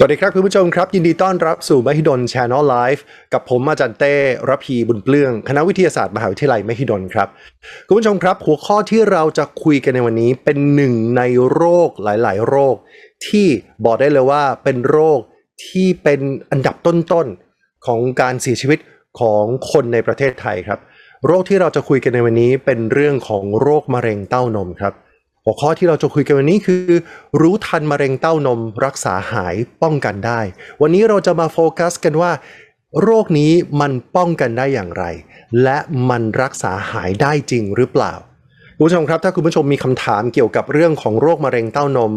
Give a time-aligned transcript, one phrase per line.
[0.00, 4.14] สวัสดีครับคุณผู้ชมครับ ยินดีต้อนรับสู่มหิดล Channel Live กับผมอาจารย์เต้
[4.48, 7.28] ระพีบุญเปลื้อง คณะวิทยาศาสตร์มหาวิทยาลัยมหิดลครับ
[7.86, 11.22] คุณผู้ชมครับ หัวข้อที่เราจะคุยกันในวันนี้เป็นหนึ่งใน
[11.52, 12.74] โรคหลาย ๆ โรค
[13.26, 13.46] ที่
[13.84, 15.18] บอกได้เลยว่าเป็นโรค
[15.66, 16.20] ที่เป็น
[16.50, 17.26] อันดับต้น
[17.56, 18.78] ๆ ของการเสียชีวิต
[19.20, 20.78] ของคนในประเทศไทยครับ
[21.26, 24.94] โรคที่เราจะคุยกันในวันนี้เป็นเรื่องของโรคมะเร็งเต้านมครับ
[25.44, 26.92] หัวข้อที่เราจะคุยกันวันนี้คือ
[27.40, 30.40] รู้ทันมะเร็งเต้านมรักษาหายป้องกันได้
[30.82, 32.32] วันนี้เราจะมาโฟกัสกันว่า
[33.02, 35.04] โรคนี้มันป้องกันได้อย่างไร
[35.62, 35.78] และ
[36.10, 38.14] มันรักษาหายได้จริงหรือเปล่า
[38.80, 42.12] คุณผู้ชมครับถ้าคุณผู้ชมมีคำถามเกี่ยวกับเรื่องของโรคมะเร็งเต้านม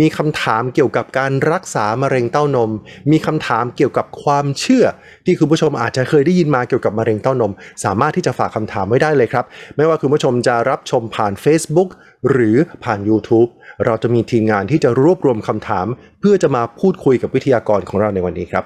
[0.00, 2.70] มีคำถามเกี่ยวกับการรักษามะเร็งเต้านม
[3.10, 4.84] มีคำถามเกี่ยวกับความเชื่อ
[5.24, 7.52] ที่คุณผู้ชมอาจจะเคยได้ยินมาเกี่ยวกับมะเร็งเต้านม
[7.84, 9.44] สามารถที่จะฝากคำถามไว้ได้เลยครับ
[9.76, 11.90] ไม่ว่าคุณผู้ชมจะรับชมผ่าน Facebook
[12.30, 13.48] หรือผ่าน YouTube
[13.84, 15.86] เราจะมีทีมงานที่จะรวบรวมคำถาม
[16.20, 18.64] เพื่อจะมาพูดคุยกับวิทยากรของเราในวันนี้ครับ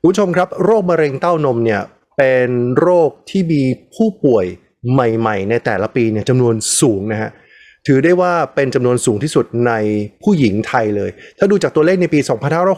[0.00, 1.80] คุณผู้ชมครับ โรคมะเร็งเต้านมเนี่ย
[2.18, 3.62] เป็นโรคที่มี
[3.94, 4.46] ผู้ป่วย
[4.92, 7.30] ใหม่ ๆ ในแต่ละปีเนี่ยจำนวนสูงนะฮะ
[7.86, 9.72] ถือได้ว่าเป็นจำนวนสูงที่สุดใน
[10.22, 12.20] ผู้หญิงไทยเลย ถ้าดูจากตัวเลขในปี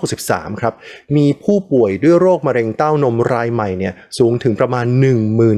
[0.00, 0.74] 2563 ครับ
[1.16, 4.86] มีผู้ป่วยด้วยโรคมะเร็งเต้านมรายใหม่เนี่ยสูงถึงประมาณ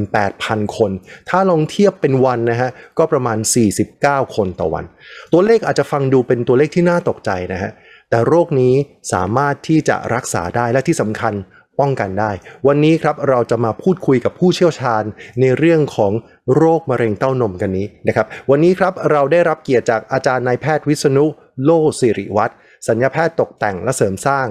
[0.02, 0.90] 18,000 คน
[1.28, 3.38] ถ้าลองเทียบเป็นวันนะฮะ ก็ประมาณ
[3.86, 4.84] 49 คนต่อวัน
[5.32, 7.72] ตัวเลขอาจจะฟังดูเป็นตัวเลขที่น่าตกใจนะฮะ
[8.10, 8.74] แต่โรคนี้
[9.12, 11.34] สามารถที่จะรักษาได้และที่สำคัญ
[11.80, 12.30] ป้องกันได้
[12.66, 15.04] วันนี้ครับเราจะมาพูดคุยกับผู้เชี่ยวชาญ
[15.40, 16.12] ในเรื่องของ
[16.56, 21.26] โรคมะเร็งเต้านมกันนี้นะครับ วันนี้ครับเราได้รับเกียรติจากอาจารย์นายแพทย์วิษณุ
[21.62, 22.54] โลสิริวัตร
[22.88, 24.46] สัญญาแพทย์ตกแต่งและเสริมสร้าง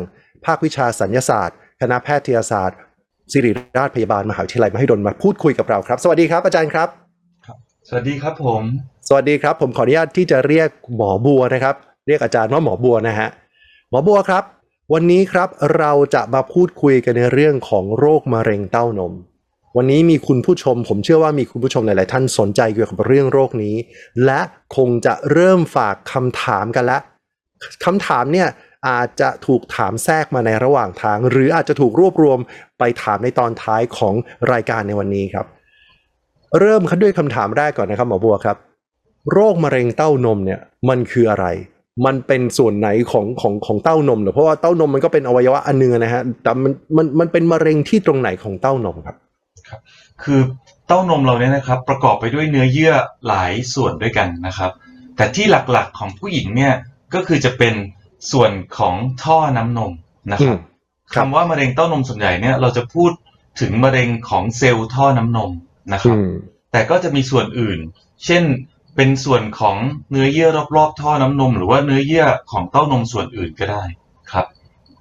[0.46, 2.78] ภาควิชาสัญญาศาสตร์ คณะแพทยศาสตร์
[3.32, 6.90] ศิริราชพยาบาลมหาวิทยาลัยมหิดลมาพูดคุยกับเราครับ สวัสดีครับอาจารย์ครับ
[7.90, 8.62] สวัสดีครับผม
[9.08, 11.76] สวัสดีครับ ผมขออนุญาตที่จะเรียกหมอบัวนะครับ
[12.08, 13.30] เรียกอาจารย์ว่าหมอบัวนะฮะ
[13.90, 14.44] หมอบัวครับ
[14.94, 19.14] วันนี้ครับเราจะมาพูดคุยกันในเรื่องของโรคมะเร็งเต้านม
[19.78, 23.76] วันนี้มีคุณผู้ชม ผมเชื่อว่ามีคุณผู้ชมหลาย ๆ ท่านสนใจเกี่ยวกับเรื่องโรคนี้
[24.26, 24.42] และ
[24.76, 27.00] คงจะเริ่มฝากคำถามกันละ
[27.86, 28.48] คำถามเนี่ย
[28.88, 32.40] อาจจะถูกถามแทรกมาในระหว่างทาง หรืออาจจะถูกรวบรวม
[32.80, 34.14] ไปถามในตอนท้ายของ
[34.52, 35.46] รายการในวันนี้ครับ
[36.60, 38.58] เริ่มด้วยคำถามแรกก่อนนะครับหมอบัวครับ
[39.32, 40.60] โรคมะเร็งเต้านมเนี่ย
[40.90, 41.46] มันคืออะไร
[42.06, 49.18] มันเป็นส่วนไหนของของของเต้านมเหรอเพราะว่าเต้านมมันก็เป็นอวัยวะอันหนึงนะฮะแต่มันมันมันเป็นมะเร็งที่ตรงไหนของเต้านมครับ
[50.24, 50.40] คือ
[50.88, 52.94] เต้านมเราเนี่ยนะครับ ประกอบไปด้วยเนื้อเยื่อ
[53.28, 54.72] หลายส่วนด้วยกันนะครับ
[55.16, 56.74] แต่ที่หลักๆของผู้หญิงเนี่ย
[57.14, 57.74] ก็คือจะเป็น
[58.32, 59.92] ส่วนของท่อน้ำนม
[60.32, 60.76] นะครับอืม
[61.14, 63.12] ครับคำว่ามะเร็งเต้านมส่วนใหญ่เนี่ยเราจะพูด
[63.62, 65.52] ถึงมะเร็งของเซลล์ท่อน้ำนม
[65.94, 66.30] นะครับอืม
[66.72, 67.80] แต่ก็จะมีส่วนอื่น
[68.26, 68.44] เช่น
[68.96, 69.78] เป็นส่วนของ
[70.12, 73.84] เนื้อเยื่อรอบๆ ท่อน้ำนม หรือว่าเนื้อเยื่อของเต้านมส่วนอื่นก็ได้
[74.32, 74.46] ครับ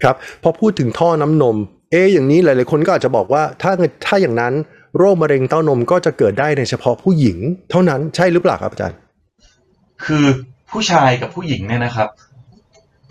[0.02, 1.56] ครับพอพูดถึงท่อน้ำนม
[1.90, 3.72] เอะอย่างนี้หลายๆคนก็อาจจะบอกว่าถ้า
[4.06, 4.54] ถ้าอย่างนั้น
[4.98, 7.38] โรคมะเร็งเต้านมก็จะเกิดได้ในเฉพาะผู้หญิง
[7.70, 8.98] เท่านั้นใช่หรือเปล่าครับอาจารย์
[10.04, 10.24] คือ
[10.70, 12.08] ผู้ชายกับผู้หญิงเนี่ยนะครับ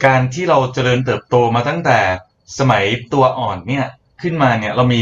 [0.06, 2.00] การที่เราเจริญเติบโตมาตั้งแต่
[2.60, 2.84] สมัย
[3.14, 3.86] ตัวอ่อนเนี่ย
[4.22, 5.00] ขึ้นมาเนี่ยเรามี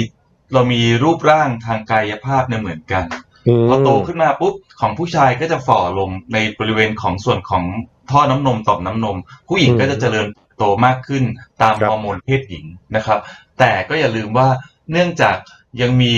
[0.54, 3.31] เรามีรูปร่างทางกายภาพเนี่ยเหมือนกันอืม
[3.70, 7.64] พอโตขึ้นมาปุ๊บของผู้ชายก็จะฝ่อลงในบริเวณของส่วนของ
[8.12, 9.18] ท่อน้ำนมต่อมน้ำนม
[9.50, 11.24] ผู้หญิงก็จะเจริญโตมากขึ้น
[11.62, 12.66] ตามฮอร์โมนเพศหญิง
[12.96, 13.20] นะครับ
[13.60, 14.48] แต่ก็อย่าลืมว่า
[14.92, 15.38] เนื่องจาก
[15.82, 16.14] ยังมี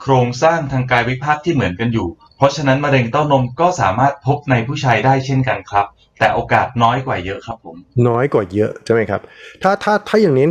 [0.00, 5.86] โครงสร้างทางกายวิภาคที่เหมือนกันอยู่ เพราะฉะนั้นมะเร็งเต้านมก็สามารถพบในผู้ชายได้เช่นกันครับ
[6.18, 7.76] แต่โอกาสน้อยกว่าเยอะครับผม
[8.08, 9.20] น้อยกว่าเยอะใช่ไหมครับ
[9.62, 10.46] ถ้าถ้าถ้าอย่างนี้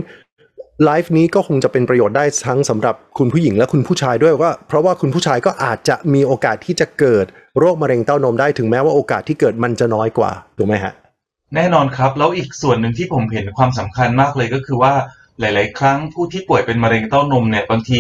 [0.85, 7.25] ไลฟ์นี้ก็คงจะเป็นประโยชน์ได้ทั้งสำหรับคุณผู้หญิงและคุณผู้ชายด้วยว่า เพราะว่าคุณผู้ชายก็อาจจะมีโอกาสที่จะเกิด
[7.59, 10.94] โรคมะเร็งเต้านมได้ถึงแม้ว่าโอกาสที่เกิดมันจะน้อยกว่าถูกไหมฮะ
[11.56, 14.94] แน่นอนครับ แล้วอีกส่วนหนึ่งที่ผมเห็นความสำคัญมากเลยก็คือว่า
[15.39, 18.00] หลาย ๆ ครั้งผู้ที่ป่วยเป็นมะเร็งเต้านมเนี่ยบางที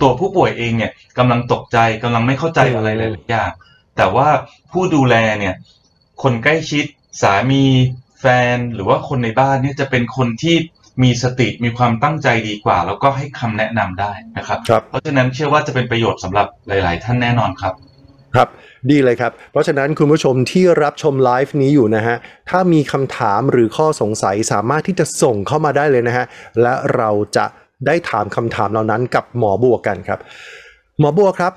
[0.00, 3.50] ตัวผู้ป่วยเองเนี่ยกำลังตกใจกำลังไม่เข้าใจอะไรหลายๆอย่าง
[3.96, 4.28] แต่ว่า
[4.72, 5.54] ผู้ดูแลเนี่ย
[6.22, 6.84] คนใกล้ชิด
[7.22, 7.64] สามี
[8.20, 10.56] แฟนหรือว่าคนในบ้านเนี่ยจะเป็นคนที่
[11.02, 17.74] มีสติมีความตั้งใจดีกว่า แล้วก็ให้คำแนะนำได้นะครับ ครับ เพราะฉะนั้นเชื่อว่าจะเป็นประโยชน์สำหรับหลาย ๆ ท่านแน่นอนครับ
[18.34, 18.48] ครับ
[18.90, 22.16] ดีเลยครับ เพราะฉะนั้นคุณผู้ชมที่รับชมไลฟ์นี้อยู่นะฮะ
[22.50, 26.24] ถ้ามีคำถามหรือข้อสงสัยสามารถที่จะส่งเข้ามาได้เลยนะฮะ
[26.62, 27.46] และเราจะ
[27.86, 30.20] ได้ถามคำถามเหล่านั้นกับหมอบัวกันครับ
[31.00, 31.52] หมอบัวครับ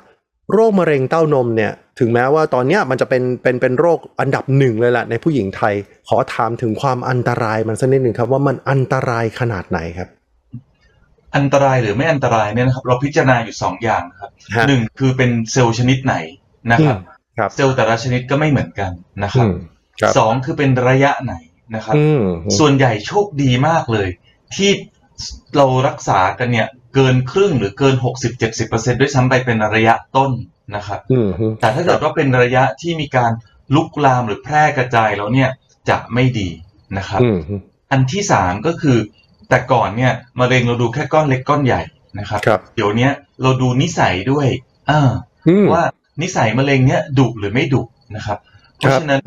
[0.53, 5.74] โรคมะเร็งเต้านมเนี่ย ถึงแม้ว่าตอนเนี้ยมันจะเป็นเป็นเป็นโรคอันดับหนึ่งเลยแหละในผู้หญิงไทย
[6.07, 10.10] ขอถามถึงความอันตรายมันสักนิดหนึ่งครับ ว่ามันอันตรายขนาดไหนครับ
[11.36, 16.16] อันตรายหรือไม่อันตรายเนี่ยนะครับ เราพิจารณาอยู่สองอย่างนะครับฮะหนึ่งคือเป็นเซลล์ชนิดไหน
[16.72, 18.92] นะครับอืมครับเซลล์แต่ละชนิดก็ไม่เหมือนกัน
[19.24, 19.54] นะครับอืม
[20.02, 21.34] ครับสองคือเป็นระยะไหน
[21.75, 22.22] นะครับอืม
[22.60, 24.07] ส่วนใหญ่โชคดีมากเลย
[24.56, 24.69] ที่
[25.56, 27.95] เรารักษากันเนี่ยเกินครึ่งหรือเกิน
[28.48, 30.31] 60-70%ด้วยซ้ำไปเป็นระยะต้น
[30.75, 31.30] นะครับอืม
[31.60, 33.31] แต่ถ้าเกิดว่าเป็นระยะที่มีการ
[33.75, 35.50] ลุกลามหรือแพร่กระจายแล้วเนี่ย
[35.89, 36.50] จะไม่ดี
[36.98, 37.38] นะครับอืม
[37.92, 38.98] อันที่สามก็คือ
[39.50, 41.81] แต่ก่อนเนี่ยมะเร็งเราดูแค่ก้อนเล็กก้อนใหญ่
[42.19, 43.12] นะครับครับเดี๋ยวเนี้ย
[43.42, 44.48] เราดูนิสัยด้วย
[44.89, 45.12] อ่า
[45.48, 45.83] อืมว่า
[46.21, 47.81] นิสัยมะเร็งเนี่ยดุหรือไม่ดุ
[48.16, 48.38] นะครับ
[48.77, 49.24] เพราะฉะนั้น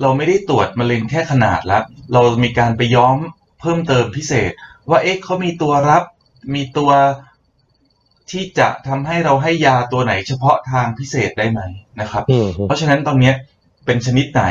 [0.00, 1.82] เราไม่ได้ตรวจมะเร็งแค่ขนาดแล้ว
[2.12, 3.16] เรามีการไปย้อม
[3.60, 4.52] เพิ่มเติมพิเศษ
[4.90, 6.04] ว่าเอ๊ะเขามีตัวรับ
[6.54, 6.90] มีตัว
[8.30, 11.60] ที่จะทำให้เราให้ยาตัวไหนเฉพาะทางพิเศษได้ไหม
[12.00, 13.34] นะครับอืมเพราะฉะนั้นตอนเนี้ย
[13.86, 14.44] เป็นชนิดไหน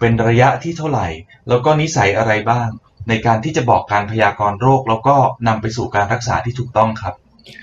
[0.00, 1.06] เป็นระยะที่เท่าไหร่
[1.48, 2.68] แล้วก็นิสัยอะไรบ้าง
[3.08, 5.16] ในการที่จะบอกการพยากรณ์โรค แล้วก็
[5.48, 7.14] นำไปสู่การรักษาที่ถูกต้องครับ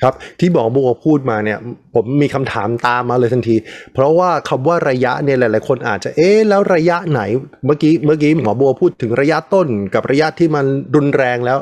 [0.02, 1.60] ครับที่หมอบัวพูดมาเนี่ย
[1.96, 3.56] ผมมีคำถามตามมาเลยทันที
[3.94, 7.22] เพราะว่าคำว่าระยะเนี่ยหลาย ๆ คนอาจจะเอ๊ะแล้วระยะไหน
[7.66, 10.66] เมื่อกี้เมื่อกี้หมอบัวพูดถึงระยะต้นกับระยะที่มัน
[10.96, 11.58] รุนแรงแล้ว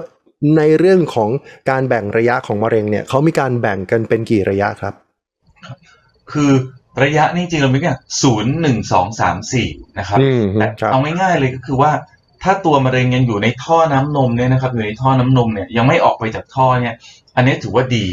[0.58, 1.30] ในเรื่องของ
[1.70, 4.94] การแบ่งระยะของมะเร็งเนี่ยเขามีการแบ่งกันเป็นกี่ระยะครับ
[6.32, 6.52] คือ
[7.04, 11.92] ระยะนี่จริงๆเราไม่เนี่ยศูนย์หนึ่งสองสามสี่นะครับอืมแต่ครับเอาง่ายๆเลยก็คือว่า
[12.44, 16.96] ถ้าตัวมะเร็งยังอยู่ในท่อน้ำนมเนี่ยนะครับอยู่ในท่อน้ำนมเนี่ยยังไม่ออกไปจากท่อเนี่ย
[17.36, 18.08] อันนี้ถือว่าดี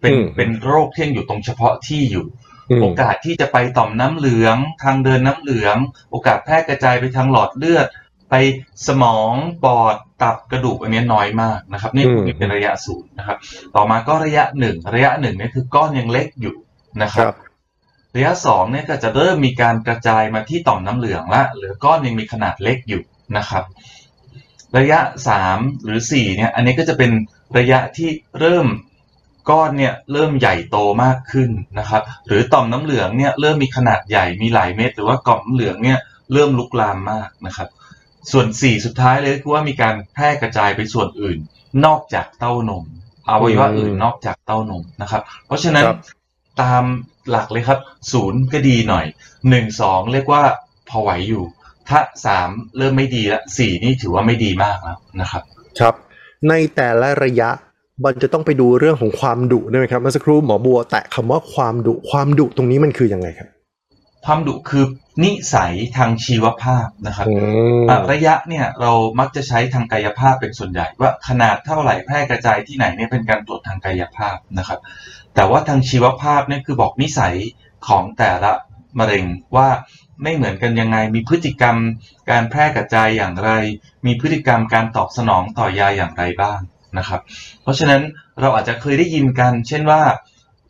[0.00, 2.26] เป็นอืมเป็นโรคที่ยังอยู่ตรงเฉพาะที่อยู่
[2.70, 5.76] อืมโอกาสที่จะไปต่อมน้ำเหลือง ทางเดินน้ำเหลือง
[6.10, 7.86] โอกาสแพร่กระจายไปทางหลอดเลือด
[8.36, 8.46] ไป
[8.88, 9.32] สมอง
[9.64, 13.38] ปอดตับกระดูกอันนี้น้อยมากนะครับนี่อืมนี่เป็นระยะศูนย์นะครับ
[13.76, 16.54] ต่อมาก็ระยะหนึ่งระยะหนึ่งเนี่ยคือก้อนยังเล็กอยู่
[17.02, 17.34] นะคครัรับบ
[18.16, 23.02] ระยะสองเนี่ยก็จะเริ่มมีการกระจายมาที่ต่อมน้ำเหลืองละเหลือก้อนยังมีขนาดเล็กอยู่
[23.36, 23.64] นะครับ
[24.78, 27.10] ระยะสามหรือสี่เนี่ย อันนี้ก็จะเป็น
[27.58, 28.08] ระยะที่
[28.40, 28.66] เริ่ม
[29.50, 35.98] ก้อนเนี่ยเริ่มใหญ่โตมากขึ้นนะครับ หรือต่อมน้ำเหลืองเนี่ยเริ่มมีขนาดใหญ่มีหลายเม็ดหรือว่ากล่อมน้ำเหลืองเนี่ย
[36.32, 37.68] เริ่มลุกลามมากนะครับ
[38.32, 41.38] ส่วนสี่สุดท้ายเลยคือว่ามีการแพร่กระจายไปส่วนอื่น
[41.86, 42.84] นอกจากเต้านม
[43.28, 45.98] อวัยวะอื่นนอกจากเต้านมนะครับ เพราะฉะนั้นครับ
[46.62, 46.84] ตาม
[47.30, 47.78] หลักเลยครับ
[48.12, 49.06] ศูนย์ก็ดีหน่อย
[49.48, 50.42] หนึ่งสองเรียกว่า
[50.88, 51.44] พอไหวอยู่
[51.88, 55.42] ถ้าสามเริ่มไม่ดีละสี่นี่ถือว่าไม่ดีมากแล้วนะครับ
[55.80, 55.94] ครับ
[56.48, 57.50] ในแต่ละระยะ
[58.04, 63.48] มันจะต้องไปดูเรื่องของความดุด้วยไหมครับเมื่อสักครู่หมอบัวแตะคำว่าความดุความดุตรงนี้มันคือยังไงครับ
[64.24, 64.84] ความดุคือ
[65.24, 67.34] นิสัยทางชีวภาพนะครับอื
[67.82, 74.80] มอะระยะเนี่ยเรามักจะใช้ทางกายภาพเป็นส่วนใหญ่ ว่าขนาดเท่าไหร่แพร่กระจายที่ไหนเนี่ยเป็นการตรวจทางกายภาพนะครับ
[75.34, 77.34] แต่ว่าทางชีวภาพเนี่ยคือบอกนิสัย
[77.86, 78.52] ของแต่ละ
[78.98, 79.24] มะเร็ง
[79.56, 79.68] ว่า
[80.22, 81.76] ไม่เหมือนกันยังไง มีพฤติกรรม
[82.30, 83.50] การแพร่กระจายอย่างไร
[84.06, 86.60] มีพฤติกรรมการตอบสนองต่อยาอย่างไรบ้าง
[86.98, 87.20] นะครับ
[87.62, 88.02] เพราะฉะนั้น
[88.40, 90.02] เราอาจจะเคยได้ยินกัน เช่นว่า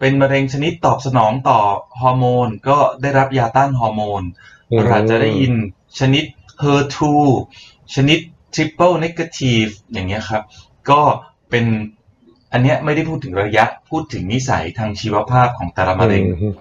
[0.06, 1.60] เป็นมะเร็งชนิดตอบสนองต่อ
[2.00, 4.22] ฮอร์โมน ก็ได้รับยาต้านฮอร์โมน
[4.70, 5.52] อืมเราอาจจะได้ยิน
[6.00, 6.24] ชนิด
[6.62, 6.98] HER2
[7.94, 8.18] ชนิด
[8.54, 10.42] triple negative อย่างเงี้ยครับ
[10.90, 11.00] ก็
[11.50, 11.64] เป็น
[12.52, 16.54] อันเนี้ยไม่ได้พูดถึงระยะพูดถึงนิสัยทางชีวภาพของแต่ละมะเร็งอืม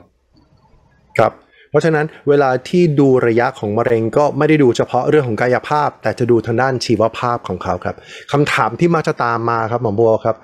[1.18, 1.31] ครับ
[1.69, 7.96] เพราะฉะนั้นเวลาที่ดูระยะของมะเร็งก็ไม่ได้ดูเฉพาะเรื่องของกายภาพ แต่จะดูทางด้านชีวภาพของเขาครับ
[8.31, 10.36] คำถามที่มักจะตามมาครับหมอบัวครับ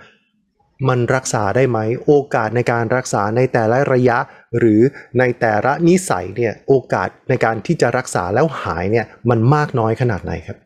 [0.88, 4.18] มันรักษาได้ไหม โอกาสในการรักษาในแต่ละระยะ
[4.58, 4.82] หรือ
[5.20, 10.58] ในแต่ละนิสัยเนี่ยโอกาสในการที่จะรักษาแล้วหายเนี่ยมันมากน้อยขนาดไหนครับ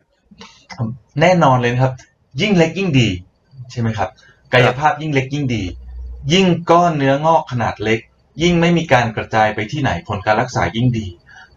[1.20, 1.92] แน่นอนเลยนะครับ
[2.40, 3.08] ยิ่งเล็กยิ่งดี
[3.70, 4.08] ใช่ไหมครับ
[4.52, 5.62] กายภาพยิ่งเล็กยิ่งดี
[6.32, 8.00] ยิ่งก้อนเนื้องอกขนาดเล็ก
[8.42, 11.06] ยิ่งไม่มีการกระจายไปที่ไหนผลการรักษายิ่งดี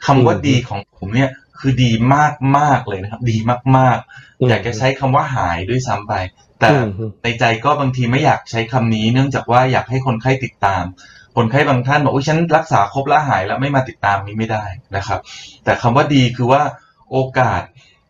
[0.06, 3.38] คำว่าอืมดีของผมเนี่ยคือดีมากมากๆเลยนะครับ ดี
[3.78, 3.98] มาก
[4.40, 6.14] อืมๆอยากจะใช้คำว่าหายด้วยซ้ำไป
[6.60, 10.84] แต่อืมในใจก็บางทีไม่อยากใช้คำนี้ เนื่องจากว่าอยากให้คนไข้ติดตาม
[11.36, 15.20] คนไข้บางท่านบอกว่าฉันรักษาครบแล้วหายแล้วไม่มาติดตามนี้ไม่ได้นะครับ
[15.64, 16.62] แต่คำว่าดีคือว่า
[17.12, 17.62] โอกาส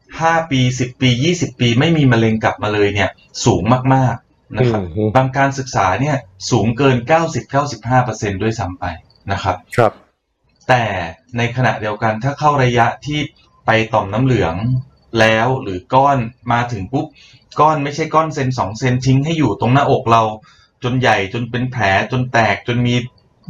[0.01, 3.09] 5 ปี 10 ปี 20 ปี ไม่มีมะเร็งกลับมาเลยเนี่ย
[3.45, 3.63] สูง
[3.93, 6.17] มากๆนะครับอืมบางการศึกษาเนี่ย
[6.51, 6.95] สูงเกิน
[7.69, 8.85] 90-95%ด้วยซ้ำไป
[9.31, 9.93] นะครับครับ
[10.69, 10.83] แต่
[11.37, 13.19] ในขณะเดียวกันถ้าเข้าระยะที่
[13.65, 14.55] ไปต่อมน้ำเหลือง
[15.19, 16.17] แล้วหรือก้อน
[16.51, 17.05] มาถึงปุ๊บ
[17.59, 20.23] ก้อนไม่ใช่ก้อนเซนสองเซนทิ้งให้อยู่ตรงหน้าอกเรา
[20.83, 22.95] จนใหญ่จนเป็นแผลจนแตกจนมี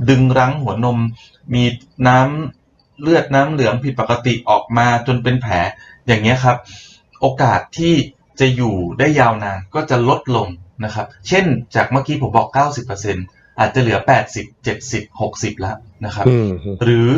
[0.10, 1.00] ดึงรั้งหัวนม
[1.54, 1.64] มี
[2.08, 5.54] น้ำเลือดน้ำเหลืองผิดปกติออกมาจนเป็นแผล
[6.08, 6.58] อย่างเงี้ยครับ
[7.22, 7.94] โอกาสที่
[8.40, 10.48] จะอยู่ได้ยาวนานก็จะลดลง
[10.86, 11.46] นะครับ เช่น
[11.76, 12.48] จากเมื่อกี้ผมบอก
[13.04, 14.00] 90%อาจจะเหลือ
[14.34, 16.50] 80 70 60 แล้วนะครับอืม
[16.84, 17.10] หรือ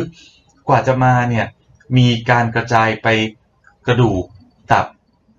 [0.68, 1.46] กว่าจะมาเนี่ย
[1.96, 3.08] มีการกระจายไป
[3.86, 4.22] กระดูก
[4.72, 4.86] ตับ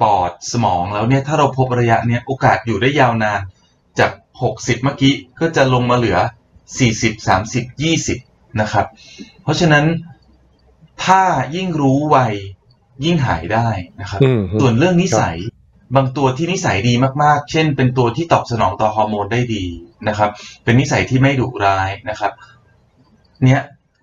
[0.02, 3.42] ปอดสมองแล้วเนี่ยถ้าเราพบระยะเนี่ยโอกาสอยู่ได้ยาวนาน
[4.00, 4.12] จาก
[4.48, 6.18] 60 เมื่อกี้ก็จะลงมาเหลือ
[6.80, 8.86] 40 30 20 นะครับ
[9.44, 9.86] เพราะฉะนั้น
[11.06, 11.22] ถ้า
[11.56, 12.18] ยิ่งรู้ไว
[13.06, 13.68] ยิ่งหายได้
[14.02, 15.38] นะครับอืมส่วนเรื่องนิสัย
[15.96, 16.94] บางตัวที่นิสัยดี
[17.24, 19.66] มากๆ เช่น เป็นตัวที่ตอบสนองต่อฮอร์โมนได้ดี
[20.08, 20.30] นะครับ
[20.64, 22.32] เป็นนิสัยที่ไม่ดุร้ายนะครับ
[23.46, 23.62] เนี้ย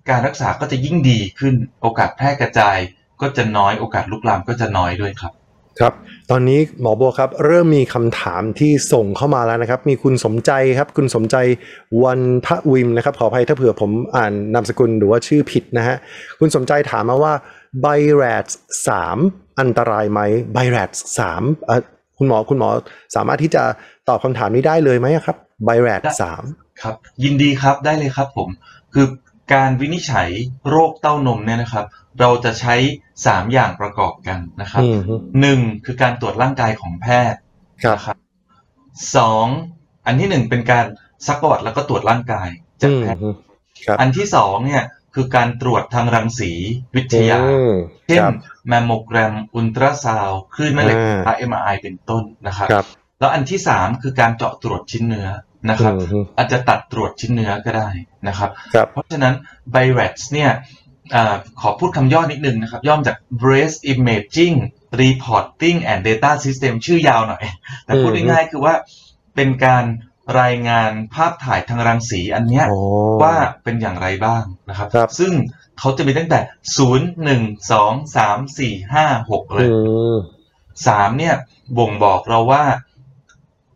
[0.09, 2.79] การรักษาก็จะยิ่งดีขึ้น โอกาสแพร่กระจาย
[3.21, 5.33] ก็จะน้อย โอกาสลุกลามก็จะน้อยด้วยครับ
[5.81, 5.93] ครับ
[6.31, 11.37] ตอนนี้หมอโบครับ เริ่มมีคำถามที่ส่งเข้ามาแล้วนะครับ มีคุณสมใจครับ คุณสมใจ
[12.05, 15.97] วันทวิมนะครับ ขออภัยถ้าเผื่อผมอ่านนามสกุลหรือว่าชื่อผิดนะฮะ
[16.41, 17.33] คุณสมใจถามมาว่า
[17.81, 18.47] ไบแรด
[18.89, 19.19] สาม
[19.61, 20.21] อันตรายไหม
[20.53, 21.81] ไบแรดสามเอ่อ
[22.19, 22.69] คุณหมอคุณหมอ
[23.17, 23.63] สามารถที่จะ
[24.09, 26.43] ตอบคำถามนี้ได้เลยไหมครับไบแรดสาม
[26.83, 28.49] ครับ ยินดีครับได้เลยครับผม
[28.95, 29.07] คือ
[29.53, 30.29] การวินิจฉัย
[30.69, 31.85] โรคเต้านมเนี่ยนะครับ
[32.21, 32.75] เราจะใช้
[33.27, 37.41] สามอย่างประกอบกันนะครับอืมฮึหนึ่งคือการตรวจร่างกายของแพทย์
[37.85, 38.17] ครับนะครับ
[39.17, 39.47] สอง
[40.07, 40.85] อันที่หนึ่งเป็นการ
[41.27, 42.49] ซักประวัติแล้วก็ตรวจร่างกาย
[42.83, 43.31] จากอืมแพทย์ฮึ
[43.87, 44.85] ครับอันที่สองเนี่ย
[45.15, 46.53] คือการตรวจทางรังสี
[46.97, 47.73] วิทยาอืม
[48.07, 48.35] เช่นครับ
[48.69, 52.85] แมมโมแกรม อุลตราซาวด์คลื่นแม่เหล็กอ่าไฟฟ้า MRI เป็นต้นนะครับครับ
[53.21, 55.29] แล้วอันที่สามคือการเจาะตรวจชิ้นเนื้อ
[55.71, 57.89] นะครับอืมฮึอาจจะตัดตรวจชิ้นเนื้อก็ได้
[58.29, 59.35] นะครับครับเพราะฉะนั้น
[59.75, 60.88] BIRATS เนี่ยอา
[61.61, 64.57] ขอพูดคำย่อนิดนึงนะครับ ย่อมจาก Breast Imaging
[65.03, 67.43] Reporting and Data System ชื่อยาวหน่อย
[67.85, 68.75] แต่พูดอืมง่ายๆคือว่า
[69.35, 69.85] เป็นการ
[70.41, 72.79] รายงานภาพถ่ายทางรังสีอันเนี้ยโอ้
[73.23, 73.35] ว่า
[73.65, 75.33] เป็นอย่างไรบ้างนะครับครับซึ่ง
[75.79, 76.41] เขาจะมีตั้งแต่
[76.79, 79.77] 0 1 2 3 4 5 6เลยอื
[80.15, 80.17] ม
[80.87, 81.35] สามเนี่ย
[81.79, 82.65] บ่งบอกเราว่า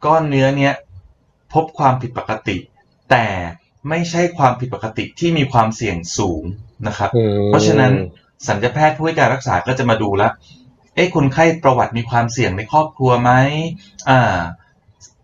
[0.04, 0.74] ก้อนเนื้อเนี้ย
[1.52, 2.56] พบความผิดปกติ
[3.10, 3.24] แต่
[3.88, 6.42] ไม่ใช่ความผิดปกติที่มีความเสี่ยงสูง
[6.86, 7.92] นะครับอืมเพราะฉะนั้น
[8.48, 10.32] สัญญาแพทย์ผู้ให้การรักษาก็จะมาดูแล้ว
[10.94, 13.30] เอ๊ะคนไข้ประวัติมีความเสี่ยงในครอบครัวไหม
[14.08, 14.38] อ่า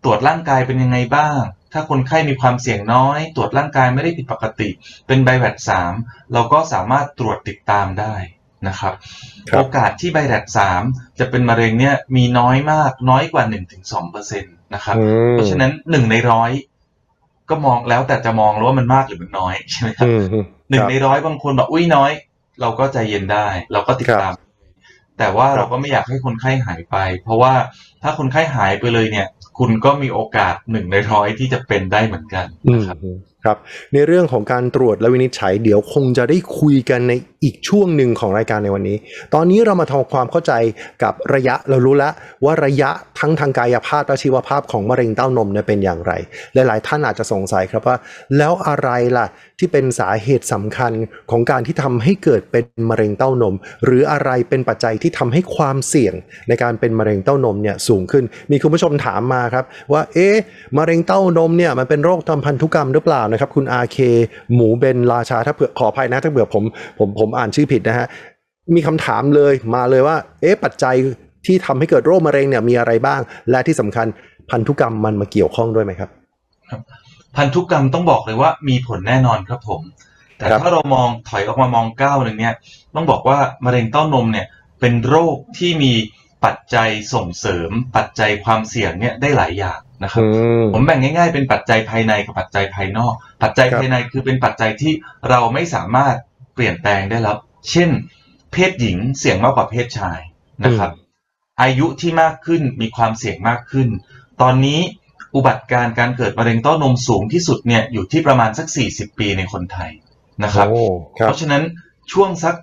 [0.03, 1.39] ตรวจร่างกายเป็นยังไงบ้าง
[1.73, 4.69] ถ้าคนไข้มีความเสี่ยงน้อย ตรวจร่างกายไม่ได้ผิดปกติ
[5.07, 5.93] เป็นไบแวดสาม
[6.33, 8.15] เราก็สามารถตรวจติดตามได้
[8.67, 8.93] นะครับ
[9.49, 10.83] ครับโอกาสที่ไบแวดสาม
[11.19, 13.43] จะเป็นมะเร็งเนี่ยมีน้อยมากน้อยกว่า
[13.89, 16.51] 1-2%นะครับอืมเพราะฉะนั้นหนึ่งในร้อย
[17.49, 20.39] ก็มองแล้วแต่จะมองแล้วว่ามันมากหรือมันน้อยใช่ไหมครับอืมฮึ
[20.69, 22.11] หนึ่งครับในร้อยบางคนบอกอุ้ยน้อย
[22.61, 24.33] เราก็ใจเย็นได้ เราก็ติดตาม
[25.17, 27.53] แต่ว่าครับเราก็ไม่อยากให้คนไข้หายไป เพราะว่า
[28.03, 29.27] ถ้าคนไข้หายไปเลยเนี่ย
[29.59, 33.11] คุณก็มีโอกาสหนึ่งในร้อยที่จะเป็นได้เหมือนกันอืมนะครับฮึ
[33.45, 33.57] ครับ
[33.93, 38.97] ในเรื่องของการตรวจและวินิจฉัยเดี๋ยวคงจะได้คุยกันในอีกช่วงหนึ่งของรายการในวันนี้
[39.33, 40.53] ตอนนี้เรามาทำความเข้าใจ
[41.03, 42.13] กับระยะเรารู้แล้ว
[42.45, 46.13] ว่าระยะทั้งทางกายภาพและชีวภาพของมะเร็งเต้านมเนี่ยเป็นอย่างไร
[46.53, 47.97] หลายๆ ท่านอาจจะสงสัยครับว่า
[48.37, 49.27] แล้วอะไรล่ะ
[49.59, 50.91] ที่เป็นสาเหตุสำคัญ
[51.31, 53.55] ของการที่ทำให้เกิดเป็นมะเร็งเต้านม
[53.85, 56.13] หรืออะไรเป็นปัจจัยที่ทำให้ความเสี่ยง
[56.47, 60.35] ในการเป็นมะเร็งเต้านมเนี่ยสูงขึ้น มีคุณผู้ชมถามมาครับว่าเอ๊ะ
[60.77, 63.97] มะเร็งเต้านมเนี่ยมันเป็นโรคทางพันธุกรรมหรือเปล่านะครับคุณอาเค
[64.53, 66.63] หมูเบนราชาถ้าเผื่อขออภัยนะ ถ้าเผื่อผม
[66.99, 68.07] ผมผมอ่านชื่อผิดนะฮะ
[68.75, 70.95] มีคำถามเลยมาเลยว่า เอ๊ะปัจจัย
[71.45, 74.07] ที่ทำให้เกิดโรคมะเร็งเนี่ยมีอะไรบ้าง และที่สำคัญ
[74.49, 76.09] พันธุกรรมมันมาเกี่ยวข้องด้วยไหมครับ
[77.35, 79.81] พันธุกรรมต้องบอกเลยว่ามีผลแน่นอนครับผม
[80.37, 82.53] แต่ครับถ้าเรามองถอยออกมามองก้าวหนึ่งเนี่ย
[82.95, 84.47] ต้องบอกว่ามะเร็งเต้านมเนี่ย
[84.79, 85.93] เป็นโรคที่มี
[86.45, 90.29] ปัจจัยส่งเสริม ปัจจัยความเสี่ยงเนี่ยได้หลายอย่าง นะครับอื
[90.61, 93.13] มผมแบ่งง่ายๆ เป็นปัจจัยภายในกับปัจจัยภายนอก
[93.43, 94.93] ปัจจัยครับภายในคือเป็นปัจจัยที่
[95.29, 96.15] เราไม่สามารถ
[96.53, 97.37] เปลี่ยนแปลงได้แล้ว
[97.69, 97.89] เช่น
[98.51, 100.19] เพศหญิงเสี่ยงมากกว่าเพศชาย
[100.63, 100.91] นะครับ
[101.61, 103.87] อายุที่มากขึ้นมีความเสี่ยงมากขึ้น
[104.41, 104.79] ตอนนี้
[105.35, 109.91] อุบัติการณ์การเกิดมะเร็งเต้านมสูงที่สุดเนี่ยอยู่ที่ประมาณสัก 40 ปีในคนไทย
[110.43, 110.83] นะครับโอ้
[111.19, 111.63] ครัเพบราะฉะนั้น
[112.11, 112.55] ช่วงสัก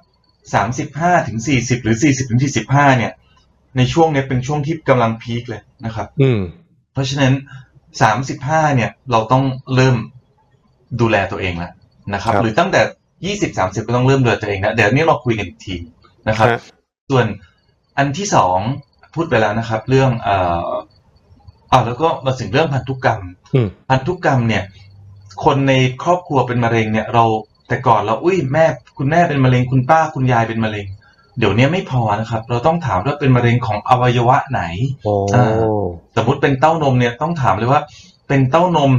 [0.55, 3.13] 35ถึง40 หรือ 40ถึง45เนี่ย
[3.77, 6.41] ในช่วงเนี้ยเป็นช่วงที่กำลังพีคเลยนะครับอืม
[6.97, 7.33] เพราะฉะนั้น
[8.05, 9.97] 35 เนี่ยเราต้องเริ่ม
[11.01, 11.73] ดูแลตัวเองแล้ว
[12.15, 12.81] นะครับครับหรือตั้งแต่
[13.39, 15.75] 20 30 ก็ต้องเริ่มดูแลตัวเองแล้วเดี๋ยวนี้เราคุยกันอีกที
[16.29, 16.59] นะครับฮะ
[17.11, 17.27] ส่วน
[17.97, 18.59] อันที่สอง
[19.15, 20.37] พูดไปแล้วนะครับ เรื่องเอ่
[20.67, 20.71] อ
[21.73, 23.21] อ่าแล้วก็มาถึงเรื่องพันธุกรรม
[23.55, 24.65] อืมพันธุกรรมเนี่ย
[25.45, 25.73] คนใน
[26.03, 27.25] ครอบครัวเป็นมะเร็งเนี่ย เรา
[27.69, 28.65] แต่ก่อนเราอุ้ยแม่
[28.99, 30.87] คุณแม่เป็นมะเร็งคุณป้าคุณยายเป็นมะเร็ง
[31.39, 34.63] เดี๋ยวนี้ไม่พอนะครับ เราต้องถามว่าเป็นมะเร็งของอวัยวะไหน
[35.05, 35.59] โอ้อ่า
[36.17, 37.81] สมมติเป็นเต้านมเนี่ยต้องถามเลยว่า
[38.29, 38.93] เป็นเต้านม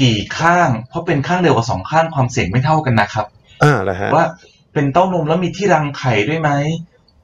[0.00, 3.26] กี่ข้าง เพราะเป็นข้างเดียวกับสองข้างความเสี่ยงไม่เท่ากันนะครับ
[3.62, 4.24] อ่าเหรอฮะว่า
[4.74, 6.50] เป็นเต้านมแล้วมีที่รังไข่ด้วยไหม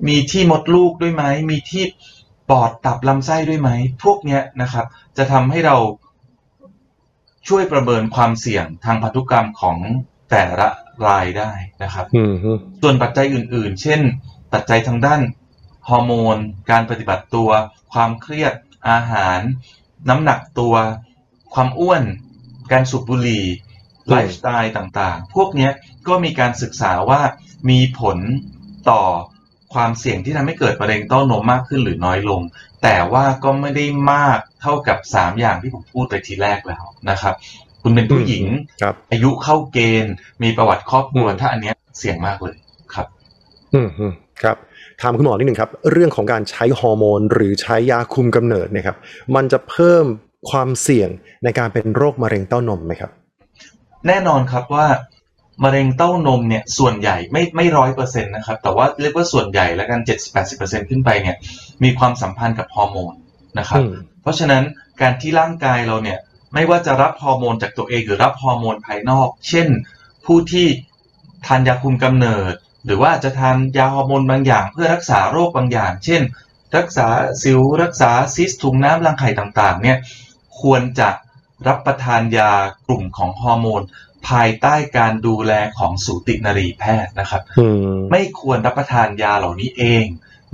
[0.08, 1.82] มีที่มดลูกด้วยไหมมีที่
[2.50, 3.70] ปอดตับลำไส้ด้วยไหม
[4.02, 4.86] พวกเนี้ยนะครับ
[5.16, 5.76] จะทำให้เรา
[7.48, 9.76] ช่วยประเมินความเสี่ยงทางพันธุกรรมของ
[10.30, 10.68] แต่ละ
[11.08, 12.50] รายได้นะครับอืมฮึ
[12.82, 14.00] ส่วนปัจจัยอื่น ๆ เช่น
[14.52, 15.20] ปัจจัยทางด้าน
[15.88, 16.36] ฮอร์โมน
[16.70, 17.50] การปฏิบัติตัว
[17.92, 18.52] ความเครียด
[18.90, 19.38] อาหาร
[20.08, 20.74] น้ำหนักตัว
[21.54, 22.02] ความอ้วน
[22.72, 23.44] การสูบบุหรี่
[24.08, 25.72] ไลฟ์สไตล์ต่างๆ พวกเนี้ย
[26.08, 27.20] ก็มีการศึกษาว่า
[27.70, 28.18] มีผล
[28.90, 29.02] ต่อ
[29.74, 32.40] ความเสี่ยงที่ทำให้เกิดมะเร็งเต้านมมากขึ้นหรือน้อยลง
[32.82, 37.34] แต่ว่าก็ไม่ได้มากเท่ากับสามอย่างที่ผมพูดไปทีแรกแล้วนะครับ
[37.84, 38.44] คุณเป็นผู้หญิง
[38.82, 42.56] ครับ อายุเข้าเกณฑ์ มีประวัติครอบครัวอืมถ้าอันเนี้ยเสี่ยงมากเลย
[42.94, 43.06] ครับ
[43.74, 44.12] อืมอืม
[44.42, 44.56] ครับ
[45.02, 48.96] ถามคุณหมอนิดหนึ่งครับ เรื่องของการใช้ฮอร์โมน หรือใช้ยาคุมกำเนิดเนะครับ
[49.34, 50.04] มันจะเพิ่ม
[50.50, 51.08] ความเสี่ยง
[51.44, 53.10] ในการเป็นโรคมะเร็งเต้านมไหมครับ
[54.08, 54.86] แน่นอนครับว่า
[55.64, 61.36] มะเร็งเต้านมเนี่ยส่วนใหญ่ไม่ไม่ร้อยเปอร์เซ็นต์นะครับ แต่ว่าเรียกว่าส่วนใหญ่แล้วกันเจ็ดสิบแปดสิบเปอร์เซ็นขึ้นไปเนี่ย
[61.84, 63.14] มีความสัมพันธ์กับฮอร์โมน
[63.58, 64.62] นะครับอืมเพราะฉะนั้น
[65.00, 66.18] การที่ร่างกายเราเนี่ย
[66.54, 69.68] ไม่ว่าจะรับฮอร์โมนจากตัวเองหรือรับฮอร์โมนภายนอก เช่น
[70.26, 70.66] ผู้ที่
[71.46, 72.52] ทานยาคุมกำเนิด
[72.86, 76.22] หรือว่าอาจจะทานยาฮอร์โมนบางอย่าง เพื่อรักษาโรคบางอย่าง เช่น
[76.76, 77.06] รักษา
[77.42, 79.98] สิวรักษาซิสต์ถุงน้ำรังไข่ต่างๆเนี่ย
[80.60, 81.10] ควรจะ
[81.66, 82.52] รับประทานยา
[82.86, 83.82] กลุ่มของฮอร์โมน
[84.28, 90.04] ภายใต้การดูแลของสูตินรีแพทย์นะครับอืมไม่ควรรับประทานยาเหล่านี้เอง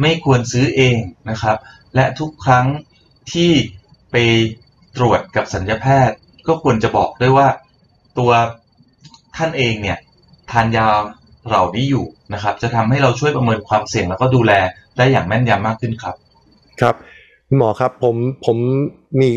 [0.00, 0.98] ไม่ควรซื้อเอง
[1.30, 1.56] นะครับ
[1.94, 2.66] และทุกครั้ง
[3.32, 3.52] ที่
[4.10, 4.16] ไป
[4.96, 6.16] ตรวจกับสัญญาแพทย์
[6.46, 7.46] ก็ควรจะบอกด้วยว่า
[8.18, 8.30] ตัว
[9.36, 9.98] ท่านเองเนี่ย
[10.50, 10.86] ทานยา
[11.48, 12.04] เหล่านี้อยู่
[12.34, 14.52] นะครับ จะทำให้เราช่วยประเมินความเสี่ยงแล้วก็ดูแล
[14.96, 16.14] ได้อย่างแม่นยำมากขึ้นครับ
[16.80, 16.94] ครับ
[17.56, 18.16] หมอครับผม
[18.46, 18.56] ผม
[19.20, 19.30] มี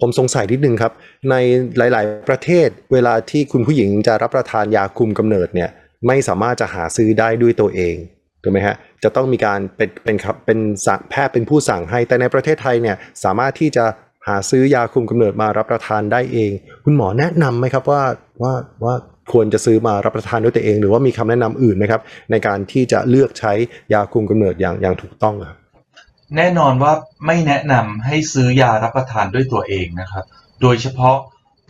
[0.00, 0.92] ผมสงสัยนิดนึงครับ
[1.30, 1.34] ใน
[1.78, 5.70] หลาย ๆ ประเทศเวลาที่คุณผู้หญิงจะรับประทานยาคุมกำเนิดเนี่ย
[6.06, 7.96] ไม่สามารถจะหาซื้อได้ด้วยตัวเอง
[8.42, 13.84] ถูกไหมฮะจะต้องมีการเป็นเป็นครับเป็นสั่งแพทย์เป็นผู้สั่งให้แต่ในประเทศไทยเนี่ยสามารถที่จะ
[14.28, 16.50] หาซื้อยาคุมกำเนิดมารับประทานได้เอง
[16.84, 18.02] คุณหมอแนะนำไหมครับว่า
[18.42, 18.54] ว่า
[18.84, 18.94] ว่า
[19.32, 23.52] ควรจะซื้อมารับประทานด้วยตัวเอง หรือว่ามีคำแนะนำอื่นไหมครับ ในการที่จะเลือกใช้
[23.92, 25.58] ยาคุมกำเนิดอย่างอย่างถูกต้องครับ
[26.36, 26.92] แน่นอนว่า
[27.26, 30.24] ไม่แนะนำให้ซื้อยารับประทานด้วยตัวเองนะครับ
[30.62, 31.16] โดยเฉพาะ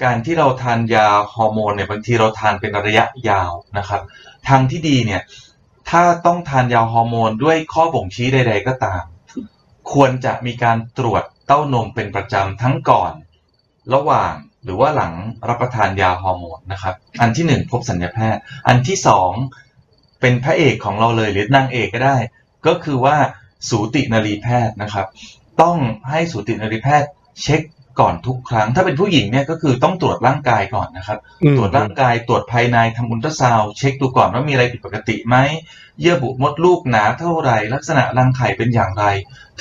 [0.03, 4.03] การที่เราทานยาฮอร์โมนเนี่ยบางทีเราทานเป็นระยะยาวนะครับ
[4.49, 5.23] ทางที่ดีเนี่ย
[5.91, 9.03] ถ้าต้องทานยาฮอร์โมนด้วยข้อบ่งชี้ใด ๆ ก็ตาม
[9.93, 13.13] ควรจะมีการตรวจ เต้านมเป็นประจำทั้งก่อน
[13.95, 14.33] ระหว่าง
[14.65, 15.13] หรือว่าหลัง
[15.49, 19.31] รับประทานยาฮอร์โมนนะครับ อันที่หนึ่งพบศัลยแพทย์ อันที่สอง
[20.21, 22.17] เป็นพระเอกของเราเลยหรือนางเอกก็ได้
[22.67, 23.17] ก็คือว่า
[23.69, 25.07] สูตินรีแพทย์นะครับ
[25.63, 25.77] ต้อง
[26.11, 27.11] ให้สูตินรีแพทย์
[27.43, 27.63] เช็ค
[28.01, 35.37] ก่อนทุกครั้ง ถ้าเป็นผู้หญิงเนี่ยก็คือต้องตรวจร่างกายก่อนนะครับอืมตรวจร่างกายตรวจภายในทำอุลตราซาวด์เช็คดูก่อนว่ามีอะไรผิดปกติไหม
[36.01, 39.05] เยื่อบุมดลูกหนาเท่าไหร่ลักษณะรังไข่เป็นอย่างไร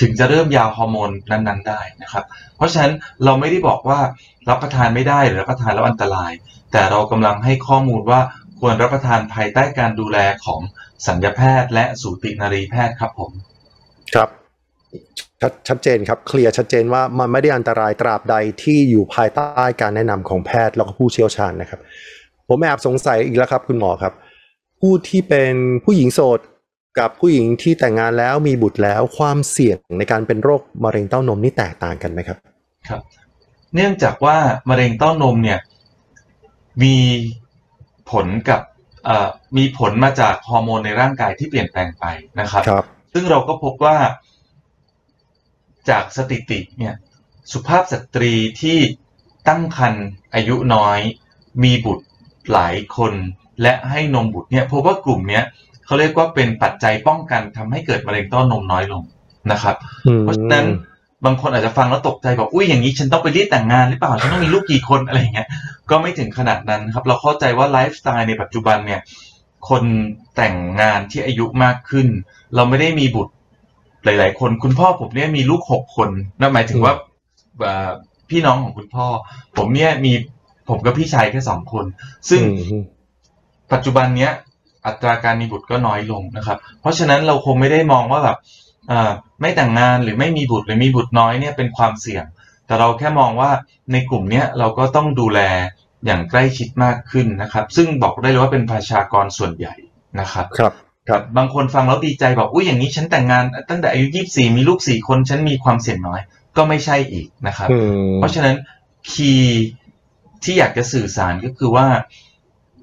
[0.00, 2.24] ถึงจะเริ่มยาวฮอร์โมนนั้นๆได้นะครับ
[2.56, 2.92] เพราะฉะนั้น
[3.24, 4.00] เราไม่ได้บอกว่า
[4.48, 6.32] รับประทานไม่ได้หรือรับประทานแล้วอันตราย
[6.72, 8.20] แต่เรากำลังให้ข้อมูลว่า
[8.60, 10.60] ควรรับประทานภายใต้การดูแลของ
[11.06, 13.30] สัญญาแพทย์ และสูตินรีแพทย์ครับผม
[14.14, 14.30] ครับ
[15.42, 21.80] ชชัดเจนครับเคลียร์ชัดเจนว่ามันไม่ได้อันตรายตราบใดที่อยู่ภายใต้การแนะนำของแพทย์แล้วก็ผู้เชี่ยวชาญนะครับ
[22.48, 24.12] ผมแอบสงสัยอีกแล้วครับ คุณหมอครับ
[24.80, 25.54] ผู้ที่เป็น
[25.84, 26.38] ผู้หญิงโสด
[26.98, 32.38] กับผู้หญิงที่แต่งงานแล้วมีบุตรแล้วความเสี่ยงในการเป็นโรคมะเร็งเต้านมนี่แตกต่างกันไหมครับ
[32.88, 33.02] ครับ
[33.74, 34.36] เนื่องจากว่า
[34.70, 35.60] มะเร็งเต้านมเนี่ย
[36.82, 36.96] มี
[38.10, 38.62] ผลกับ
[39.04, 42.04] เอ่อมีผลมาจากฮอร์โมนในร่างกายที่เปลี่ยนแปลงไป
[42.40, 43.96] นะครับครับซึ่งเราก็พบว่า
[45.90, 46.94] จากสถิติเนี่ย
[47.52, 48.78] สุภาพสตรีที่
[49.48, 50.98] ตั้งครรภ์อายุน้อย
[51.62, 52.04] มีบุตร
[52.52, 53.12] หลายคน
[53.62, 55.44] และให้นมบุตรเนี่ยพบว่ากลุ่มเนี้ย
[55.86, 59.02] เขาเรียกว่าเป็นปัจจัยป้องกันทำให้เกิดมะเร็งเต้านมน้อยลง
[59.52, 60.66] นะครับอืมเพราะฉะนั้น
[61.24, 65.48] บางคนอาจจะฟังแล้วตกใจบอกอุ้ยอย่างนี้ฉันต้องไปรีบแต่งงานหรือเปล่าฉันต้องมีลูกกี่คนอะไรอย่างเงี้ย
[65.90, 69.00] ก็ไม่ถึงขนาดนั้นครับ เราเข้าใจว่าไลฟ์สไตล์ในปัจจุบันเนี่ย
[69.68, 69.82] คน
[70.36, 72.06] แต่งงานที่อายุมากขึ้น
[72.54, 73.32] เราไม่ได้มีบุตร
[74.04, 76.08] หลาย ๆ คนคุณพ่อผมเนี่ยมีลูกหกคน
[76.40, 76.94] นั่นหมายถึงว่า
[77.60, 77.90] เอ่อ
[78.30, 79.06] พี่น้องของคุณพ่อ
[79.56, 80.12] ผมเนี่ยมี
[80.68, 81.84] ผมกับพี่ชายแค่สองคน
[82.28, 82.82] ซึ่งอืม
[83.72, 84.32] ปัจจุบันเนี้ย
[84.86, 88.38] อัตราการมีบุตรก็น้อยลงนะครับ เพราะฉะนั้นเราคงไม่ได้มองว่าแบบ
[88.88, 92.24] เอ่อไม่แต่งงานหรือไม่มีบุตรหรือมีบุตรน้อยเนี่ยเป็นความเสี่ยง
[92.66, 93.50] แต่เราแค่มองว่า
[93.92, 95.40] ในกลุ่มเนี้ยเราก็ต้องดูแล
[96.06, 99.74] อย่างใกล้ชิดมากขึ้นนะครับ ซึ่งบอกได้เลยว่าเป็นประชากรส่วนใหญ่
[100.20, 100.72] นะครับครับ
[101.08, 106.20] ครับบางคนฟังแล้วดีใจบอกอุ้ยอย่างนี้ฉันแต่งงานตั้งแต่อายุ24มีลูกสี่คนฉันมีความเสี่ยงน้อย
[106.56, 108.54] ก็ไม่ใช่อีกนะครับอืมเพราะฉะนั้น
[109.10, 109.64] คีย์
[110.44, 111.86] ที่อยากจะสื่อสารก็คือว่า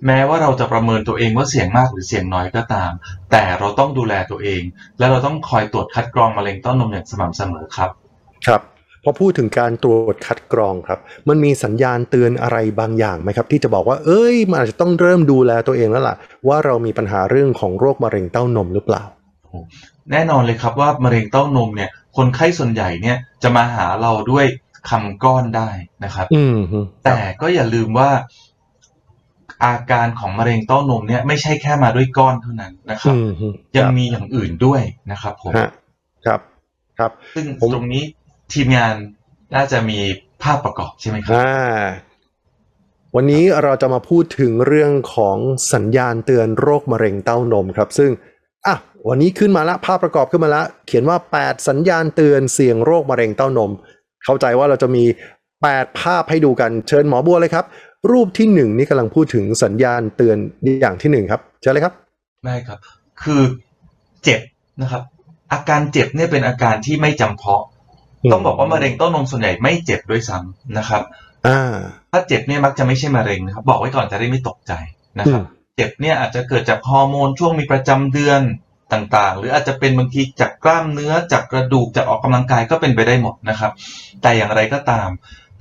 [0.06, 2.92] แม้ว่าเราจะประเมินตัวเองว่าเสี่ยงมากหรือเสี่ยงน้อยก็ตาม
[3.32, 4.62] แต่เราต้องดูแลตัวเอง
[5.00, 7.90] และเราต้องคอยตรวจคัดกรองมะเร็งเต้านมอย่างสม่ำเสมอครับ
[8.48, 8.62] ครับ
[9.04, 16.16] พอพูดถึงการตรวจคัดกรองครับ มันมีสัญญาณเตือนอะไรบางอย่างไหมครับ ที่จะบอกว่า เอ้ย มันอาจจะต้องเริ่มดูแลตัวเองแล้วล่ะ
[16.48, 19.04] ว่าเรามีปัญหาเรื่องของโรคมะเร็งเต้านมหรือเปล่า
[20.12, 24.46] แน่นอนเลยครับว่ามะเร็งเต้านมเนี่ย คนไข้ส่วนใหญ่เนี่ยจะมาหาเราด้วย
[24.90, 25.70] คำก้อนได้
[26.04, 28.10] นะครับอืมฮึแต่ก็อย่าลืมว่า
[29.66, 35.70] อาการของมะเร็งเต้านมเนี่ยไม่ใช่แค่มาด้วยก้อนเท่านั้นนะครับอืมฮึยังครับมีอย่างอื่นด้วยนะครับผมฮะ
[36.26, 36.40] ครับ
[37.00, 38.04] ครับ ซึ่งผมตรงนี้
[38.54, 38.94] ทีมงาน
[39.56, 39.98] น่าจะมี
[40.44, 41.82] ภาพประกอบใช่ไหมครับอ่า
[43.16, 45.38] วันนี้เราจะมาพูดถึงเรื่องของ
[45.74, 48.12] สัญญาณเตือนโรคมะเร็งเต้านมครับ ซึ่ง
[48.66, 48.76] อะ
[49.08, 53.72] วันนี้ขึ้นมาละภาพประกอบขึ้นมาละ เขียนว่า 8 สัญญาณเตือนเสี่ยงโรคมะเร็งเต้านม
[54.24, 55.04] เข้าใจว่าเราจะมี
[55.56, 57.66] 8 ภาพให้ดูกันเชิญหมอบัวเลยครับ
[58.12, 60.38] รูปที่หนึ่งนี่กำลังพูดถึงสัญญาณเตือน
[60.82, 61.94] อย่างที่หนึ่งครับเชิญเลยครับ
[62.46, 62.80] ได้ครับ
[63.24, 63.42] คือ
[64.24, 64.40] เจ็บ
[64.82, 65.04] นะครับ
[65.52, 67.64] อาการเจ็บเนี่ยเป็นอาการที่ไม่จำเพาะ
[68.32, 71.02] ต้องบอกว่ามะเร็งเต้านมส่วนใหญ่ไม่เจ็บด้วยซ้ำนะครับ
[71.48, 71.74] อ่า
[72.12, 74.74] ถ้าเจ็บเนี่ยมักจะไม่ใช่มะเร็งนะครับ บอกไว้ก่อนจะได้ไม่ตกใจ
[75.20, 78.42] นะครับอืมเจ็บเนี่ยอาจจะเกิดจากฮอร์โมนช่วงมีประจำเดือน
[78.94, 83.72] ต่างๆ หรืออาจจะเป็นบางทีจากกล้ามเนื้อจากกระดูกจากออกกำลังกายก็เป็นไปได้หมดนะครับ
[84.22, 85.10] แต่อย่างไรก็ตาม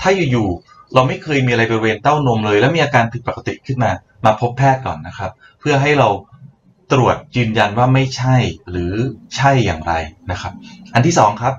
[0.00, 3.92] ถ้าอยู่ๆ เราไม่เคยมีอะไรบริเวณเต้านมเลย แล้วมีอาการผิดปกติขึ้นมา
[4.24, 6.08] มาพบแพทย์ก่อนนะครับ เพื่อให้เรา
[6.92, 8.36] ตรวจยืนยันว่าไม่ใช่
[8.70, 8.94] หรือ
[9.36, 9.92] ใช่อย่างไร
[10.30, 10.52] นะครับ
[10.94, 11.54] อันที่สองครับ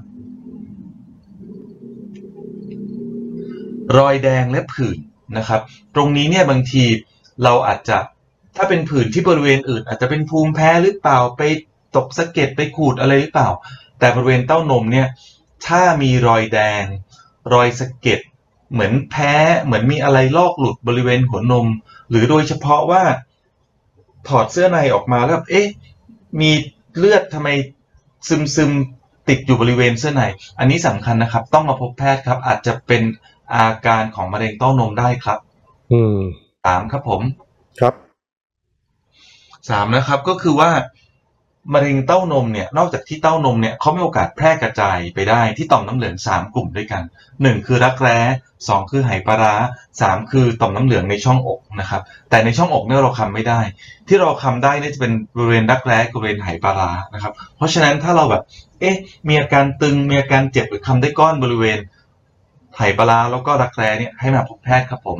[3.97, 4.97] รอยแดงและผื่น
[5.37, 5.61] นะครับ
[5.95, 6.83] ตรงนี้เนี่ยบางที
[7.43, 7.97] เราอาจจะ
[8.57, 11.41] ถ้าเป็นผื่นที่บริเวณอื่น อาจจะเป็นภูมิแพ้หรือเปล่าไป
[11.95, 13.49] ตกสะเก็ดไปขูดอะไรหรือเปล่า
[13.99, 15.07] แต่บริเวณเต้านมเนี่ย
[15.67, 16.83] ถ้ามีรอยแดง
[17.53, 18.19] รอยสะเก็ด
[18.73, 19.33] เหมือนแพ้
[19.63, 21.67] เหมือนมีอะไรลอกหลุดบริเวณหัวนม
[22.09, 23.03] หรือโดยเฉพาะว่า
[24.27, 25.67] ถอดเสื้อในออกมาแล้วแบบเอ๊ะ
[26.41, 26.51] มี
[26.97, 27.49] เลือดทำไม
[28.27, 30.23] ซึมซึมๆติดอยู่บริเวณเสื้อใน
[30.59, 33.03] อันนี้สำคัญนะครับ ต้องมาพบแพทย์ครับ อาจจะเป็น
[33.55, 35.39] อาการของมะเร็งเต้านมได้ครับ
[35.93, 36.17] อืม
[36.65, 37.21] สามครับผม
[37.79, 37.93] ครับ
[39.69, 40.71] สามนะครับก็คือว่า
[41.73, 47.03] มะเร็งเต้านมเนี่ยนอกจากที่เต้านมเนี่ยเขามีโอกาสแพร่กระจายไปได้ที่ต่อมน้ำเหลืองสามกลุ่มด้วยกัน
[47.41, 48.17] หนึ่งคือรักแร้
[48.67, 49.55] สองคือไหปลาร้า
[50.01, 53.59] สามคือต่อมน้ำเหลืองในช่องอกนะครับแต่ในช่องอกเนี่ยเราคำไม่ได้
[54.07, 58.43] ที่เราคำได้เนี่ยจะเป็นบริเวณรักแร้กับบริเวณไหปลาร้านะครับเพราะฉะนั้นถ้าเราแบบ
[58.79, 58.95] เอ๊ะ
[59.27, 61.79] มีอาการตึงมีอาการเจ็บหรือคำได้ก้อนบริเวณ
[62.77, 65.19] ไหปลาร้าแล้วก็รักแร้เนี่ยให้มาพบแพทย์ครับผม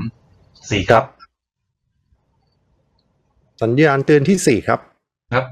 [0.69, 1.03] สี่ครับ
[3.63, 4.79] สัญญาณเตือนที่สี่ครับ
[5.33, 5.45] ครับ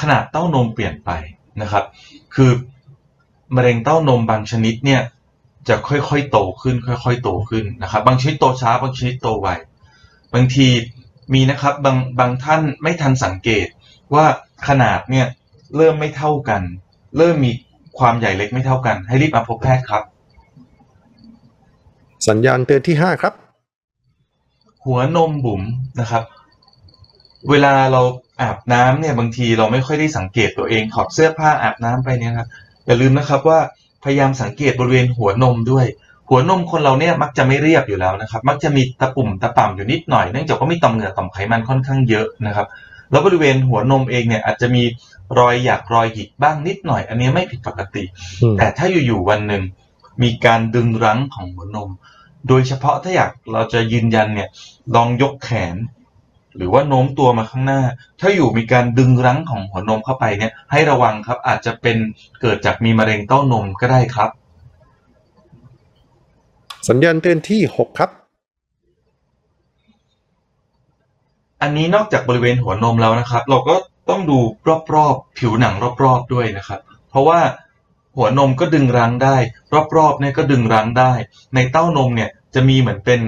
[0.00, 1.10] ขนาดเต้านมเปลี่ยนไป
[1.62, 1.84] นะครับ
[2.34, 2.50] คือ
[3.56, 5.02] มะเร็งเต้านมบางชนิดเนี่ย
[5.68, 9.48] จะค่อยๆโตขึ้น ค่อยๆโตขึ้นนะครับ บางชนิดโตช้า บางชนิดโตไว
[10.34, 10.68] บางที
[11.34, 13.66] มีนะครับบางบางท่านไม่ทันสังเกต
[14.14, 14.26] ว่า
[14.68, 15.26] ขนาดเนี่ย
[15.76, 16.62] เริ่มไม่เท่ากัน
[17.16, 17.52] เริ่มมี
[17.98, 20.02] ความใหญ่เล็กไม่เท่ากัน ให้รีบมาพบแพทย์ครับ
[22.28, 23.34] สัญญาณเตือนที่ห้าครับ
[24.84, 25.62] หัวนมบุ๋ม
[26.00, 26.24] นะครับ
[27.50, 28.02] เวลาเรา
[28.40, 32.48] อาบน้ำเนี่ยบางทีเราไม่ค่อยได้สังเกตตัวเองถอดเสื้อผ้าอาบน้ำไปเนี่ยครับ
[32.86, 33.58] อย่าลืมนะครับว่า
[34.04, 35.86] พยายามสังเกตบริเวณหัวนมด้วย
[36.28, 42.66] หัวนมคนเราเนี่ยมักจะไม่เรียบอยู่แล้วนะครับ มักจะมีตะปุ่มตะป่ำอยู่นิดหน่อยเนื่องจากว่ามีต่อมเหงื่อต่อมไขมันค่อนข้างเยอะนะครับ
[43.10, 44.82] แล้วบริเวณหัวนมเองเนี่ยอาจจะมี
[45.38, 48.04] รอยหยักรอยหยิกบ้างนิดหน่อย อันนี้ไม่ผิดปกติ
[48.42, 49.62] อืมแต่ถ้าอยู่ๆวันหนึ่ง
[50.22, 51.90] มีการดึงรั้งของหัวนม
[52.48, 54.48] โดยเฉพาะถ้าอยากเราจะยืนยันเนี่ย
[54.94, 55.76] ลองยกแขน
[56.56, 57.82] หรือว่าโน้มตัวมาข้างหน้า
[58.20, 61.96] ถ้าอยู่มีการดึงรั้งของหัวนมเข้าไปเนี่ยให้ระวังครับอาจจะเป็น
[62.40, 64.30] เกิดจากมีมะเร็งเต้านมก็ได้ครับ
[66.88, 68.10] สัญญาณเตือนที่หกครับ
[71.62, 73.74] อันนี้นอกจากบริเวณหัวนมแล้วนะครับ เราก็
[74.10, 74.38] ต้องดู
[74.94, 77.40] รอบๆ ผิวหนังรอบๆด้วยนะครับ เพราะว่า
[78.16, 79.36] หัวนมก็ดึงรั้งได้
[79.96, 81.12] รอบๆเนี่ยก็ดึงรั้งได้
[81.54, 83.20] ในเต้านมเนี่ยจะมีเหมือนเป็น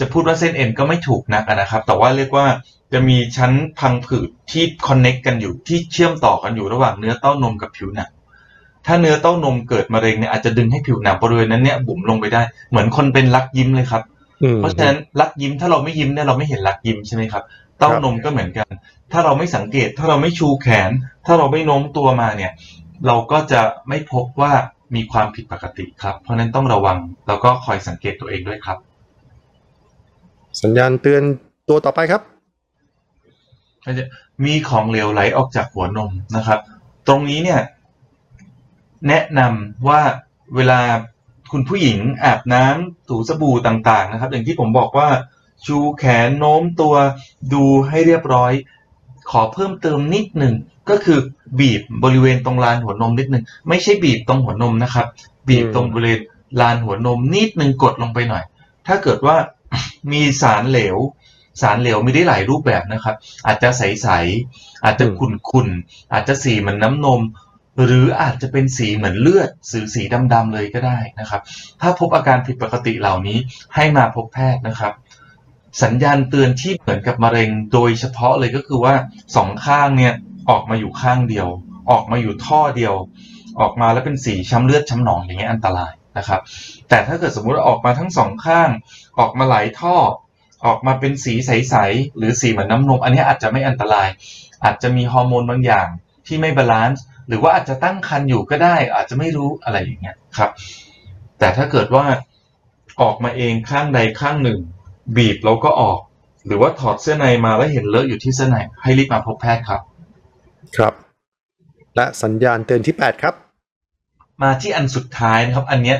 [0.00, 2.46] จะพูดว่าเส้นเอ็นก็ไม่ถูกนักอะนะครับ แต่ว่าเรียกว่า
[2.92, 8.10] จะมีชั้นพังผืดที่คอนเน็กกันอยู่ที่เชื่อมต่อกันอยู่ระหว่างเนื้อเต้านมกับผิวหนัง
[8.86, 14.02] ถ้าเนื้อเต้านมเกิดมะเร็งเนี่ยอาจจะดึงให้ผิวหนังบริเวณนั้นเนี่ยบุ๋มลงไปได้ เหมือนคนเป็นรักยิ้มเลยครับ
[14.42, 17.42] อืมเพราะฉะนั้นรักยิ้มถ้าเราไม่ยิ้มเนี่ยเราไม่เห็นรักยิ้มใช่ไหมครับ
[17.78, 18.70] เต้านมก็เหมือนกัน
[19.12, 20.90] ถ้าเราไม่สังเกตถ้าเราไม่ชูแขน
[21.26, 22.52] ถ้าเราไม่โน้มตัวมาเนี่ย
[23.06, 24.52] เราก็จะไม่พบว่า
[24.94, 28.78] มีความผิดปกติครับ เพราะฉะนั้นต้องระวังแล้วก็คอยสังเกตตัวเองด้วยครับ
[30.62, 31.22] สัญญาณเตือน
[31.68, 32.22] ตัวต่อไปครับ
[33.98, 34.04] จะ
[34.44, 36.60] มีของเหลวไหลออกจากหัวนมนะครับ
[37.08, 37.60] ตรงนี้เนี่ย
[39.08, 40.00] แนะนำว่า
[40.56, 40.80] เวลา
[41.52, 45.08] คุณผู้หญิงอาบน้ำถูสบู่ต่าง ๆ นะครับ อย่างที่ผมบอกว่า
[45.66, 46.94] ชูแขนโน้มตัว
[47.52, 48.52] ดูให้เรียบร้อย
[49.30, 50.54] ขอเพิ่มเติมนิดหนึ่ง
[50.90, 51.18] ก็คือ
[51.58, 55.06] บีบบริเวณตรงลานหัวนมนิดหนึ่งไม่ใช่บีบตรงหัวนมนะครับ
[55.48, 56.20] บีบตรงบริเวณ
[56.60, 58.42] ลานหัวนมนิดหนึ่งกดลงไปหน่อย
[58.86, 59.36] ถ้าเกิดว่า
[60.12, 60.96] มีสารเหลว
[61.60, 67.20] สารเหลวมีได้หลายรูปแบบนะครับ อาจจะใสๆอาจจะอืมขุ่นๆอาจจะสีเหมือนน้ำนม
[67.84, 70.02] หรืออาจจะเป็นสีเหมือนเลือดสีสี
[70.34, 71.40] ดำๆเลยก็ได้นะครับ
[71.80, 73.38] ถ้าพบอาการผิดปกติเหล่านี้
[73.74, 74.92] ให้มาพบแพทย์นะครับ
[75.82, 78.94] สัญญาณเตือนที่เหมือนกับมะเร็งโดยเฉพาะเลยก็คือว่า
[79.36, 80.14] สองข้างเนี่ย
[80.50, 81.48] ออกมาอยู่ข้างเดียว
[81.90, 82.94] ออกมาอยู่ท่อเดียว
[83.60, 86.40] ออกมาแล้วเป็นสีช้ำเลือดช้ำหนองอย่างเงี้ยอันตราย นะครับ
[86.88, 88.68] แต่ถ้าเกิดสมมุติว่าออกมาทั้งสองข้าง
[89.18, 89.96] ออกมาหลายท่อ
[90.66, 94.08] ออกมาเป็นสีใสๆหรือสีเหมือนน้ำนม อันนี้อาจจะไม่อันตราย
[94.64, 95.88] อาจจะมีฮอร์โมนบางอย่าง
[96.26, 100.50] ที่ไม่ balance หรือว่าอาจจะตั้งครรภ์อยู่ก็ได้ อาจจะไม่รู้อะไรอย่างเงี้ยครับ
[101.38, 102.04] แต่ถ้าเกิดว่า
[103.02, 104.58] ออกมาเองข้างใดข้างหนึ่ง
[105.16, 106.00] บีบแล้วก็ออก
[106.46, 109.80] หรือว่าถอดเสื้อในมาแล้วเห็นเลอะอยู่ที่เสื้อในให้รีบมาพบแพทย์ครับ
[110.76, 110.94] ครับ
[111.96, 113.49] และสัญญาณเตือนที่ 8 ครับ
[114.42, 115.98] มาที่อันสุดท้ายนะครับ อันเนี้ย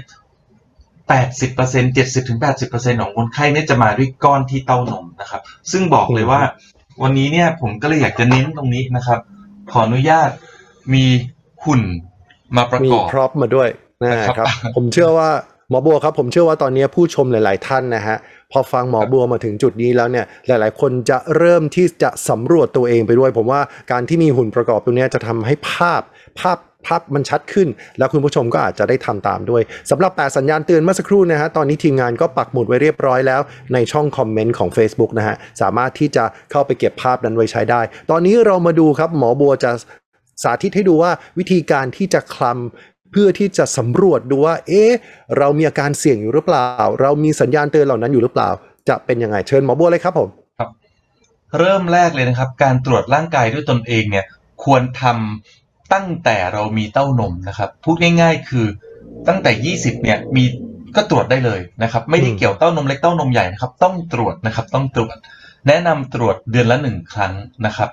[1.08, 6.40] แปดสิบเปอร์เซ็นเจ็ดสิบถึงแปดสิบเปอร์เซ็นของคนไข้เนี่ยจะมาด้วยก้อนที่เต้านมนะครับ ซึ่งบอกเลยว่า
[7.02, 9.18] วันนี้เนี่ยผมก็เลยอยากจะเน้นตรงนี้นะครับ
[9.70, 10.30] ขออนุญาต
[10.94, 11.04] มี
[11.64, 11.82] หุ่น
[12.56, 13.68] มาประมีกอบพร็อพมาด้วย
[14.02, 15.30] นะนะครับครับ ผมเชื่อว่า
[15.70, 18.16] หมอบัวครับ ผมเชื่อว่าตอนนี้ผู้ชมหลาย ๆ ท่านนะฮะ
[18.52, 23.60] พอฟังหมอบัวมาถึงจุดนี้แล้วเนี่ยหลาย ๆ คนจะเริ่มที่จะสำรวจตัวเองไปด้วย ผมว่า
[23.92, 26.02] การที่มีหุ่นประกอบตรงเนี้ยจะทำให้ภาพ
[26.40, 33.40] ภาพ ภาพมันชัดขึ้น แล้วคุณผู้ชมก็อาจจะได้ทำตามด้วยสำหรับแปดสัญญาณเตือนเมื่อสักครู่นะฮะตอนนี้ทีมงานก็ปักหมุดไว้เรียบร้อยแล้ว
[33.74, 39.70] ในช่องคอมเมนต์ของ Facebook นะฮะสามารถที่จะเข้าไปเก็บภาพนั้นไว้ใช้ได้ ตอนนี้เรามาดูครับหมอบัวจะ
[40.42, 44.92] สาธิตให้ดูว่าวิธีการที่จะคลำเพื่อที่จะสำรวจดูว่า เอ๊ะ
[45.38, 46.66] เรามีอาการเสี่ยงอยู่หรือเปล่า
[47.00, 48.50] เรามีสัญญาณเตือนเหล่านั้นอยู่หรือเปล่า
[48.88, 50.28] จะเป็นยังไงเชิญหมอบัวเลยครับผม
[51.58, 54.24] เริ่มแรกเลยนะครับ การตรวจร่างกายด้วยตนเองเนี่ย
[54.64, 55.59] ควรทำ
[55.92, 58.66] ตั้งแต่เรามีเต้านมนะครับพูดง่าย ๆ คือ
[59.28, 60.44] ตั้งแต่ 20 เนี่ยมี
[60.96, 65.16] ก็ตรวจได้เลยนะครับ ไม่ได้เกี่ยวเต้านมเล็กเต้านมใหญ่นะครับ ต้องตรวจนะครับ ต้องตรวจ
[65.66, 67.34] แนะนำตรวจเดือนละหนึ่งครั้ง
[67.66, 67.90] นะครับ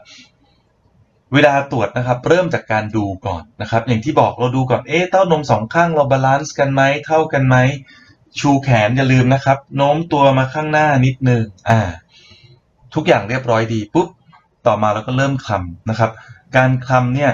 [1.33, 7.55] เวลาตรวจนะครับ เริ่มจากการดูก่อนนะครับ อย่างที่บอกเราดูก่อนเอ๊ะเต้านมสองข้างเราบาลานซ์กันไหมเท่ากันไหม
[8.39, 11.79] ชูแขนอย่าลืมนะครับ โน้มตัวมาข้างหน้านิดนึงอ่า
[12.95, 14.07] ทุกอย่างเรียบร้อยดีปุ๊บ
[14.67, 16.11] ต่อมาเราก็เริ่มคลำนะครับ
[16.55, 17.31] การคลำเนี่ย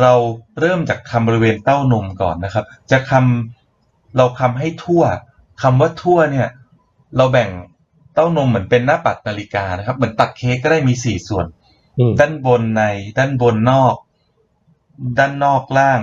[0.00, 0.12] เรา
[0.60, 5.02] เริ่มจากคำบริเวณเต้านมก่อนนะครับ จะคำเราคำให้ทั่ว
[5.62, 6.48] คำว่าทั่วเนี่ย
[7.16, 7.50] เราแบ่ง
[8.14, 11.46] เต้านมเหมือนเป็นหน้าปัดนาฬิกานะครับ เหมือนตัดเค้กก็ได้มีสี่ส่วน
[11.98, 12.82] อืมด้านบนใน
[13.18, 13.94] ด้านบนนอก
[15.18, 16.00] ด้านนอกล่าง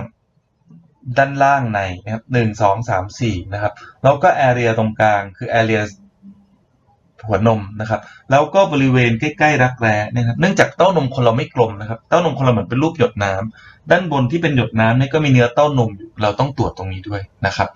[1.18, 3.72] ด้านล่างในนะครับหนึ่งสองสามสี่นะครับ
[4.02, 5.80] แล้วก็แอเรียตรงกลางคือแอเรีย
[7.26, 17.68] หัวนมนะครับ แล้วก็บริเวณใกล้ๆรักแร้เนะครับเนื่องจากเต้านมคนเราไม่กลมนะครับ เต้านมคนเราเหมือนเป็นรูปหยดน้ำ ด้านบนที่เป็นหยดน้ำเนี่ยก็มีเนื้อเต้านมอยู่เราต้องตรวจตรงนี้ด้วยนะครับ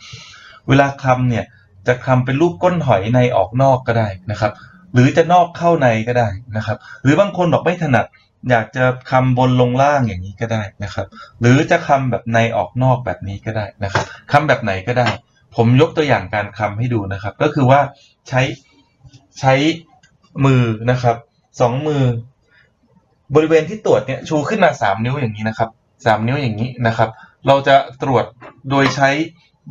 [0.69, 1.45] เวลาคำเนี่ย
[1.87, 4.53] จะคำเป็นรูปก้นหอยในออกนอกก็ได้นะครับ
[4.95, 8.07] หรือจะนอกเข้าในก็ได้นะครับ หรือบางคนบอกไม่ถนัด
[8.51, 11.07] อยากจะคำบนลงล่างอย่างนี้ก็ได้นะครับ
[11.41, 15.09] หรือจะคำแบบในออกนอกแบบนี้ก็ได้นะครับคำแบบไหนก็ได้
[15.57, 17.81] ผมยกตัวอย่างการคำให้ดูนะครับ ก็คือว่า
[18.29, 18.43] ใช้
[19.41, 19.55] ใช้
[20.45, 21.17] มือนะครับ
[21.61, 22.03] สองมือ
[23.35, 25.69] บริเวณที่ตรวจเนี่ยชูขึ้นมาสามนิ้วอย่างนี้นะครับ
[26.05, 27.11] สามนิ้วอย่างนี้นะครับ
[27.47, 28.25] เราจะตรวจ
[28.71, 29.11] โดยใช้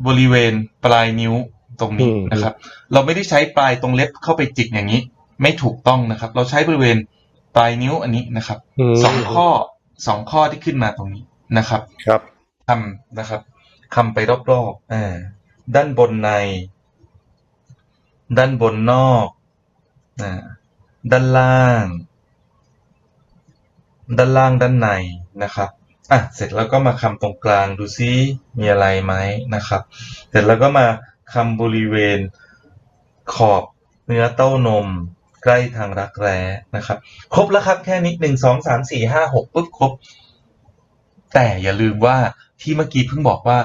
[0.06, 0.52] บริเวณ
[0.84, 1.34] ปลายนิ้ว
[1.80, 2.54] ตรงนี้อืมนะครับ
[2.92, 5.00] เราไม่ได้ใช้ปลายตรงเล็บเข้าไปจิกอย่างนี้
[5.42, 6.96] ไม่ถูกต้องนะครับ เราใช้บริเวณ
[7.56, 8.58] ปลายนิ้วอันนี้นะครับ
[8.92, 9.48] มสองข้อ
[10.06, 11.24] สองข้อที่ขึ้นมาตรงนี้
[11.58, 12.20] นะครับ ครับ
[12.68, 13.40] คำนะครับ
[13.94, 14.18] คำไป
[14.50, 15.14] รอบๆอ่า
[15.74, 16.30] ด้านบนใน
[18.38, 19.26] ด้านบนนอก
[20.20, 20.42] อ่า
[21.12, 21.84] ด้านล่าง
[24.18, 24.88] ด้านล่างด้านใน
[25.42, 25.70] นะครับ
[26.12, 28.10] อะเสร็จแล้วก็มาคำตรงกลางดูซิ
[28.58, 29.14] มีอะไรไหม
[29.54, 29.82] นะครับ
[30.30, 30.86] เสร็จแล้วก็มา
[31.34, 32.18] คำบริเวณ
[33.34, 33.62] ขอบ
[34.06, 34.86] เนื้อเต้านม
[35.44, 36.38] ใกล้ทางรักแร้
[36.76, 36.98] นะครับ
[37.34, 39.92] ครบแล้วครับแค่นี้หนึ่งสองสามสี่ห้าหกปุ๊บครบ
[41.34, 42.16] แต่อย่าลืมว่า
[42.60, 43.58] ที่เมื่อกี้เพิ่งบอกว่า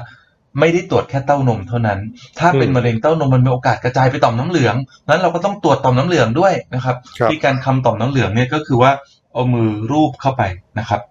[0.59, 1.99] ไม่ได้ตรวจแค่เต้านมเท่านั้น
[2.39, 4.75] ถ้าเป็นอืมมะเร็งเต้านมมันมีโอกาสกระจายไปต่อมน้ำเหลือง
[5.07, 8.91] นั้นเราก็ต้องตรวจต่อมน้ำเหลืองด้วยนะครับครับที่การคำต่อมน้ำเหลืองเนี่ยก็คือว่า
[9.33, 10.43] เอามือรูปเข้าไป
[10.79, 11.01] นะครับ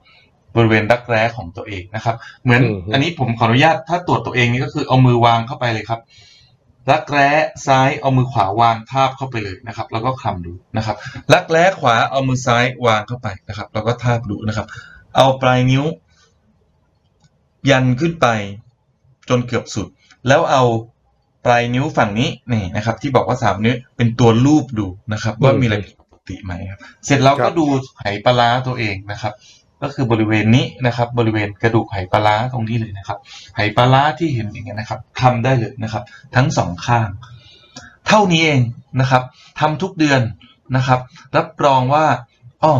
[0.56, 6.00] บริเวณรักแร้ของตัวเองนะครับ เหมือนอืมอันนี้ผมขออนุญาตถ้าตรวจตัวเองนี่ก็คือเอามือวางเข้าไปเลยครับ
[6.90, 7.30] รักแร้
[7.66, 10.96] ซ้ายเอามือขวาวางทาบเข้าไปเลยนะครับ แล้วก็คลำดูนะครับ
[11.32, 14.66] รักแร้ขวาเอามือซ้ายวางเข้าไปนะครับ แล้วก็ทาบดูนะครับ
[15.16, 15.84] เอาปลายนิ้ว
[17.70, 18.26] ยันขึ้นไป
[19.28, 19.86] จนเกือบสุด
[20.28, 20.62] แล้วเอา
[21.44, 27.64] ปลายนิ้วฝั่งนี้นี่นะครับ ที่บอกว่าสามนิ้วเป็นตัวลูบดูนะครับ ว่ามีอะไรผิดปกติไหมครับ เสร็จแล้วครัก็บดู
[27.96, 29.32] ไหปลาร้าตัวเองนะครับ
[29.82, 33.18] ก็คือบริเวณนี้นะครับ บริเวณกระดูกไหปลาร้าตรงนี้เลยนะครับ
[33.56, 36.02] ไหปลาร้าที่เห็นอย่างเงี้ยนะครับทำได้เลยนะครับ
[36.36, 37.08] ทั้งสองข้าง
[38.06, 38.60] เท่านี้เอง
[39.00, 39.22] นะครับ
[39.60, 40.20] ทำทุกเดือน
[40.76, 41.00] นะครับ
[41.36, 42.06] รับรองว่า
[42.64, 42.74] อ้อ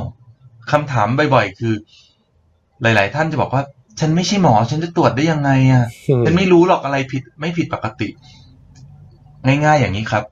[0.72, 1.74] คำถามบ่อยๆ คือ
[2.82, 3.62] หลาย ๆ ท่านจะบอกว่า
[4.00, 8.08] ฉันไม่ใช่หมอ ฉันจะตรวจได้ยังไงอะอืมฉันไม่รู้หรอกอะไรผิด ไม่ผิดปกติ
[9.46, 10.24] ง่าย ๆ อย่างนี้ครับ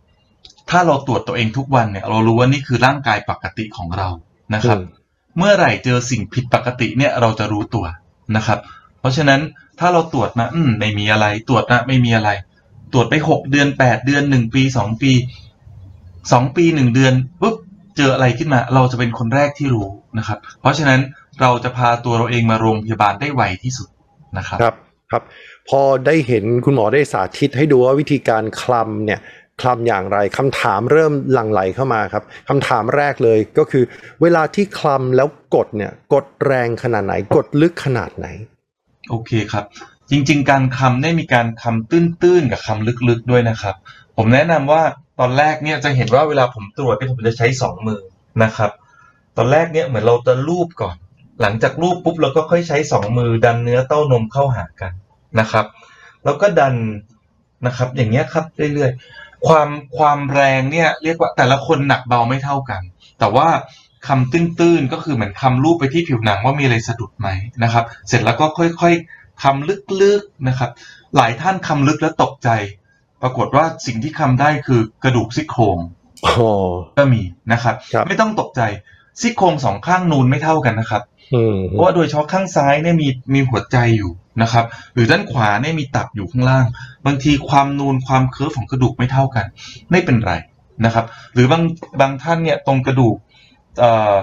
[0.71, 4.09] ทถ้าเราตรวจตัวเองทุกวันเนี่ย เรารู้ว่านี่คือร่างกายปกติของเรา
[4.55, 4.79] นะครับ
[5.39, 7.85] เมื่อไหร่เจอสิ่งผิดปกติเนี่ยเราจะรู้ตัว
[8.37, 8.59] นะครับ
[9.01, 9.41] เพราะฉะนั้น
[9.81, 12.31] ถ้าเราตรวจมาอืมไม่มีอะไรตรวจนะไม่มีอะไร
[12.93, 15.13] ตรวจไปหกเดือนแปดเดือนหนึ่งปีสองปี
[16.33, 17.57] สองปีหนึ่งเดือนปุ๊บ
[17.97, 21.01] เจออะไรขึ้นมา เราจะเป็นคนแรกที่รู้นะครับ เพราะฉะนั้น
[21.41, 23.89] เราจะพาตัวเราเองมาโรงพยาบาลได้ไวที่สุด
[24.39, 24.75] นะครับครับ
[25.11, 25.23] ครับ
[25.69, 29.21] พอได้เห็นคุณหมอได้สาธิตให้ดูว่าวิธีการคลำเนี่ย
[29.61, 33.85] คลำอย่างไรคำถามเริ่มหลั่งไหลเข้ามาครับคำถามแรกเลยก็คือ
[34.23, 38.27] เวลาที่คลำแล้วกดเนี่ยกดแรงขนาดไหน กดลึกขนาดไหน
[39.09, 39.65] โอเคครับ
[40.11, 43.75] จริง ๆ การคำได้มีการคำตื้นๆกับคำลึกๆด้วยนะครับ
[44.17, 44.83] ผมแนะนำว่า
[45.21, 48.01] ตอนแรกเนี่ยจะเห็นว่าเวลาผมตรวจเนี่ยผมจะใช้สองมือ
[48.43, 48.71] นะครับ
[49.37, 50.97] ตอนแรกเนี่ยเหมือนเราจะลูบก่อน
[51.41, 54.93] หลังจากลูบปุ๊บเราก็ค่อยใช้สองมือดันเนื้อเต้านมเข้าหากัน
[55.41, 55.67] นะครับ
[56.25, 56.75] แล้วก็ดัน
[57.67, 62.83] นะครับ อย่างเงี้ยครับเรื่อยๆ ความความแรงเนี่ยเรียกว่าแต่ละคนหนักเบาไม่เท่ากัน
[63.19, 63.49] แต่ว่า
[64.09, 67.29] คำตื้นๆก็คือเหมือนคำรูปไปที่ผิวหนังว่ามีอะไรสะดุดไหม
[67.63, 69.69] นะครับ เสร็จแล้วก็ค่อยๆคำ
[70.03, 70.71] ลึกๆนะครับ
[71.17, 72.49] หลายท่านคำลึกแล้วตกใจ
[73.23, 75.79] ปรากฏว่าสิ่งที่คำได้คือกระดูกซี่โครง
[76.27, 76.51] อ๋อ
[76.99, 78.61] ก็มีนะครับครับไม่ต้องตกใจ
[79.21, 81.03] ซี่โครงสองข้างนูนไม่เท่ากันนะครับ
[81.35, 86.67] อืมเพราะว่าโดยเฉพาะข้างซ้ายเนี่ยมีมีหัวใจอยู่ นะครับ หรือด้านขวาเนี่ยมีตับอยู่ข้างล่าง
[87.07, 89.47] บางทีความนูนความเคิร์ฟของกระดูกไม่เท่ากัน
[89.91, 90.33] ไม่เป็นไร
[90.85, 91.63] นะครับ หรือบาง
[92.01, 93.17] บางท่านเนี่ยตรงกระดูก
[93.79, 94.15] เอ่อ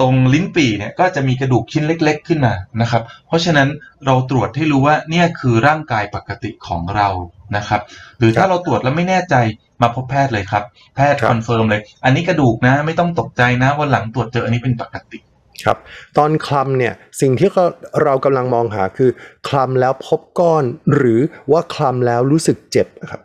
[0.00, 3.68] ตรงลิ้นปี่เนี่ยก็จะมีกระดูกชิ้นเล็ก ๆ ขึ้นมานะครับ เพราะฉะนั้น
[4.06, 7.08] เราตรวจให้รู้ว่าเนี่ยคือร่างกายปกติของเรา
[7.56, 7.80] นะครับ
[8.18, 9.34] หรือถ้าเราตรวจแล้วไม่แน่ใจ
[9.82, 15.18] มาพบแพทย์เลยครับ แพทย์ confirm เลย อันนี้กระดูกนะ ไม่ต้องตกใจนะวันหลังตรวจเจออันนี้เป็นปกติ
[15.66, 15.78] ครับ
[16.18, 17.64] ตอนคลำเนี่ยสิ่งที่เรา
[18.02, 19.10] เรากำลังมองหาคือ
[19.48, 21.20] คลำแล้วพบก้อน หรือ
[21.52, 23.20] ว่าคลำแล้วรู้สึกเจ็บครับ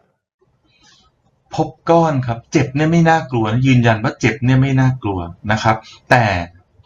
[1.56, 5.20] พบก้อนครับ เจ็บเนี่ยไม่น่ากลัวนะยืนยันว่าเจ็บเนี่ยไม่น่ากลัว
[5.52, 5.76] นะครับ
[6.12, 6.24] แต่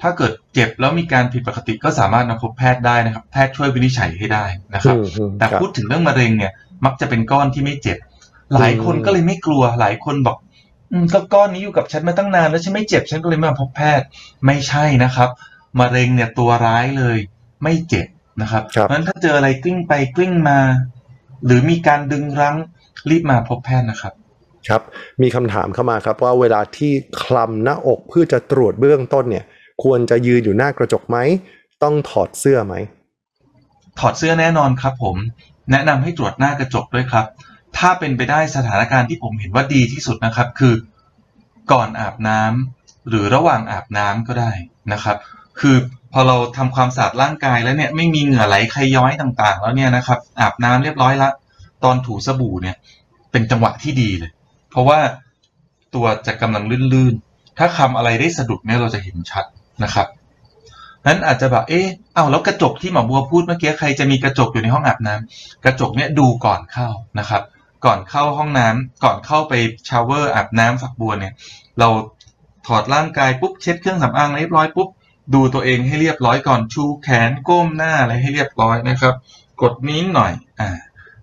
[0.01, 6.51] ถ้าเกิดเจ็บแล้วมีการผิดปกติก็สามารถมาพบแพทย์ได้นะครับ แพทย์ช่วยวินิจฉัยให้ได้นะครับอืมอืมแต่ครับพูดถึงเรื่องมะเร็งเนี่ย
[6.85, 7.97] มักจะเป็นก้อนที่ไม่เจ็บ
[8.53, 10.37] หลายคนอืมก็เลยไม่กลัว หลายคนบอก
[10.91, 14.05] อืมก็ก้อนนี้อยู่กับฉันมาตั้งนานแล้วฉันไม่เจ็บฉันก็เลยไม่มาพบแพทย์
[14.45, 15.29] ไม่ใช่นะครับ
[15.79, 17.17] มะเร็งเนี่ยตัวร้ายเลย
[17.63, 18.07] ไม่เจ็บ
[18.41, 20.59] นะครับครับ เพราะฉะนั้นถ้าเจออะไรกลิ้งไปกลิ้งมา
[21.45, 22.57] หรือมีการดึงรั้ง
[23.09, 24.13] รีบมาพบแพทย์นะครับ
[24.67, 24.81] ครับ
[25.21, 26.91] มีคำถามเข้ามาครับว่าเวลาที่
[27.23, 29.45] คลำหน้าอกเพื่อจะตรวจเบื้องต้นเนี่ย
[29.83, 31.17] ควรจะยืนอยู่หน้ากระจกไหม
[31.83, 32.75] ต้องถอดเสื้อไหม
[33.99, 35.15] ถอดเสื้อแน่นอนครับผม
[35.71, 37.25] แนะนำให้ตรวจหน้ากระจกด้วยครับ
[37.77, 40.73] ถ้าเป็นไปได้สถานการณ์ที่ผมเห็นว่าดีที่สุดนะครับ คือ
[41.71, 44.51] ก่อนอาบน้ำหรือระหว่างอาบน้ำก็ได้
[44.93, 45.17] นะครับ
[45.59, 45.75] คือ
[46.13, 51.29] พอเราทำความสะอาดร่างกายแล้วเนี่ยไม่มีเหงื่อไหลใครย้อยต่างๆ แล้วเนี่ยนะครับ อาบน้ำเรียบร้อยละ
[51.83, 52.75] ตอนถูสบู่เนี่ย
[53.31, 54.31] เป็นจังหวะที่ดีเลย
[54.71, 54.99] เพราะว่า
[55.95, 59.45] ตัวจะกำลังลื่นๆ ถ้าคลำอะไรได้สะดุดเนี่ยเราจะเห็นชัด
[59.83, 60.07] นะครับ
[61.07, 66.87] นั้นอาจจะแบบเอ๊ะเอาแล้วกระจกที่หมอบัวพูดเมื่อกี้ใครจะมีกระจกอยู่ในห้องอาบน้ำกระจกเนี่ยดูก่อนเข้า
[67.19, 67.41] นะครับ
[67.85, 69.53] ก่อนเข้าห้องน้ำก่อนเข้าไป
[69.89, 71.33] shower อาบน้ำฝักบัวเนี่ย
[71.79, 71.89] เรา
[72.67, 74.89] ถอดร่างกายปุ๊บเช็ดเครื่องสำอางเรียบร้อยปุ๊บ
[75.33, 79.15] ดูตัวเองให้เรียบร้อยก่อนชูแขนก้มหน้าอะไรให้เรียบร้อยนะครับ
[79.61, 80.69] กดนิ้วหน่อยอ่า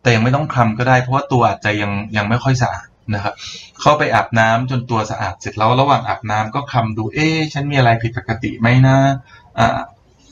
[0.03, 3.35] แต่ยังไม่ต้องคลำก็ได้เพราะว่าตัวอาจจะยังยังไม่ค่อยสะอาดนะครับ
[3.81, 8.97] เข้าไปอาบน้ำจนตัวสะอาดเสร็จแล้วระหว่างอาบน้ำก็คลำดูเอ๊ะฉันมีอะไรผิดปกติไหมนะ
[9.59, 9.81] อ่า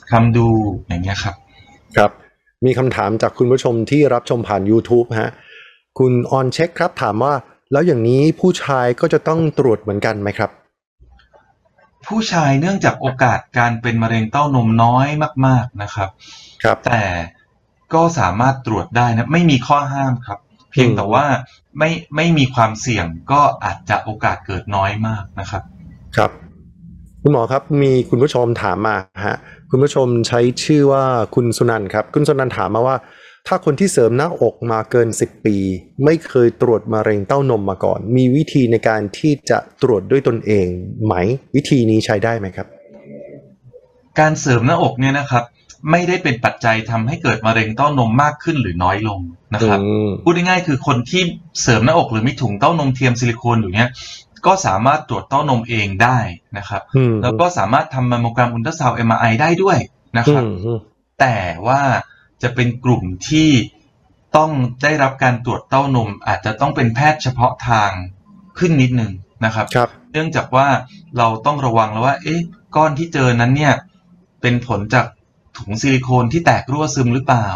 [0.09, 0.47] คลำดู
[0.87, 1.35] อย่างเงี้ยครับ
[1.97, 2.11] ครับ
[2.65, 5.31] มีคำถามจากคุณผู้ชมที่รับชมผ่าน YouTube ฮะ
[5.99, 7.33] คุณออนเช็คครับถามว่า
[7.71, 10.49] แล้วอย่างนี้ผู้ชายก็จะต้องตรวจเหมือนกันไหมครับ
[12.07, 15.07] ผู้ชายเนื่องจากโอกาสการเป็นมะเร็งเต้านมน้อย
[15.45, 16.09] มาก ๆนะครับ
[16.63, 17.03] ครับ แต่
[17.93, 20.39] ก็สามารถตรวจได้นะไม่มีข้อห้ามครับ
[20.71, 21.25] เพียงแต่ว่า
[21.77, 25.63] ไม่ไม่มีความเสี่ยงก็อาจจะโอกาสเกิดน้อยมากนะครับ
[26.17, 26.31] ครับ
[27.21, 29.37] คุณหมอครับมีคุณผู้ชมถามมาฮะ
[29.71, 31.03] คุณผู้ชมใช้ชื่อว่า
[31.35, 32.95] คุณสุนันท์ครับ คุณสุนันท์ถามมาว่า
[33.47, 35.57] ถ้าคนที่เสริมหน้าอกมาเกิน 10 ปี
[36.03, 40.67] ไม่เคยตรวจมะเร็งเต้านมมาก่อน มีวิธีในการที่จะตรวจด้วยตนเอง
[41.05, 41.13] ไหม
[41.55, 42.67] วิธีนี้ใช้ได้ไหมครับ
[44.19, 45.43] การเสริมหน้าอกเนี่ยนะครับ
[45.91, 49.19] ไม่ได้เป็นปัจจัยทำให้เกิดมะเร็งเต้านมมากขึ้นหรือน้อยลง
[49.53, 51.21] นะครับอืมพูดง่ายๆคือคนที่
[51.61, 53.89] เสริมหน้าอกหรือมีถุงเต้านมเทียมซิลิโคนอยู่เนี่ย
[54.45, 56.17] ก็สามารถตรวจเต้านมเองได้
[56.57, 59.77] นะครับอืมแล้วก็สามารถทำแมมโมแกรมอุลตราซาวด์ MRI ได้ด้วย
[60.17, 60.79] นะครับอืมอืม
[61.19, 61.37] แต่
[61.67, 61.81] ว่า
[62.45, 63.49] จะเป็นกลุ่มที่
[64.37, 64.51] ต้อง
[64.83, 67.91] ได้รับการตรวจเต้านม อาจจะต้องเป็นแพทย์เฉพาะทาง
[68.59, 69.11] ขึ้นนิดนึง
[69.45, 70.67] นะครับครับเนื่องจากว่า
[71.17, 72.41] เราต้องระวังแล้วว่า เอ๊ะ
[72.75, 73.73] ก้อนที่เจอนั้นเนี่ย
[74.41, 75.05] เป็นผลจาก
[75.57, 77.47] ถุงซิลิโคนที่แตกรั่วซึมหรือเปล่า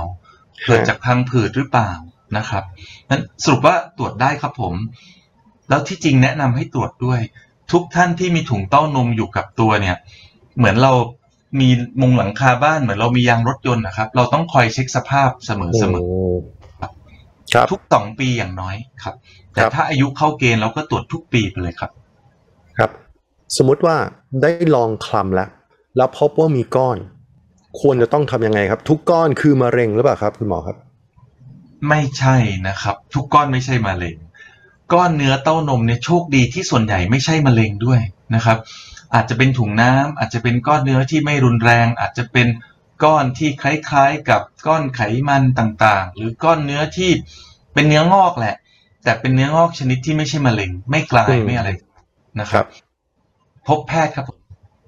[0.65, 1.91] เกิดจากพังผืดหรือเปล่า
[2.37, 2.63] นะครับ
[3.09, 4.73] นั้นสรุปว่าตรวจได้ครับผม
[5.69, 7.19] แล้วที่จริงแนะนำให้ตรวจด้วย
[7.71, 9.97] ทุกท่านที่มีถุงเต้านมอยู่กับตัวเนี่ย
[10.57, 10.93] เหมือนเรา
[11.59, 11.69] มี
[12.01, 16.03] มุงหลังคาบ้านเหมือนเรามียางรถยนต์นะครับ เราต้องคอยเช็คสภาพเสมอโอ้เสมอ
[17.53, 19.15] ครับทุกสองปีอย่างน้อยครับ
[19.53, 21.91] แต่ครับถ้าอายุเข้าเกณฑ์เราก็ตรวจทุกปีไปเลยครับ
[22.77, 22.89] ครับ
[23.57, 23.95] สมมุติว่า
[24.41, 25.49] ได้ลองคลำแล้ว
[25.97, 26.97] แล้วพบว่ามีก้อน
[27.81, 30.77] ควรจะต้องทำยังไงครับ ทุกก้อนคือมะเร็งหรือเปล่าครับ คุณหมอครับ
[31.89, 32.35] ไม่ใช่
[32.67, 34.15] นะครับ ทุกก้อนไม่ใช่มะเร็ง
[34.93, 37.99] ก้อนเนื้อเต้านมเนี่ยโชคดีที่ส่วนใหญ่ไม่ใช่มะเร็งด้วย
[38.35, 38.57] นะครับ
[39.13, 42.47] อาจจะเป็นถุงน้ำอาจจะเป็นก้อนเนื้อที่ไม่รุนแรง อาจจะเป็น
[43.03, 47.11] ก้อนที่คล้ายๆ กับก้อนไขมันต่างๆ หรือก้อนเนื้อที่
[47.73, 48.55] เป็นเนื้องอกแหละ
[49.03, 51.69] แต่เป็นเนื้องอกชนิดที่ไม่ใช่มะเร็ง ไม่กลายอืมไม่อะไร
[52.39, 52.67] นะคครัรับบ
[53.67, 54.37] พบแพทย์ครับผม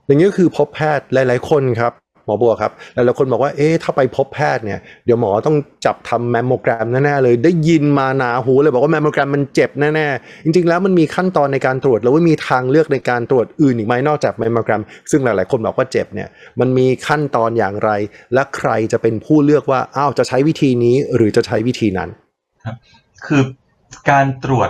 [0.06, 1.94] อย่างนี้ก็คือพบแพทย์หลาย ๆ คนครับ
[2.26, 5.56] หมอบัวครับหลายๆคนบอกว่าเอ๊ะถ้าไปพบแพทย์เนี่ยเดี๋ยวหมอต้อง
[5.86, 17.92] จับทำแมมโมแกรมแน่ๆเลย ได้ยินมาหนาหูเลยบอกว่าแมมโมแกรมมันเจ็บแน่ๆจริง ๆ แล้วมันมีขั้นตอนในการตรวจแล้วว่ามีทางเลือกในการตรวจอื่นอีกไหมนอกจากแมมโมแกรม ซึ่งหลายๆคนบอกว่าเจ็บเนี่ยมันมีขั้นตอนอย่างไร
[18.34, 22.10] และใครจะเป็นผู้เลือกว่าอ้าวจะใช้วิธีนี้หรือจะใช้วิธีนั้น
[23.26, 23.42] คือ
[24.10, 24.70] การตรวจ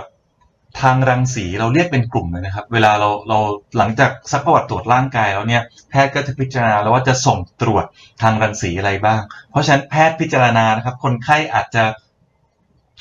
[0.80, 3.38] ทางรังสีเราเรียกเป็นกลุ่มเลยนะครับ เวลาเราเรา
[3.78, 7.84] หลังจากซักประวัติตรวจร่างกายแล้วเนี่ยแพทย์ก็จะพิจารณาแล้วว่าจะส่งตรวจ
[8.22, 9.20] ทางรังสีอะไรบ้าง
[9.50, 11.84] เพราะฉะนั้นแพทย์พิจารณานะครับ คนไข้อาจจะ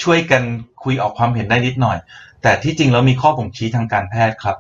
[0.04, 0.44] ช่วยกัน
[0.84, 1.98] คุยออกความเห็นได้นิดหน่อย
[2.42, 4.58] แต่ที่จริงแล้วมีข้อบ่งชี้ทางการแพทย์ครับ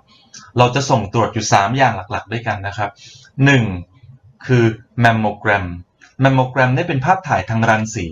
[0.57, 2.89] เราจะส่งตรวจอยู่ 3 อย่างหลักๆ ด้วยกันนะครับ
[3.67, 4.45] 1.
[4.45, 4.63] คือ
[5.01, 5.65] แมมโมแกรม
[6.21, 8.07] แมมโมแกรมเนี่ยเป็นภาพถ่ายทางรังสี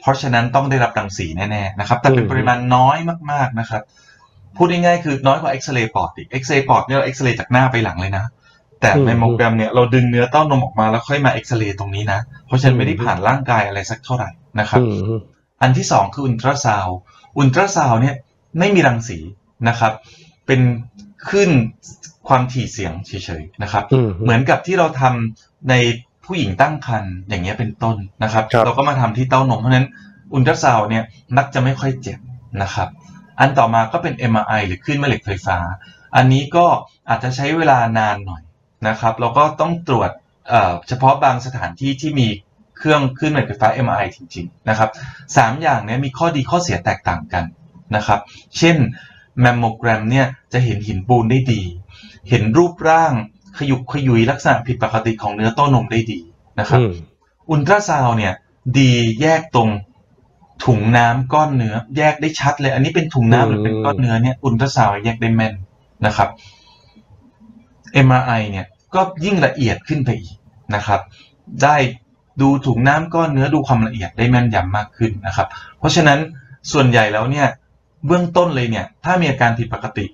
[0.00, 2.96] เพราะฉะนั้นต้องได้รับรังสีแน่ๆนะครับ แต่เป็นปริมาณน้อย
[3.30, 3.82] มากๆนะครับ
[4.56, 8.24] พูดง่ายๆคือน้อยกว่าเอ็กซเรย์ปอดอีกเอ็กซเรย์ปอดเนี่ยเราเอ็กซเรย์จากหน้าไปหลังเลยนะ
[8.80, 14.30] แต่อืมแมมโมแกรมเนี่ยเราดึงเนื้อเต้านมออกมาแล้วค่อยมาเอ็กซเรย์ตรงนี้นะ เพราะฉะนั้นไม่ได้ผ่านร่างกายอะไรสักเท่าไหร่
[14.60, 14.86] นะครับอื
[15.16, 15.18] ม
[15.62, 16.98] อันที่สองคืออุลตราซาวด์
[17.38, 18.14] อุลตราซาวด์เนี่ย
[18.58, 19.18] ไม่มีรังสี
[19.68, 19.92] นะครับ
[20.46, 20.60] เป็น
[21.30, 21.50] ขึ้น
[22.28, 25.74] ความถี่เสียงเฉยๆนะครับอืมเหมือนกับที่เราทำใน
[26.24, 29.86] ผู้หญิงตั้งครรภ์อย่างเงี้ยเป็นต้นนะครับครับเราก็มาทำที่เต้านมเพราะฉะนั้น
[30.34, 31.04] อุลตราซาวด์เนี่ย
[31.36, 32.18] มักจะไม่ค่อยเจ็บ
[32.62, 32.88] นะครับ
[33.42, 35.58] อันต่อมาก็เป็น MRI หรือคลื่นแม่เหล็กไฟฟ้า
[36.16, 36.66] อันนี้ก็
[37.08, 38.42] อาจจะใช้เวลานานหน่อย
[38.88, 40.10] นะครับแล้วก็ต้องตรวจ
[40.48, 42.28] เอ่อเฉพาะบางสถานที่ที่มี
[42.78, 44.90] เครื่องคลื่นแม่เหล็กไฟฟ้า MRI จริงๆนะครับ
[45.36, 47.44] สามอย่างเนี้ยมีข้อดีข้อเสียแตกต่างกัน
[47.96, 48.20] นะครับ
[48.58, 48.76] เช่น
[49.40, 51.62] แมมโมแกรมเนี่ยจะเห็นหินปูนได้ดี
[52.28, 53.12] เห็นรูปร่าง
[53.58, 56.20] ขยุกขยุยลักษณะผิดปกติของเนื้อเต้านมได้ดี
[56.60, 56.92] นะครับอืม
[57.50, 58.34] อุลตราซาวน์เนี่ย
[58.78, 59.68] ดีแยกตรง
[60.64, 65.54] ถุงน้ำก้อนเนื้อ แยกได้ชัดเลย อันนี้เป็นถุงน้ำหรือเป็นก้อนเนื้อเนี่ยอุลตราซาวน์แยกได้แม่น
[66.06, 66.28] นะครับ
[68.06, 70.36] MRI เนี่ยก็ยิ่งละเอียดขึ้นไปอีก
[70.74, 71.00] นะครับ
[71.62, 71.76] ได้
[72.40, 75.48] ดูถุงน้ำก้อนเนื้อดูความละเอียดได้แม่นยำมากขึ้นนะครับ
[75.78, 76.18] เพราะฉะนั้น
[76.72, 77.46] ส่วนใหญ่แล้วเนี่ย
[78.06, 80.04] เบื้องต้นเลยเนี่ยถ้ามีอาการผิดปกติ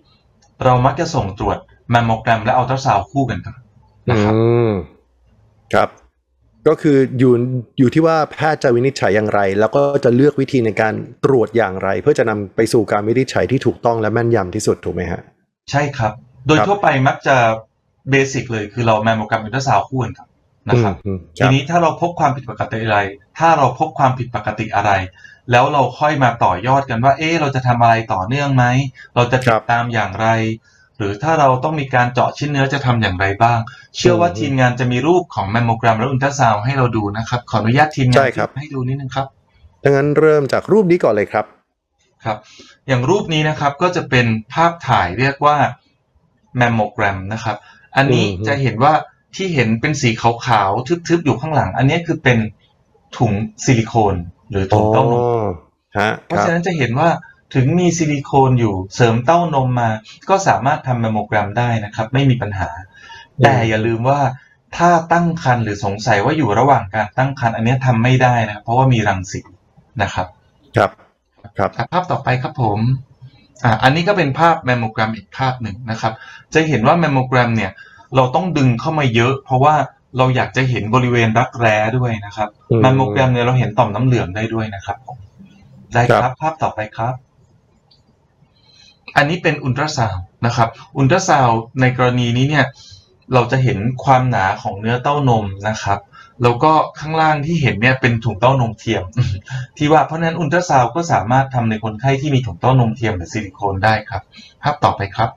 [0.64, 1.58] เรามักจะส่งตรวจ
[1.90, 3.56] แมมโมแกรมและอัลตราซาวด์คู่กันครับ
[4.10, 4.40] นะครับอื
[4.70, 4.72] ม
[5.72, 5.88] ครับ
[6.68, 7.32] ก็คืออยู่
[7.78, 10.94] อยู่ที่ว่าแพทย์จะวินิจฉัยอย่างไร แล้วก็จะเลือกวิธีในการ
[11.24, 15.20] ตรวจอย่างไร เพื่อจะนำไปสู่การวินิจฉัยที่ถูกต้องและแม่นยำที่สุดถูกไหมฮะ
[15.70, 16.12] ใช่ครับ
[16.46, 17.36] โดยครับทั่วไปมักจะ
[18.10, 20.28] basic เลยคือเราแมมโมแกรมอัลตราซาวด์คู่กันครับ
[20.68, 22.98] นะครับอืมครับทีนี้ถ้าเราพบความผิดปกติอะไร
[23.38, 24.90] ถ้าเราพบความผิดปกติอะไร
[25.50, 28.64] แล้วเราค่อยมาต่อยอดกันว่า เอ๊ะเราจะทำอะไรต่อเนื่องไหม
[29.14, 30.28] เราจะติดตามอย่างไร
[30.98, 33.58] หรือถ้าเราต้องมีการเจาะชิ้นเนื้อจะทำอย่างไรบ้าง
[33.96, 38.26] เชื่อว่าทีมงานจะมีรูปของแมมโมแกรมและอุลตราซาวด์ให้เราดูนะครับ ขออนุญาตทีมงาน
[38.58, 39.26] ให้ดูนิดนึงครับ
[39.84, 41.44] ดังนั้นเริ่มจากรูปนี้ก่อนเลยครับ
[42.24, 42.38] ครับ
[42.88, 45.56] อย่างรูปนี้นะครับก็จะเป็นภาพถ่ายเรียกว่า
[46.56, 47.56] แมมโมแกรมนะครับ
[47.96, 48.92] อันนี้อืมจะเห็นว่า
[49.36, 52.38] ที่เห็นเป็นสีขาวๆทึบๆอยู่ข้างหลัง อันนี้คือเป็น
[53.16, 53.32] ถุง
[53.64, 54.14] ซิลิโคน
[54.50, 55.22] หรือถุงเต้านม
[55.98, 57.08] ฮะอ๋อครับเพราะรับฉะนั้นจะเห็นว่า
[57.54, 59.90] ถึงมีซิลิโคนอยู่เสริมเต้านมมา
[60.28, 62.70] ก็สามารถทำแมมโมแกรมได้นะครับ ไม่มีปัญหา
[63.42, 64.20] แต่อย่าลืมว่า
[64.76, 69.40] ถ้าตั้งครรภ์หรือสงสัยว่าอยู่ระหว่างการตั้งครรภ์อันนี้ทำไม่ได้นะครับเพราะว่ามีรังสี
[70.02, 70.26] นะครับ
[70.76, 70.90] ครับ
[71.58, 72.78] ครับอะภาพต่อไปครับผม
[73.64, 76.12] อ่าอันนี้ก็เป็นภาพแมมโมแกรมอีกภาพหนึ่งนะครับ
[76.54, 77.72] จะเห็นว่าแมมโมแกรมเนี่ย
[78.16, 79.74] เราต้องดึงเข้ามาเยอะ เพราะว่า
[80.16, 85.18] เราอยากจะเห็นบริเวณรักแร้ด้วยนะครับอืมแมมโมแกรมเนี่ยเราเห็นต่อมน้ำเหลืองได้ด้วยนะครับผม
[85.94, 87.14] ได้ครับครับภาพต่อไปครับ
[89.16, 92.66] อันนี้เป็นอุลตราซาวน์นะครับ อุลตราซาวน์ในกรณีนี้เนี่ย
[93.34, 95.98] เราจะเห็นความหนาของเนื้อเต้านมนะครับ
[96.42, 99.04] แล้วก็ข้างล่างที่เห็นเนี่ยเป็นถุงเต้านมเทียม
[99.76, 104.22] ที่ว่าเพราะนั้นอุลตราซาวด์ก็สามารถทำในคนไข้ที่มีถุงเต้านมเทียมหรือซิลิโคนได้ครับ
[104.62, 105.30] ภาพต่อไปครับ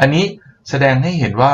[0.00, 0.24] อันนี้
[0.68, 1.52] แสดงให้เห็นว่า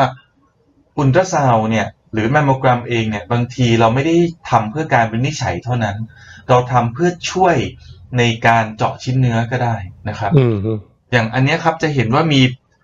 [0.98, 4.16] อุลตราซาวด์เนี่ยหรือแมมโมแกรมเองเนี่ยบางทีเราไม่ได้
[4.50, 5.96] ทำเพื่อการวินิจฉัยเท่านั้น
[6.48, 7.56] เราทำเพื่อช่วย
[8.18, 9.76] ในการเจาะชิ้นเนื้อก็ได้
[10.08, 10.68] นะครับอืม
[11.12, 12.40] อย่างอันเนี้ยครับจะเห็นว่ามี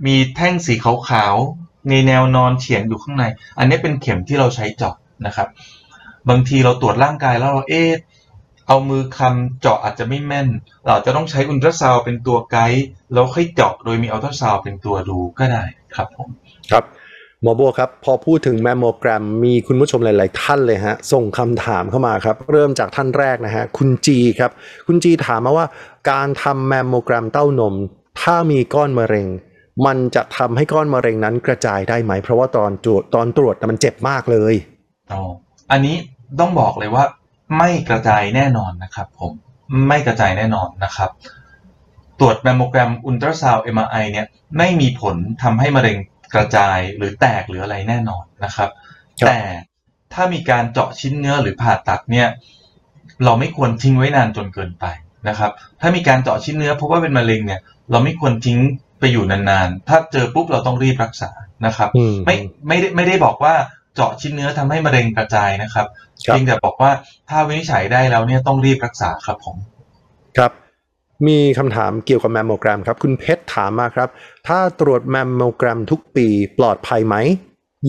[0.06, 3.24] มีแท่งสีขาวๆในแนวนอนเฉียงอยู่ข้างใน
[3.58, 4.94] อันนี้เป็นเข็มที่เราใช้เจาะ
[5.26, 5.48] นะครับ
[6.28, 7.90] บางทีเราตรวจร่างกายแล้วเราเอ๊ะ
[8.66, 10.48] เอามือคลำเจาะอาจจะไม่แม่น
[10.82, 15.64] เราอาจจะต้องใช้อุลตราซาวด์เป็นตัวไกด์แล้วค่อยเจาะโดยมีอัลตราซาวด์เป็นตัวดูก็ได้
[15.96, 16.28] ครับผม
[16.70, 16.84] ครับ
[17.42, 24.50] หมอบัวครับพอพูดถึงแมมโมแกรมมีคุณผู้ชมหลาย ๆ ท่านเลยฮะส่งคำถามเข้ามาครับ เริ่มจากท่านแรกนะฮะคุณจีครับ
[24.86, 25.66] คุณจีถามมาว่า
[26.10, 27.74] การทำแมมโมแกรมเต้านม
[28.20, 29.26] ถ้ามีก้อนมะเร็ง
[29.86, 34.54] มันจะทำให้ก้อนมะเร็งนั้นกระจายได้ไหม เพราะว่าตอนตรวจตอนตรวจน่มันเจ็บมากเลย
[35.12, 35.20] อ๋อ
[35.70, 35.94] อันนี้
[36.40, 37.04] ต้องบอกเลยว่า
[37.58, 39.32] ไม่กระจายแน่นอนนะครับ ผม
[39.88, 41.10] ไม่กระจายแน่นอนนะครับ
[42.20, 44.26] ตรวจแมมโมแกรมอุลตราซาวด์ MRI เนี่ย
[44.58, 45.96] ไม่มีผลทำให้มะเร็ง
[46.34, 48.70] กระจายหรือแตกหรืออะไรแน่นอนนะครับ
[49.20, 49.38] ครับ แต่
[50.14, 52.28] ถ้ามีการเจาะชิ้นเนื้อหรือผ่าตัดเนี่ย
[53.24, 54.84] เราไม่ควรทิ้งไว้นานจนเกินไป
[55.28, 55.50] นะครับ
[55.80, 57.60] ถ้ามีการเจาะชิ้นเนื้อพบว่าเป็นมะเร็งเนี่ย
[57.90, 58.58] เราไม่ควรทิ้ง
[59.00, 61.30] ไปอยู่นานๆ ถ้าเจอปุ๊บเราต้องรีบรักษา
[61.66, 62.36] นะครับอืมไม่
[62.68, 63.54] ไม่ได้ไม่ได้บอกว่า
[63.94, 65.86] เจาะชิ้นเนื้อทำให้มะเร็งกระจายนะครับ
[66.26, 66.90] ครับเพียงแต่บอกว่า
[67.28, 69.56] ถ้าวินิจฉัยได้แล้วเนี่ยต้องรีบรักษาครับผม
[70.36, 70.52] ครับ
[71.26, 74.08] มีคำถามเกี่ยวกับแมมโมแกรมครับ คุณเพชรถามมาครับ
[74.48, 76.26] ถ้าตรวจแมมโมแกรมทุกปี
[76.58, 77.16] ปลอดภัยไหม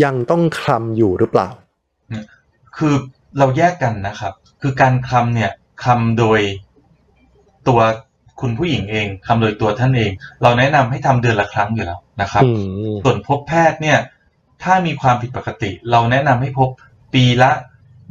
[0.04, 1.50] ยังต้องคลำอยู่หรือเปล่า
[2.78, 2.94] คือ
[3.38, 5.52] เราแยกกันนะครับ คือการคลำเนี่ย
[5.84, 6.40] คลำโดย
[7.68, 7.80] ตัว
[8.42, 10.12] คุณผู้หญิงเองคลำโดยตัวท่านเอง
[10.42, 12.50] เราแนะนำให้ทำเดือนละครั้งอยู่แล้วนะครับอื
[12.92, 13.98] มส่วนพบแพทย์เนี่ย
[14.64, 16.70] ถ้ามีความผิดปกติ เราแนะนำให้พบ
[17.14, 17.52] ปีละ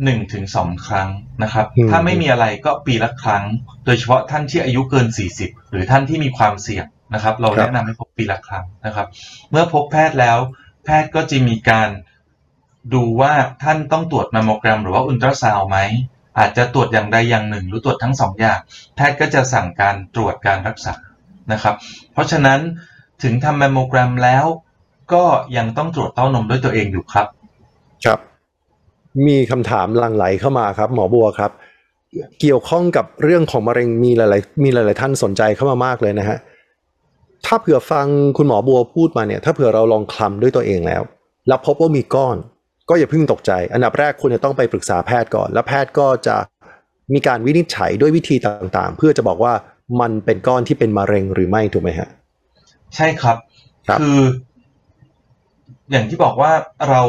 [0.04, 1.08] หนึ่งถึงสองครั้ง
[1.42, 3.44] นะครับ อืม ถ้าไม่มีอะไรก็ปีละครั้ง
[3.84, 5.06] โดยเฉพาะท่านที่อายุเกิน
[5.38, 9.06] 40หรือท่านที่มีความเสี่ยงนะครับ เราแนะนำให้พบปีละครั้งนะครับ
[9.50, 10.38] เมื่อพบแพทย์แล้ว
[10.84, 11.88] แพทย์ก็จะมีการ
[12.94, 13.32] ดูว่า
[13.62, 15.78] ท่านต้องตรวจแมมโมแกรม หรือว่าอุลตราซาวด์ไหม
[16.38, 18.58] อาจจะตรวจอย่างใดอย่างหนึ่ง หรือตรวจทั้งสองอย่าง
[18.94, 20.94] แพทย์ก็จะสั่งการตรวจการรักษา
[21.52, 21.74] นะครับ
[22.12, 22.60] เพราะฉะนั้น
[23.22, 24.44] ถึงทำแมมโมแกรมแล้ว
[25.12, 25.24] ก็
[25.56, 27.26] ยังต้องตรวจเต้านมด้วยตัวเองอยู่ครับ
[28.04, 28.18] ครับ
[29.26, 31.50] มีคำถามหลั่งไหลเข้ามาครับ หมอบัวครับ
[32.40, 36.38] เกี่ยวข้องกับเรื่องของมะเร็งมีหลายๆมีหลาย ๆ ท่านสนใจเข้ามามากเลยนะฮะ
[37.46, 38.06] ถ้าเผื่อฟัง
[38.36, 41.02] คุณหมอบัวพูดมาเนี่ย ถ้าเผื่อเราลองคลำด้วยตัวเองแล้ว
[41.48, 42.36] แล้วพบว่ามีก้อน
[42.88, 46.36] ก็อย่าเพิ่งตกใจ อันดับแรกคุณจะต้องไปปรึกษาแพทย์ก่อน แล้วแพทย์ก็จะ
[47.14, 49.52] มีการวินิจฉัยด้วยวิธีต่างๆ เพื่อจะบอกว่า
[50.00, 52.08] มันเป็นก้อนที่เป็นมะเร็งหรือไม่ถูกไหมฮะ
[52.96, 53.36] ใช่ครับ
[53.88, 54.20] ครับคือ
[55.90, 56.52] อย่างที่บอกว่า
[56.90, 57.02] เรา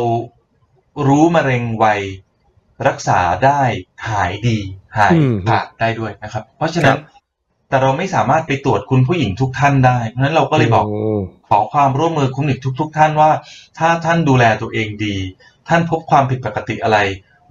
[1.08, 1.86] รู้มะเร็งไว
[2.88, 3.62] รักษาได้
[4.10, 4.58] หายดี
[4.98, 7.00] หายอืมขาดได้ด้วยนะครับ เพราะฉะนั้นครับ
[7.70, 10.86] แต่เราไม่สามารถไปตรวจคุณผู้หญิงทุกท่านได้ เพราะฉะนั้นเราก็เลยบอก
[11.18, 11.20] ม
[11.50, 13.32] ขอความร่วมมือคุณหนิกทุก ๆ ท่านว่า
[13.78, 15.16] ถ้าท่านดูแลตัวเองดี
[15.68, 16.98] ท่านพบความผิดปกติอะไร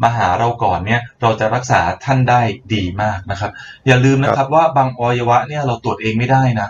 [0.02, 2.40] มาหาเราก่อนเนี่ยเราจะรักษาท่านได้
[2.74, 3.50] ดีมากนะครับ
[3.86, 6.68] อย่าลืมนะครับว่าบางอวัยวะเนี่ยเราตรวจเองไม่ได้นะ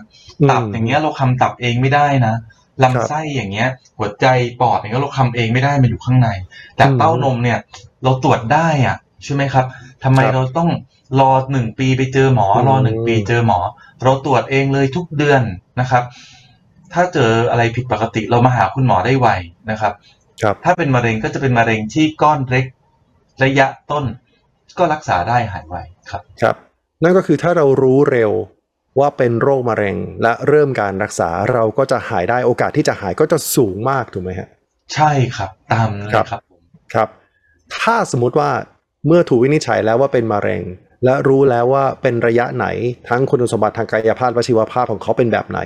[0.51, 2.35] ตับอย่างเงี้ยเราคำตับเองไม่ได้นะ
[2.85, 3.69] ลำไส้อย่างเงี้ย
[3.99, 4.27] หัวใจ
[4.61, 6.29] ปอดอย่างเงี้ยเราคำเองไม่ได้มันอยู่ข้างใน
[6.77, 7.59] แต่อืมเต้านมเนี่ย
[8.05, 9.67] เราตรวจได้อะใช่ไหมครับ
[10.05, 10.71] ทำไมครับเราต้อง
[11.21, 13.59] รอหนึ่งปีไปเจอหมอ รอหนึ่งอืมปีเจอหมอ
[14.03, 15.43] เราตรวจเองเลยทุกเดือน
[15.81, 16.03] นะครับ
[16.93, 19.29] ถ้าเจออะไรผิดปกติเรามาหาคุณหมอได้ไว
[19.71, 19.93] นะครับ
[20.43, 22.65] ครับ ถ้าเป็นมะเร็งก็จะเป็นมะเร็งที่ก้อนเล็ก
[23.45, 24.05] ระยะต้น
[24.79, 25.77] ก็รักษาได้หายไว
[26.11, 26.57] ครับ ครับ
[27.03, 28.31] นั่นก็คือถ้าเรารู้เร็ว
[28.99, 34.49] ว่าเป็นโรคมะเร็งและเริ่มการรักษาเราก็จะหายได้โอกาสที่จะหายก็จะสูงมากถูกไหมฮะ
[34.95, 36.61] ใช่ครับตามนั้นเลยครับครับผม
[36.95, 37.09] ครับ
[37.77, 38.51] ถ้าสมมุติว่า
[39.07, 40.63] เมื่อถูกวินิจฉัยแล้วว่าเป็นมะเร็ง
[41.05, 42.67] และรู้แล้วว่าเป็นระยะไหน
[43.09, 45.61] ทั้งคุณสมบัติทางกายภาพและชีวภาพของเขาเป็นแบบไหน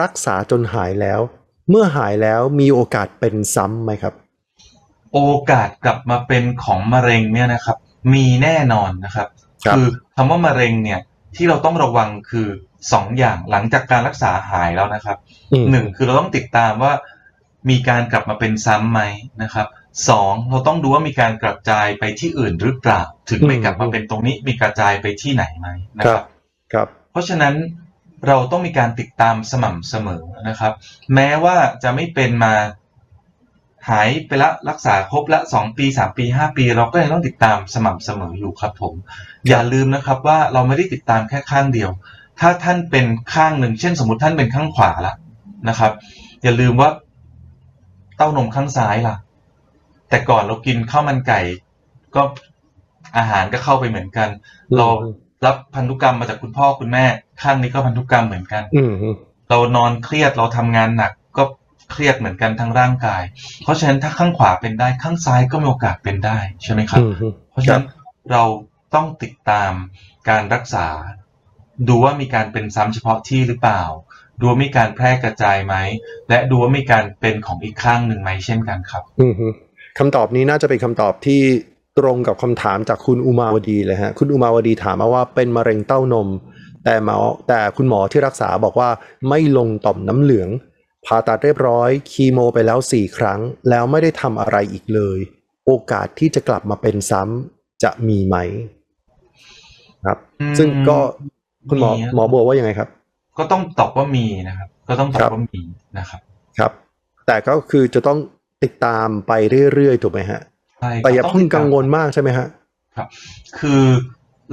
[0.00, 1.20] รักษาจนหายแล้ว
[1.70, 4.14] เมื่อหายแล้วมีโอกาสเป็นซ้ำไหมครับ
[5.12, 7.76] โอกาสกลับมาเป็นของมะเร็งเนี่ยนะครับ
[8.14, 9.28] มีแน่นอนนะครับ
[9.66, 9.80] ครับอ
[10.16, 11.00] คำว่ามะเร็งเนี่ย
[11.36, 12.48] ที่เราต้องระวังคือ
[12.92, 15.18] สองอย่างหลังจากการรักษาหายแล้วนะครับ
[15.52, 16.92] อืมหนึ่งคือเราต้องติดตามว่า
[17.70, 19.00] มีการกลับมาเป็นซ้ำไหม
[19.42, 19.66] นะครับ
[20.08, 25.68] สองเราต้องดูว่ามีการกระจายไปที่อื่นหรือเปล่าถึงไม่กลับมาเป็นตรงนี้มีกระจายไปที่ไหนไหม
[25.98, 26.24] นะคครัรับบ
[26.72, 27.54] ครับ เพราะฉะนั้น
[28.26, 30.72] เราต้องมีการติดตามสม่ำเสมอนะครับ
[31.14, 32.54] แม้ว่าจะไม่เป็นมา
[33.90, 38.94] หายไปละรักษาครบละสองปีสามปีห้าปี เราก็ยังต้องติดตามสม่ำเสมออยู่ครับผม
[39.48, 41.90] อย่าลืมนะครับว่าเราไม่ได้ติดตามแค่ข้างเดียว
[42.40, 45.14] ถ้าท่านเป็นข้างหนึ่ง เช่น สมมติท่านเป็นข้างขวาละ
[45.68, 45.92] นะครับ
[46.42, 46.90] อย่าลืมว่า
[48.16, 49.16] เต้านมข้างซ้ายล่ะ
[50.08, 51.40] แต่ก่อนเรากินข้าวมันไก่
[52.14, 52.22] ก็
[53.16, 54.28] อาหารก็เข้าไปเหมือนกัน
[54.76, 55.14] เราอืม
[55.46, 57.04] รับพันธุกรรมมาจากคุณพ่อคุณแม่
[57.42, 59.16] ข้างนี้ก็พันธุกรรมเหมือนกันอืมอืม
[59.48, 61.21] เรานอนเครียดเราทำงานหนักก็
[61.92, 63.22] เครียดเหมือนกันทั้งร่างกาย
[63.62, 67.84] เพราะฉะนั้นถ้าข้างขวาเป็นได้ข้างซ้ายก็มีโอกาสเป็นได้ใช่ไหมครับอืมอืมเพราะฉะนั้น
[68.30, 68.42] เรา
[68.94, 69.72] ต้องติดตาม
[70.28, 70.86] การรักษา
[71.88, 73.82] ดูว่ามีการเป็นซ้ำเฉพาะที่หรือเปล่า
[74.38, 75.74] ดูว่ามีการแพร่กระจายไหม
[76.28, 79.46] และดูว่ามีการเป็นของอีกข้างหนึ่งไหมเช่นกันครับอือฮึ
[79.98, 81.40] คำตอบนี้น่าจะเป็นคำตอบที่
[81.98, 86.28] ตรงกับคำถามจากคุณอุมาวดีเลยฮะ คุณอุมาวดีถามมาว่าเป็นมะเร็งเต้านม
[86.84, 87.18] แต่หมอ
[87.48, 88.88] แต่คุณหมอที่รักษาบอกว่า
[89.28, 90.48] ไม่ลงต่อมน้ำเหลือง
[91.06, 95.18] ผ่าตัดเรียบร้อยคีโมไปแล้ว 4 ครั้ง แล้วไม่ได้ทำอะไรอีกเลย
[95.66, 98.36] โอกาสที่จะกลับมาเป็นซ้ำจะมีไหม
[100.06, 100.98] ครับอืมซึ่งก็
[101.68, 102.88] คุณหมอมีครับหมอบัวว่ายังไงครับ
[103.38, 105.62] ก็ต้องตอบว่ามีนะครับ ก็ต้องตอครับบว่ามี
[105.98, 106.20] นะครับ
[106.58, 106.72] ครับ
[107.26, 108.18] แต่ก็คือจะต้อง
[108.62, 109.32] ติดตามไป
[109.74, 110.40] เรื่อยๆถูกไหมฮะ
[110.80, 112.46] ใช่แต่อย่าก็ต้เพิ่งติดตมกังวลมากใช่ไหมฮะ
[112.96, 113.08] ครับ
[113.58, 113.82] คือ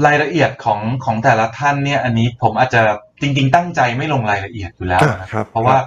[0.05, 2.81] รายละเอียดของของแต่ละท่านเนี่ย อันนี้ผมอาจจะ
[3.21, 5.77] จริง ๆ ตั้งใจไม่ลงรายละเอียดอยู่แล้วอ่านะครับ เพราะว่า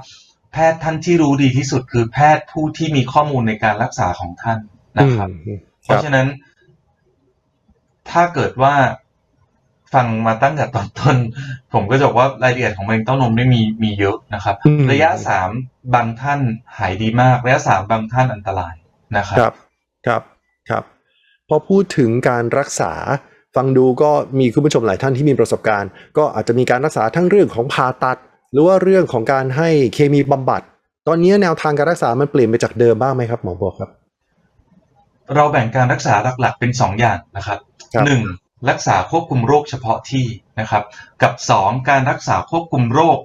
[0.52, 4.58] แพทย์ท่านที่รู้ดีที่สุดคือแพทย์ผู้ที่มีข้อมูลในการรักษาของท่าน
[4.98, 6.26] นะครับอืมเพราะฉะนั้น
[8.10, 8.74] ถ้าเกิดว่า
[9.94, 11.16] ฟังมาตั้งแต่ตอนต้น
[11.72, 15.50] ผมก็จะบอกว่ารายละเอียดของมะเร็งเต้านมไม่มีมีเยอะนะครับอืมระยะสาม
[15.94, 16.40] บางท่าน
[16.78, 18.74] หายดีมาก ระยะสามบางท่านอันตราย
[19.16, 19.52] นะครับ ครับ
[20.06, 20.22] ครับ
[20.70, 20.84] ครับ
[21.48, 22.92] พอพูดถึงการรักษา
[23.56, 28.18] ฟังดูก็มีคุณผู้ชมหลายท่านที่มีประสบการณ์ ก็อาจจะมีการรักษาทั้งเรื่องของผ่าตัด
[28.52, 30.62] หรือว่าเรื่องของการให้เคมีบำบัด
[31.08, 33.90] ตอนนี้แนวทางการรักษามันเปลี่ยนไปจากเดิมบ้างไหมครับหมอบัวครับ
[35.34, 37.58] เราแบ่งการรักษาหลักๆเป็นสองอย่างนะครับ
[37.94, 38.22] ครับหนึ่ง
[38.70, 40.26] รักษาควบคุมโรคเฉพาะที่
[40.60, 40.82] นะครับ
[41.22, 43.18] กับสองการรักษาควบคุมโรค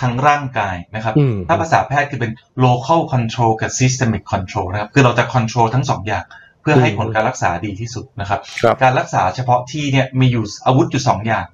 [0.00, 2.32] ทั้งร่างกายนะครับอืมถ้าภาษาแพทย์คือเป็น
[2.64, 6.24] local control กับ systemic control นะครับ คือเราจะ control ทั้งสองอย่าง
[6.60, 11.46] เพื่อให้อืมผลการรักษาดีที่สุดนะครับครับการรักษาเฉพาะที่เนี่ยมีอยู่อาวุธอยู่สองอย่าง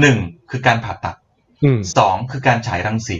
[0.00, 0.16] หนึ่ง
[0.50, 1.29] คือการผ่าตัดอืม
[1.96, 3.18] สองคือการฉายรังสี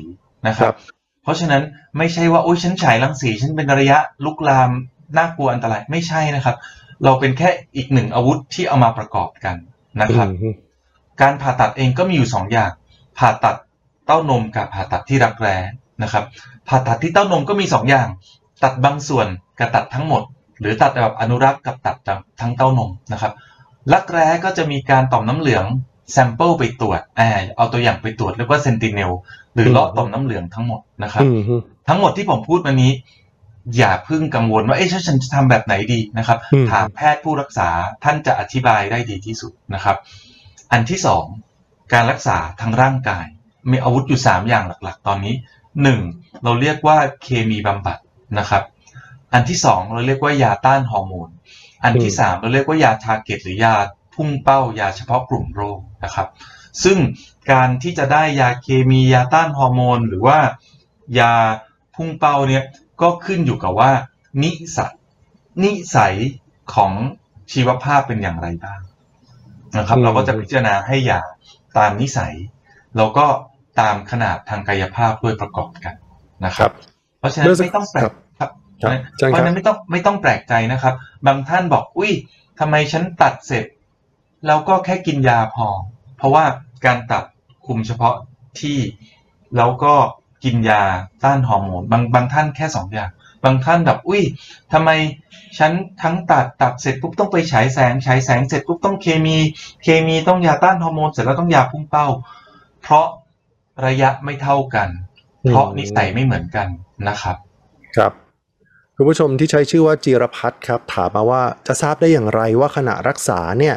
[0.49, 0.77] นะคครัรับบ
[1.23, 1.63] เพราะฉะนั้น
[1.99, 4.71] ไม่ใช่ว่าโอ้ยฉันฉายรังสีฉันเป็นระยะลุกลาม
[5.17, 6.57] น่ากลัวอันตรายไม่ใช่นะครับ
[7.05, 9.57] เราเป็นแค่อีกหนึ่งอาวุธที่เอามาประกอบกัน
[10.01, 10.55] นะครับอืม
[11.21, 12.71] การผ่าตัดเองก็มีอยู่สองอย่าง
[13.19, 13.57] ผ่าตัด
[14.07, 15.57] เต้านมกับผ่าตัดที่รักแร้
[16.03, 16.25] นะครับ
[16.69, 18.09] ผ่าตัดที่เต้านมก็มีสองอย่าง
[18.63, 19.27] ตัดบางส่วน
[19.59, 20.23] กับตัดทั้งหมด
[20.61, 21.97] หรือตัดแบบอนุรักษ์กับตัด
[22.41, 23.33] ทั้งเต้านมนะครับ
[23.93, 25.65] รักแร้ก็จะมีการต่อมน้ำเหลือง
[26.13, 29.11] sample ไปตรวจอ่าเอาตัวอย่างไปตรวจเรียกว่า sentinel
[29.55, 31.43] หรือเลาะต่อมน้ำเหลืองทั้งหมดนะครับอืม
[31.89, 32.93] ทั้งหมดที่ผมพูดมานี้
[33.77, 37.69] อย่าเพิ่งกังวลว่าเอ๊ะฉันจะทำแบบไหนดีนะครับอืมถามแพทย์ผู้รักษา
[38.05, 39.97] ท่านจะอธิบายได้ดีที่สุดนะครับ
[40.73, 41.25] อันที่สอง
[41.93, 43.27] การรักษาทางร่างกาย
[43.71, 45.35] มีอาวุธอยู่3อย่างหลักๆ ตอนนี้
[45.91, 46.43] 1.
[46.45, 47.99] เราเรียกว่าเคมีบำบัด
[48.39, 48.63] นะครับ
[49.33, 51.29] อันที่2เราเรียกว่ายาต้านฮอร์โมน
[51.85, 53.75] อันที่3เราเรียกว่ายาทาร์เก็ตหรือยา
[54.15, 56.29] พุ่งเป้ายาเฉพาะกลุ่มโรคนะครับ
[56.85, 56.99] ซึ่ง
[57.53, 60.39] การที่จะได้ยาเคมียาต้านฮอร์โมนหรือว่า
[61.19, 61.33] ยา
[61.97, 62.65] พุ่งเป้าเนี่ย
[63.03, 63.91] ก็ขึ้นอยู่กับว่า
[64.43, 64.95] นิสัย
[65.65, 66.15] นิสัย
[66.75, 66.93] ของ
[67.53, 68.81] ชีวภาพเป็นอย่างไรบ้าง
[69.79, 71.21] นะครับอืมเราก็จะพิจารณาให้ยา
[71.79, 72.35] ตามนิสัย
[72.97, 73.27] แล้วก็
[73.81, 75.95] ตามขนาดทางกายภาพด้วยประกอบกัน
[76.47, 76.71] นะคครัรับบ
[77.19, 78.51] เพราะฉะนั้นเมื่อสักไม่ต้องแปลครักบครับ
[78.83, 80.95] ครับเชิญเพคราะรับฉะนั้นไม่ต้องไม่ต้องแปลกใจนะครับ
[81.27, 82.13] บางท่านบอกอุ้ย
[82.61, 83.65] ทำไมฉันตัดเสร็จ
[84.47, 85.69] แล้วก็แค่กินยาพอ
[86.17, 86.45] เพราะว่า
[86.87, 87.25] การตัด
[87.67, 88.15] คุมเฉพาะ
[88.61, 88.79] ที่
[89.57, 89.95] แล้วก็
[90.45, 90.83] กินยา
[91.25, 93.11] ต้านฮอร์โมนบางบางท่านแค่สองอย่าง
[93.45, 94.23] บางท่านแบบอุ้ย
[94.73, 94.91] ทำไม
[95.59, 95.73] ฉัน
[96.03, 99.37] ทั้งตัดตัดเสร็จปุ๊บต้องไปฉายแสงฉายแสงเสร็จปุ๊บต้องเคมี
[99.83, 102.07] เคมีต้องยาต้านฮอร์โมนเสร็จแล้วต้องยาพุ่งเป้า
[102.83, 103.07] เพราะ
[103.87, 104.89] ระยะไม่เท่ากัน
[105.49, 106.67] เพราะนิสัยไม่เหมือนกัน
[107.09, 107.37] นะครับ
[107.97, 108.13] ครับ
[108.97, 113.77] คุณผู้ชมที่ใช้ชื่อว่าจีรพัฒน์ครับถามมาว่าจะทราบได้อย่างไรว่าขณะรักษาเนี่ย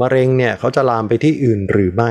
[0.00, 2.10] มะเร็งเนี่ยเขาจะลามไปที่อื่นหรือไม่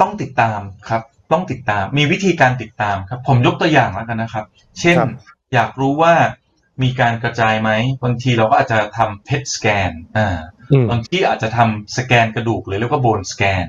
[0.00, 4.44] ต้องติดตามครับ ต้องติดตาม มีวิธีการติดตามครับ ผมยกตัวอย่างแล้วกันนะครับ
[4.80, 5.10] เช่นครับ
[5.54, 6.14] อยากรู้ว่า
[6.82, 7.70] มีการกระจายไหม
[8.04, 10.36] บางทีเราก็อาจจะทำ PET scan อ่า
[10.72, 13.64] อืมบางที่อาจจะทำสแกนกระดูกหรือเรียกว่าโบนสแกน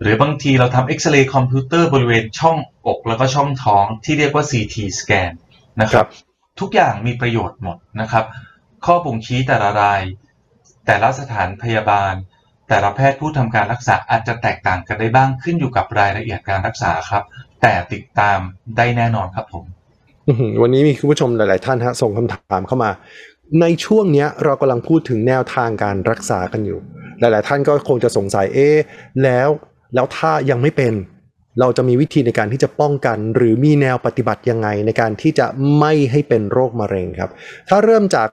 [0.00, 2.56] หรือบางทีเราทำเอ็กซเรย์คอมพิวเตอร์บริเวณช่อง
[2.86, 5.30] อกแล้วก็ช่องท้องที่เรียกว่า CT สแกน
[5.80, 6.08] นะคครัรับบ
[6.60, 8.24] ทุกอย่างมีประโยชน์หมดนะครับ
[8.86, 10.02] ข้อบ่งชี้แต่ละราย
[10.86, 12.14] แต่ละสถานพยาบาล
[12.68, 17.22] แต่ละแพทย์ผู้ทำการรักษาอาจจะแตกต่างกันได้บ้างขึ้นอยู่กับรายละเอียดการรักษาครับ
[17.62, 18.38] แต่ติดตาม
[18.76, 19.64] ได้แน่นอนครับผม
[20.62, 22.90] วันนี้มีคุณผู้ชมหลาย ๆ ท่านฮะส่งคำถามเข้ามา
[23.60, 26.78] ในช่วงเนี้ยเรากำลังพูดถึงแนวทางการรักษากันอยู่
[27.20, 28.68] หลาย ๆ ท่านก็คงจะสงสัยเอ๊
[29.22, 29.48] แล้ว
[29.94, 30.94] แล้วถ้ายังไม่เป็น
[31.60, 35.46] เราจะมีวิธีในการที่จะป้องกัน หรือมีแนวปฏิบัติยังไงในการที่จะ
[35.78, 37.30] ไม่ให้เป็นโรคมะเร็งครับ
[37.68, 38.28] ถ้าเริ่มจาก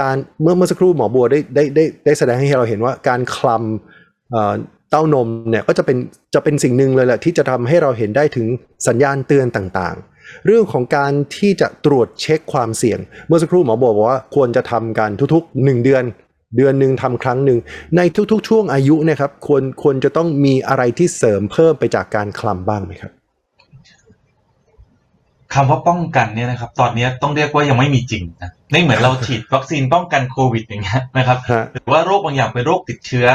[0.00, 5.96] การเมื่อเมื่อสักครู่หมอบัวได้ได้ได้ได้แสดงให้เราเห็นว่าการคลำเต้านมเนี่ยก็จะเป็น
[6.34, 8.46] จะเป็นสิ่งหนึ่งเลยแหละที่จะทำให้เราเห็นได้ถึง
[8.88, 16.04] สัญญาณเตือนต่างๆ เรื่องของการที่จะตรวจเช็คความเสี่ยง เมื่อสักครู่หมอบัวบอกว่าควรจะทำกันทุกๆ 1 เดือน
[16.56, 17.58] เดือนหนึ่งทำครั้งหนึ่ง
[17.96, 18.00] ใน
[18.32, 23.12] ทุกๆ ช่วงอายุนะครับควรควรจะต้องมีอะไรที่เสริมเพิ่มไปจากการคลำบ้างไหมครับ
[25.54, 33.26] คำว่าป้องกันเนี่ยนะครับ ตอนนี้ต้องเรียกว่ายังไม่มีจริงนะ ไม่เหมือนเราฉีดวัคซีนป้องกันโควิดอย่างเงี้ยนะครับฮะหรือว่าโรคบางอย่างเป็นโรคติดเชื้อ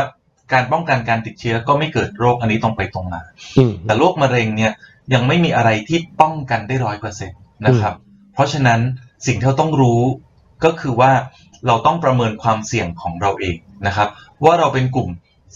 [0.54, 3.22] การป้องกันการติดเชื้อก็ไม่เกิดโรคอันนี้ตรงไปตรงมา
[3.58, 4.72] อืมแต่โรคมะเร็งเนี่ย
[5.14, 7.94] ยังไม่มีอะไรที่ป้องกันได้ร้อยเปอร์เซ็นต์นะครับ
[8.34, 8.80] เพราะฉะนั้น
[9.28, 10.02] สิ่งที่เราต้องรู้
[10.64, 11.12] ก็คือว่า
[11.68, 13.58] เราต้องประเมินความเสี่ยงของเราเอง
[13.88, 14.10] นะครับ
[14.44, 15.10] ว่าเราเป็นกลุ่ม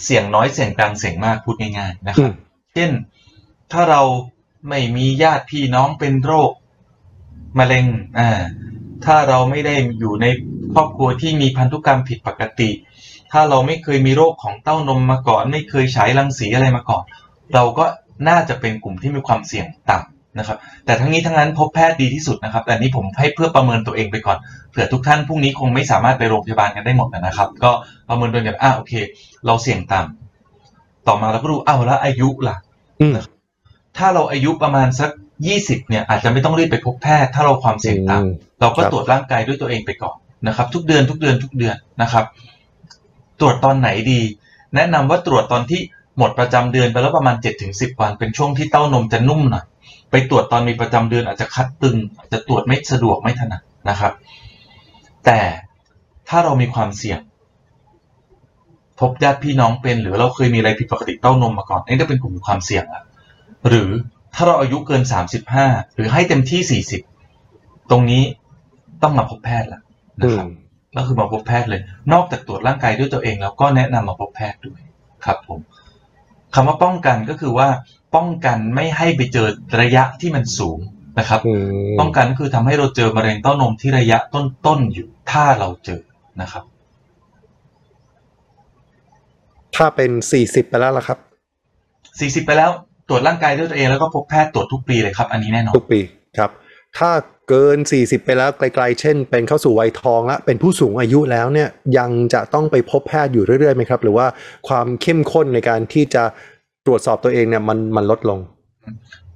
[0.04, 2.34] เสี่ยงน้อยเสี่ยงกลางเสี่ยงมากพูดง่ายๆนะคอืรับม
[2.74, 2.92] เช่น
[3.72, 4.02] ถ้าเรา
[4.70, 6.52] ไม่มีญาติพี่น้องเป็นโรค
[7.60, 7.86] มะเร็ง
[8.20, 8.42] อ่า
[9.06, 10.26] ถ้าเราไม่ได้อยู่ใน
[10.74, 12.70] ครอบครัวที่มีพันธุกรรมผิดปกติ
[13.32, 17.04] ถ้าเราไม่เคยมีโรคของเต้านมมาก่อน ไม่เคยฉายรังสีอะไรมาก่อน
[17.54, 17.86] เราก็
[18.30, 24.38] น่าจะเป็นกลุ่มที่มีความเสี่ยงต่ำนะครับ แต่ทั้งนี้ทั้งนั้นพบแพทย์ดีที่สุดนะครับ แต่อันนี้ผมให้เพื่อประเมินตัวเองไปก่อน
[24.72, 27.72] เผื่อทุกท่านพรุ่งนี้คงไม่สามารถไปโรงพยาบาลกันได้หมดนะครับ ก็
[28.10, 28.94] ประเมินตัวเองกันอ่าโอเค
[29.46, 32.56] เราเสี่ยงต่ำต่อมาเราก็ดูอ้าวแล้วอายุล่ะ
[33.02, 33.16] อืม
[33.98, 35.10] ถ้าเราอายุประมาณสัก
[35.48, 42.26] ยี่สิบเนี่ยอาจจะไม่ต้องรีบไปพบแพทย์ถ้าเราความเสี่ยงต่ำ เราก็ครับตรวจร่างกายด้วยตัวเองไปก่อนนะครับ ทุกเดือนทุกเดือนทุกเดือนนะครับ
[43.40, 44.22] ตรวจตอนไหนดี
[44.76, 45.82] แนะนำว่าตรวจตอนที่
[46.18, 49.66] หมดประจำเดือนไปแล้วประมาณ7จ็ถึงสิวัน เป็นช่วงที่เต้านมจะนุ่มหน่อย
[50.12, 54.14] ไปตรวจตอนมีประจำเดือนอาจจะคัดตึง อาจจะตรวจไม่สะดวกไม่ถนัดนะครับ
[55.26, 55.40] แต่
[56.30, 57.20] ถ้าเรามีความเสี่ยง
[59.00, 63.04] พบญาติพี่น้องเป็น หรือเราเคยมีอะไรผิดปกติเต้านมมาก่อนนี่จะเป็นกลุ่มความเสี่ยงละ
[63.68, 63.90] หรือ
[64.36, 65.02] ถ้าเราอายุเกิน
[65.50, 66.82] 35 หรือให้เต็มที่
[67.30, 68.24] 40 ตรงนี้
[69.04, 69.82] ต้องมาพบแพทย์ละ
[70.22, 70.48] นะอืครัมบ
[70.96, 71.82] ก็คือมาพบแพทย์เลย
[72.14, 74.80] นอกจากตรวจร่างกายด้วยตัวเอง แล้วก็แนะนำมาพบแพทย์ด้วย
[75.26, 75.60] ครับผม
[76.56, 77.68] คำว่าป้องกันก็คือว่า
[78.16, 79.48] ป้องกันไม่ให้ไปเจอ
[79.82, 80.80] ระยะที่มันสูง
[81.20, 81.54] นะครับอื
[81.94, 86.02] มป้องกันก็คือทำให้เราเจอมะเร็งเต้านมที่ระยะต้นๆอยู่ถ้าเราเจอ
[86.42, 86.64] นะครับ
[89.76, 91.20] ถ้าเป็นสี่สิบไปแล้วล่ะครับ
[92.42, 92.72] 40ไปแล้ว
[93.10, 96.00] ตรวจร่างกายด้วยตัวเองแล้วก็พบแพทย์ตรวจทุกปีเลยครับ อันนี้แน่นอนทุกปี
[96.38, 96.52] ครับ
[96.98, 97.10] ถ้า
[97.50, 104.28] เกิน 40 ไปแล้วไกลๆ เช่น เป็นเข้าสู่วัยทองละเป็นผู้สูงอายุแล้วเนี่ยยังจะต้องไปพบแพทย์อยู่เรื่อยๆไหมครับ หรือว่า
[104.68, 106.24] ความเข้มข้นในการที่จะ
[106.86, 108.40] ตรวจสอบตัวเองเนี่ยมันมันลดลง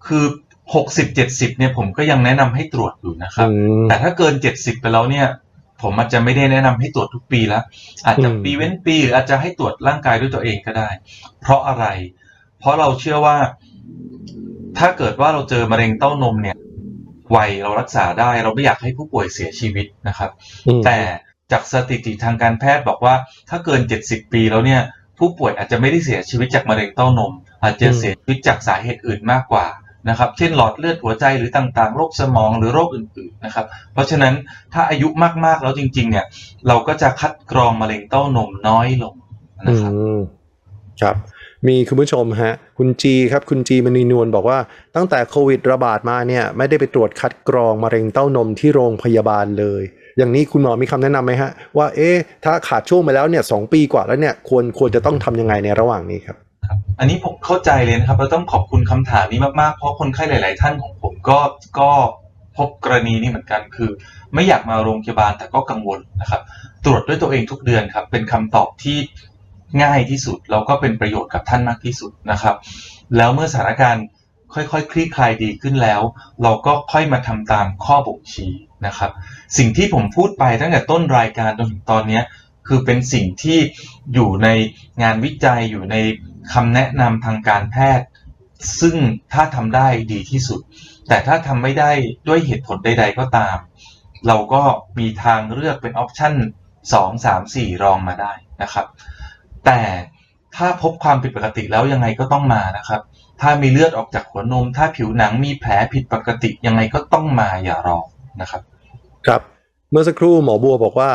[0.06, 0.24] คือ
[0.74, 3.54] 60 70เนี่ยผมก็ยังแนะนำให้ตรวจอยู่นะครับอื
[3.84, 5.28] มแต่ถ้าเกิน70ไปแล้วเนี่ย
[5.82, 7.64] ผมอาจจะไม่ได้แนะนำให้ตรวจทุกปีแล้ว
[8.06, 10.90] อาจจะอืมปีเว้นปีหรืออาจจะให้ตรวจร่างกายด้วยตัวเองก็ได้
[11.42, 11.86] เพราะอะไร
[12.60, 13.38] เพราะเราเชื่อว่า
[14.78, 16.56] ถ้าเกิดว่าเราเจอมะเร็งเต้านมเนี่ย
[17.32, 20.32] ไวเรารักษาได้ เราไม่อยากให้ผู้ป่วยเสียชีวิตนะครับ
[20.68, 21.00] อืมแต่
[21.52, 23.16] จากสถิติทางการแพทย์บอกว่า
[23.50, 24.82] ถ้าเกิน 70 ปีแล้วเนี่ย
[25.20, 27.32] ผู้ป่วยอาจจะไม่ได้เสียชีวิตจากมะเร็งเต้านม
[27.64, 29.68] อาจจะเสียชีวิตจากสาเหตุอื่นมากกว่า
[30.10, 34.34] นะครับเช่นหลอดเลือดหัวใจหรือต่างๆ โรคสมองหรือโรคอื่นๆนะครับ เพราะฉะนั้น
[34.74, 35.08] ถ้าอายุ
[35.46, 36.26] มากๆแล้วจริง ๆ เนี่ย
[36.68, 39.14] เราก็จะคัดกรองมะเร็งเต้านมน้อยลง
[39.68, 40.20] อืนะครับม
[41.02, 41.16] ครับ
[41.68, 44.60] มีคุณผู้ชมฮะคุณจีครับคุณจีมณีนวลบอกว่า
[44.96, 49.82] ตั้งแต่โควิดระบาดมาเนี่ยไม่ได้ไปตรวจคัดกรองมะเร็งเต้านมที่โรงพยาบาลเลย
[50.18, 56.38] อย่างนี้คุณหมอมีคำแนะนำไหมฮะว่าเอ๊ะถ้าขาดช่วงไปแล้วเนี่ยสองปีกว่าแล้วเนี่ยควรควรจะต้องทำยังไงในระหว่างนี้ครับ
[57.00, 61.40] อันนี้ผมเข้าใจเลยนะครับเราต้องขอบคุณคำถามนี้มากๆ เพราะคนไข้หลาย ๆ ท่านของผมก็
[61.80, 61.90] ก็
[62.58, 63.90] พบกรณีนี้เหมือนกันคือ
[64.34, 66.42] ไม่อยากมาโรงพยาบาลแต่ก็กังวลนะครับ
[66.86, 68.98] ตรวจด้วยตัวเองทุกเดือนครับเป็นคำตอบที่
[69.84, 72.56] ง่ายที่สุด แล้วก็เป็นประโยชน์กับท่านมากที่สุดนะครับ
[73.18, 74.06] แล้วเมื่อสถานการณ์
[74.54, 76.02] ค่อยๆคคลี่คลายดีขึ้นแล้ว
[76.44, 78.52] เราก็ค่อยมาทำตามข้อบ่งชี้
[78.86, 79.12] นะครับ
[79.58, 82.22] สิ่งที่ผมพูดไปตั้งแต่ต้นรายการจนถึงตอนนี้
[82.68, 83.60] คือเป็นสิ่งที่
[84.14, 84.48] อยู่ใน
[85.04, 85.96] งานวิจัยอยู่ใน
[86.54, 88.08] คำแนะนำทางการแพทย์
[88.82, 88.96] ซึ่ง
[89.34, 90.60] ถ้าทำได้ดีที่สุด
[91.08, 91.92] แต่ถ้าทำไม่ได้
[92.28, 93.58] ด้วยเหตุผลใด ๆ ก็ตาม
[94.28, 94.64] เราก็
[95.00, 96.34] มีทางเลือกเป็นออปชั่น
[96.84, 98.88] 2 3 4 รองมาได้นะครับ
[99.66, 99.80] แต่
[100.56, 103.02] ถ้าพบความผิดปกติแล้วยังไงก็ต้องมานะครับ
[103.42, 108.00] ถ้ามีเลือดออกจากหัวนม ถ้าผิวหนังมีแผลผิดปกติยังไงก็ต้องมาอย่ารอ
[108.42, 108.62] นะครับ
[109.28, 109.42] ครับ
[109.92, 111.12] เมื่อสักครู่หมอบัวบอกว่า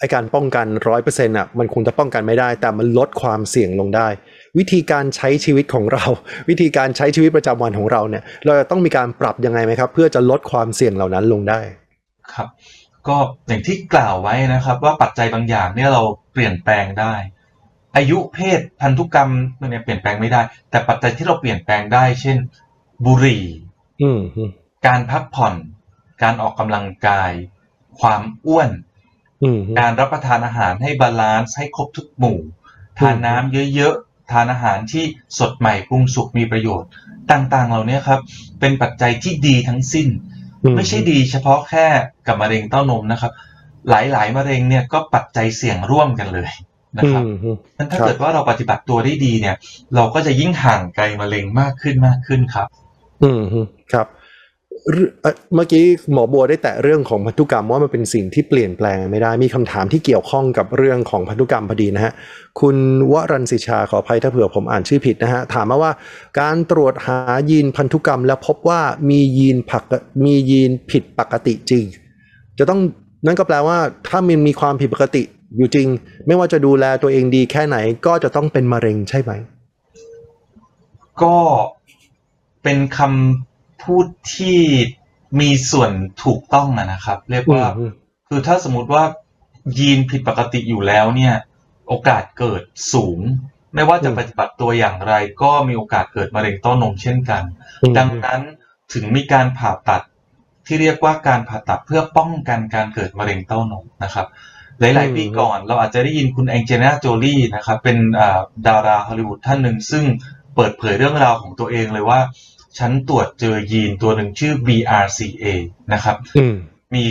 [0.00, 4.08] ไอการป้องกันร้อยเปอร์เซ็นต์อะมันคงจะป้องกันไม่ได้ แต่มันลดความเสี่ยงลงได้
[4.58, 6.04] วิธีการใช้ชีวิตของเรา
[6.48, 11.60] วิธีการใช้ชีวิตประจำวันของเราเนี่ย เราจะต้องมีการปรับยังไงไหมครับ เพื่อจะลดความเสี่ยงเหล่านั้นลงได้
[12.34, 12.48] ครับ
[13.08, 13.16] ก็
[13.48, 17.14] อย่างที่กล่าวไว้นะครับ ว่าปัจจัยบางอย่างเนี่ยเราเปลี่ยนแปลงได้
[17.96, 19.30] อายุเพศพันธุกรรม
[19.60, 22.36] มันเนี่ยเปลี่ยนแปลงไม่ได้ แต่ปัจจัยที่เราเปลี่ยนแปลงได้ เช่น
[23.04, 23.44] บุหรี่
[24.02, 24.50] อืมอืม
[24.86, 25.54] การพักผ่อน
[26.22, 27.32] การออกกำลังกาย
[28.00, 28.70] ความอ้วน
[29.42, 32.38] อืมการรับประทานอาหารให้ balance ให้ครบทุกหมู่
[32.98, 35.04] ทานน้ำเยอะๆ ทานอาหารที่
[35.38, 36.90] สดใหม่ปรุงสุกมีประโยชน์
[37.30, 38.20] ต่างๆ เหล่านี้ครับ
[38.60, 40.08] เป็นปัจจัยที่ดีทั้งสิ้น
[40.76, 41.86] ไม่ใช่ดีเฉพาะแค่
[42.26, 43.32] กับมะเร็งเต้านมนะครับ
[43.90, 46.50] หลายๆมะเร็งเนี่ยก็ปัจจัยเสี่ยงร่วมกันเลย
[46.98, 49.56] นะครับอืมอืมงั้นถ้าครับเกิดว่าเราปฏิบัติตัวได้ดีเนี่ย
[49.94, 52.68] เราก็จะยิ่งห่างไกลมะเร็งมากขึ้นมากขึ้นครับ
[53.22, 53.60] อืมฮึ
[53.92, 54.08] ครับ
[54.92, 62.12] เรื่องเอ่อเมื่อกี้หมอบัวได้แตะเรื่องของพันธุกรรมว่ามันเป็นสิ่งที่เปลี่ยนแปลงไม่ได้มีคำถามที่เกี่ยวข้องกับเรื่องของพันธุกรรมพอดีนะฮะ
[62.60, 62.76] คุณ
[63.12, 65.92] วรันสิชาขออภัยถ้าเผื่อผมอ่านชื่อผิดนะฮะถามมาว่า
[66.40, 67.18] การตรวจหา
[67.50, 68.80] ยีนพันธุกรรมแล้วพบว่า
[69.10, 69.82] มียีนผัก
[70.24, 71.84] มียีนผิดปกติจริง
[72.58, 72.80] จะต้อง
[73.26, 73.78] นั่นก็แปลว่า
[74.08, 75.22] ถ้ามันมีความผิดปกติ
[75.56, 75.88] อยู่จริง
[76.26, 77.76] ไม่ว่าจะดูแลตัวเองดีแค่ไหน
[78.06, 79.32] ก็จะต้องเป็นมะเร็งใช่ไหม
[81.22, 81.36] ก็
[82.62, 84.60] เป็นคำพูดที่
[85.40, 85.90] มีส่วน
[86.24, 87.92] ถูกต้องอะนะครับ เรียกว่าอืม
[88.28, 89.04] คือถ้าสมมติว่า
[89.78, 91.34] ยีนผิดปกติอยู่แล้วเนี่ย
[91.88, 93.18] โอกาสเกิดสูง
[93.74, 97.42] ไม่ว่าจะอืมปฏิบัติตัวอย่างไร ก็มีโอกาสเกิดมะเร็งเต้านมเช่นกัน
[97.82, 98.40] อืมดังนั้น
[98.92, 100.02] ถึงมีการผ่าตัด
[100.66, 104.26] ที่เรียกว่าการผ่าตัดเพื่อป้องกันการเกิดมะเร็งเต้านมนะครับ
[104.80, 110.04] หลาย ๆ ปีก่อนเราอาจจะได้ยินคุณแองเจลิน่าโจลีนะครับเป็นอ่าดาราฮอลลีวูดท่านหนึ่ง ซึ่ง
[110.54, 112.20] เปิดเผยเรื่องราวของตัวเองเลยว่า
[112.78, 115.44] ฉันตรวจเจอยีนตัวหนึ่งชื่อ BRCA
[115.92, 116.54] นะครับอืม
[116.94, 117.02] มี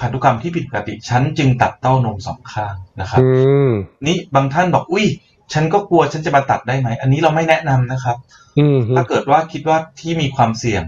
[0.00, 3.28] พันธุกรรมที่ผิดปกติ ฉันจึงตัดเต้านมสองข้างนะครับอื
[3.68, 3.70] ม
[4.06, 5.06] นี่บางท่านบอกอุ้ย
[5.52, 8.16] ฉันก็กลัวฉันจะมาตัดได้ไหม อันนี้เราไม่แนะนำนะครับ
[8.58, 10.82] อืมถ้าเกิดว่าคิดว่าที่มีความเสี่ยง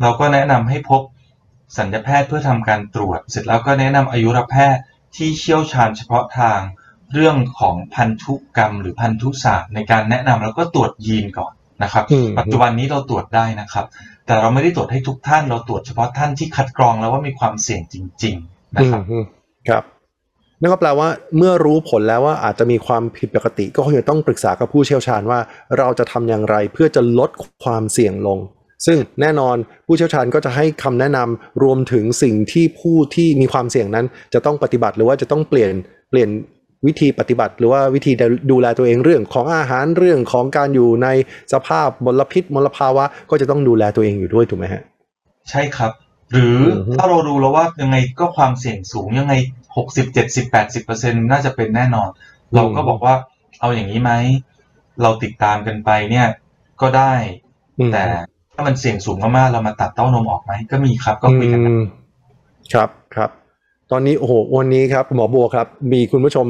[0.00, 1.02] เราก็แนะนำให้พบ
[1.78, 4.82] สัญญแพทย์เพื่อทำการตรวจ เสร็จแล้วก็แนะนำอายุรแพทย์
[5.16, 6.60] ที่เชี่ยวชาญเฉพาะทาง
[7.14, 11.52] เรื่องของพันธุกรรมหรือพันธุศาสตร์ในการแนะนำแล้วก็ตรวจยีนก่อน
[11.82, 13.86] นะครับอืมปัจจุบันนี้เราตรวจได้นะครับ
[14.26, 19.24] แต่เราไม่ได้ตรวจให้ทุกท่านเราตรวจเฉพาะท่านที่คัดกรองแล้วว่ามีความเสี่ยงจริง ๆ นะครับอืม
[19.68, 19.84] ครับ
[20.60, 25.38] นั่นก็แปลว่าเมื่อรู้ผลแล้วว่าอาจจะมีความผิดปกติ ก็คงจะต้องปรึกษากับผู้เชี่ยวชาญว่า
[25.78, 27.30] เราจะทำอย่างไรเพื่อจะลด
[27.64, 28.38] ความเสี่ยงลง
[28.86, 29.56] ซึ่งแน่นอน
[29.86, 35.72] ผู้เชี่ยวชาญก็จะให้คำแนะนำรวมถึงสิ่งที่ผู้ที่มีความเสี่ยงนั้น จะต้องปฏิบัติหรือว่าจะต้องเปลี่ยน
[36.10, 36.28] เปลี่ยน
[36.86, 38.12] วิธีปฏิบัติ หรือว่าวิธี
[38.50, 41.08] ดูแลตัวเองเรื่องของอาหารเรื่องของการอยู่ใน
[41.52, 44.82] สภาพมลพิษมลภาวะ ก็จะต้องดูแลตัวเองอยู่ด้วยถูกไหมฮะ
[45.50, 45.92] ใช่ครับ
[46.32, 49.34] หรือออฮึถ้าเราดูแล้วว่ายังไงก็ความเสี่ยงสูงยังไง
[49.76, 52.08] หกสิบเจ็ดสิบแปดสิบเปอร์เซ็นน่าจะเป็นแน่นอน
[52.54, 53.14] เราก็บอกว่า
[53.60, 54.12] เอาอย่างนี้ไหม
[55.02, 56.26] เราติดตามกันไปเนี่ย
[56.80, 57.12] ก็ได้
[57.78, 61.60] อืมแต่ถ้ามันเสี่ยงสูงมากๆเรามาตัดเต้านมออกไหมก็มีครับก็คุยกัน
[62.74, 63.30] ครับครับ
[63.90, 66.46] ตอนนี้โอ้โหวันนี้ครับหมอบัวครับ มีคุณผู้ชม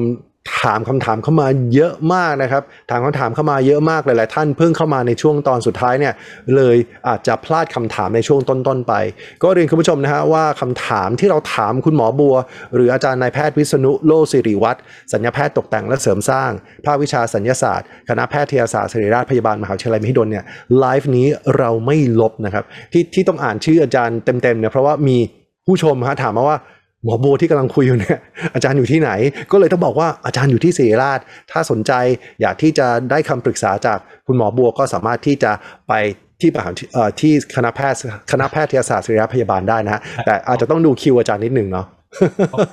[0.61, 6.15] ถามคำถามเข้ามาเยอะมากนะครับ ถามคำถามเข้ามาเยอะมากหลาย ๆ ท่านเพิ่งเข้ามาในช่วงตอนสุดท้ายเนี่ย
[6.57, 6.77] เลย
[7.09, 8.95] อาจจะพลาดคำถามในช่วงต้น ๆ ไป
[9.43, 12.37] ก็เรียนคุณผู้ชมนะฮะว่าคำถามที่เราถามคุณหมอบัว
[12.75, 14.79] หรืออาจารย์นายแพทย์วิษณุโลสิริวัตร
[15.13, 16.51] สัญญาแพทย์ตกแต่งและเสริมสร้าง
[16.87, 20.45] ภาควิชาสัญญาศาสตร์ คณะแพทยศาสตร์ศิริราชพยาบาลมหาวิทยาลัยมหิดลเนี่ย
[20.79, 21.27] ไลฟ์นี้
[21.57, 25.19] เราไม่ลบนะครับที่ที่ต้องอ่านชื่ออาจารย์เต็ม ๆ เนี่ยเพราะว่ามี
[25.67, 26.59] ผู้ชมฮะถามมาว่า
[27.05, 28.19] หมอโบที่กำลังคุยอยู่เนี่ย
[28.55, 29.11] อาจารย์อยู่ที่ไหน
[29.53, 31.21] ก็เลยต้องบอกว่าอาจารย์อยู่ที่ศิริราช
[31.53, 31.93] ถ้าสนใจ
[32.41, 35.53] อยากที่จะได้คำปรึกษาจากคุณหมอบัวก็สามารถที่จะ
[35.89, 35.93] ไป
[36.41, 37.99] ที่มหาวิทยเอ่อที่คณะแพทย์
[38.33, 41.87] คณะแพทยศาสตร์ศิริราชพยาบาลได้นะฮะแต่อาจจะต้องดูคิวอาจารย์นิดหนึ่งเนาะ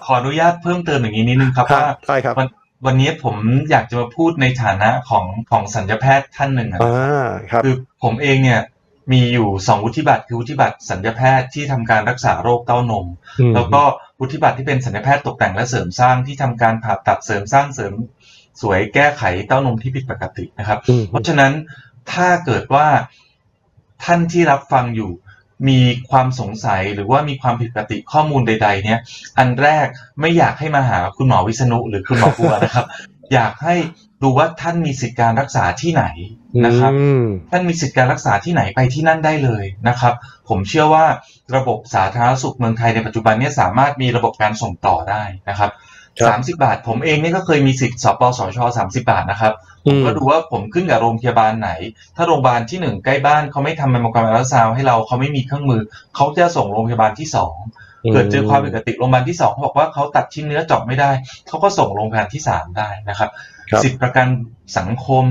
[0.06, 2.50] ขออนุญาตเพิ่มเติมอย่างนี้นิดนึงครับว่าใช่ครับวัน
[2.86, 3.36] วันนี้ผม
[3.72, 8.60] อยากจะมาพูดในฐานะของของสัญญาแพทย์ท่านหนึ่งอะอ่าครับคือผมเองเนี่ย
[9.12, 13.08] มีอยู่สองวุฒิบัตรคือวุฒิบัตรสัญญาแพทย์ที่ทำการรักษาโรคเต้านม
[13.40, 13.82] อืมแล้วก็
[14.20, 17.94] วุฒิบัตรที่เป็นสัญญาแพทย์ตกแต่งและเสริมสร้างที่ทำการผ่าตัดเสริมสร้างเสริม
[18.62, 21.52] สวยแก้ไขเต้านมที่ผิดปกตินะครับอืมเพราะฉะนั้น
[22.12, 22.88] ถ้าเกิดว่า
[24.04, 25.12] ท่านที่รับฟังอยู่
[25.70, 25.80] มี
[26.10, 29.00] ความสงสัยหรือว่ามีความผิดปกติข้อมูลใด ๆ เนี่ย
[29.38, 29.88] อันแรก
[30.22, 32.86] ไม่อยากให้มาหาคุณหมอวิษณุหรือคุณหมอบัวนะครับ
[33.34, 33.76] อยากให้
[34.22, 36.06] ดูว่าท่านมีสิทธิการรักษาที่ไหน
[36.66, 40.14] นะครับอืมท่านมีสิทธิการรักษาที่ไหนไปที่นั่นได้เลยนะครับ
[40.50, 41.06] ผมเชื่อว่า
[41.56, 45.72] ระบบสาธารณสุขเมืองไทยในปัจจุบันเนี่ยสามารถมีระบบการส่งต่อได้นะครับ
[46.20, 49.54] ครับสามสิบาท ผมเองเนี่ยก็เคยมีสิทธิ์สปสชสามสิบาทนะครับ
[49.88, 51.70] อืผมมก็ดูว่าผมขึ้นกับโรงพยาบาลไหน
[52.16, 55.82] ถ้าโรงพยาบาลที่หนึ่งใกล้บ้านเขาไม่ทำแมมโมแกรมอัลตราซาวด์ให้เราเขาไม่มีเครื่องมือ
[56.16, 57.56] เขาจะส่งโรงพยาบาลที่สอง
[58.12, 61.12] เกิดเจอความผิดปกติโรงพยาบาลที่สองเขาบอกว่าเขาตัดชิ้นเนื้อเจาะไม่ได้
[61.48, 63.30] เขาก็ส่งโรงพยาบาลที่สามได้นะครับ
[63.72, 64.28] ครับ สิทธิประกัน
[64.78, 65.26] สังคม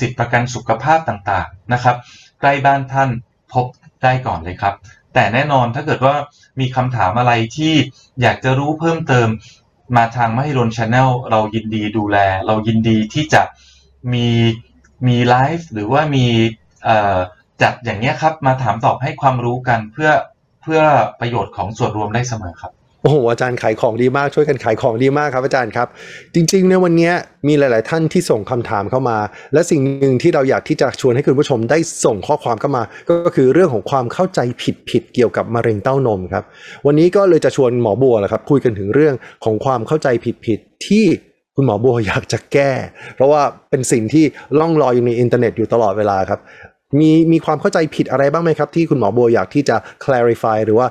[0.00, 1.96] สิทธิประกันสุขภาพต่างๆนะครับ
[2.40, 3.10] ใกล้บ้านท่าน
[3.52, 3.66] พบ
[4.02, 4.74] ได้ก่อนเลยครับ
[5.14, 6.14] แต่แน่นอนถ้าเกิดว่า
[6.60, 7.74] มีคำถามอะไรที่
[8.22, 9.28] อยากจะรู้เพิ่มเติม
[9.96, 13.42] มาทาง Mahidol Channel เรายินดีดูแล เรายินดีที่จะ
[14.12, 14.28] มี
[15.06, 16.26] มีไลฟ์หรือว่ามี
[16.84, 17.18] เอ่อ
[17.62, 20.10] จัดอย่างเงี้ยครับ มาถามตอบให้ความรู้กันเพื่อ
[20.62, 20.80] เพื่อ
[21.20, 25.88] ประโยชน์ของส่วนรวมได้เสมอครับโอ้โหอาจารย์ขายของดีมากช่วยกันขายของดีมากครับ อาจารย์ครับ
[26.34, 27.10] จริงๆในวันนี้
[27.48, 29.18] มีหลาย ๆ ท่านที่ส่งคำถามเข้ามา
[29.52, 34.40] และสิ่งหนึ่งที่เราอยากที่จะชวนให้คุณผู้ชมได้ส่งข้อความเข้ามา ก็คือเรื่องของความเข้าใจ
[34.90, 36.44] ผิดๆเกี่ยวกับมะเร็งเต้านมครับ
[36.86, 40.08] วันนี้ก็เลยจะชวนหมอบัวแหละครับคุยกันถึงเรื่องของความเข้าใจ
[40.46, 41.06] ผิดๆที่
[41.56, 42.72] คุณหมอบัวอยากจะแก้
[43.16, 44.24] เพราะว่าเป็นสิ่งที่
[44.58, 46.40] ล่องลอยอยู่ในอินเทอร์เน็ตอยู่ตลอดเวลาครับ
[47.00, 50.86] มีมีความเข้าใจผิดอะไรบ้างไหมครับ ที่คุณหมอบัวอยากที่จะ clarify หรือว่า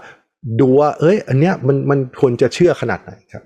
[0.61, 3.43] ดูว่า เอ้ย อันเนี้ยมันมันควรจะเชื่อขนาดไหนครับ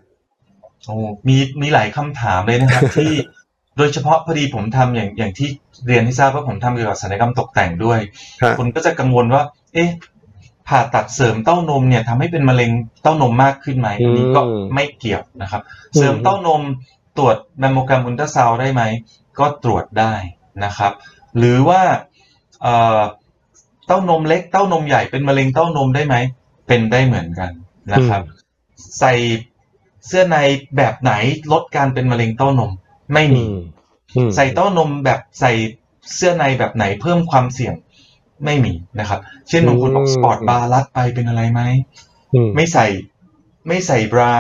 [0.86, 0.95] โอ้
[1.28, 3.12] มีมีหลายคำถามเลยนะครับ ที่
[3.78, 5.47] โดยเฉพาะพอดีผมทำอย่างอย่างที่
[5.88, 7.99] เรียนให้ทราบว่าผมทำเกี่ยวกับศัลยกรรมตกแต่งด้วย
[8.43, 9.43] ฮะคนก็จะกังวลว่า
[9.74, 9.89] เอ๊ะ
[10.68, 12.72] ผ่าตัดเสริมเต้านมเนี่ยทำให้เป็นมะเร็ง
[13.03, 16.62] เต้านมมากขึ้นไหมอันนี้ก็อืมไม่เกี่ยวนะครับอืมเสริมเต้านม
[17.18, 18.82] ตรวจแมมโมแกรมอุลตราซาวด์ได้ไหม
[19.39, 20.14] ก็ตรวจได้
[20.66, 20.91] นะครับ
[21.38, 21.82] หรือว่า
[22.62, 23.01] เอ่อ
[23.88, 26.16] เต้านมเล็กเต้านมใหญ่เป็นมะเร็งเต้านมได้ไหม
[26.68, 27.51] เป็นได้เหมือนกัน
[27.93, 28.22] นะครับ
[28.99, 29.14] ใส่
[30.08, 30.38] เสื้อใน
[30.78, 31.14] แบบไหน
[31.51, 32.72] ลดการเป็นมะเร็งเต้านม
[33.14, 33.53] ไม่มีอืม
[34.16, 35.51] อืมใส่เต้านมแบบใส่
[36.16, 37.74] เสื้อในแบบไหนเพิ่มความเสี่ยง
[38.45, 41.62] ไม่มีนะครับ เช่นบางคนบอก sport bra รัดไปเป็นอะไรไหม
[42.34, 42.86] อืมไม่ใส่
[43.68, 44.34] ไม่ใส่บรา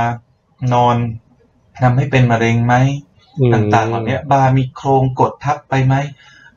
[0.73, 0.97] นอน
[1.83, 2.75] ทำให้เป็นมะเร็งไหม
[3.53, 5.95] ต่างๆเหล่านี้บาร์มีโครงกดทับไปไหม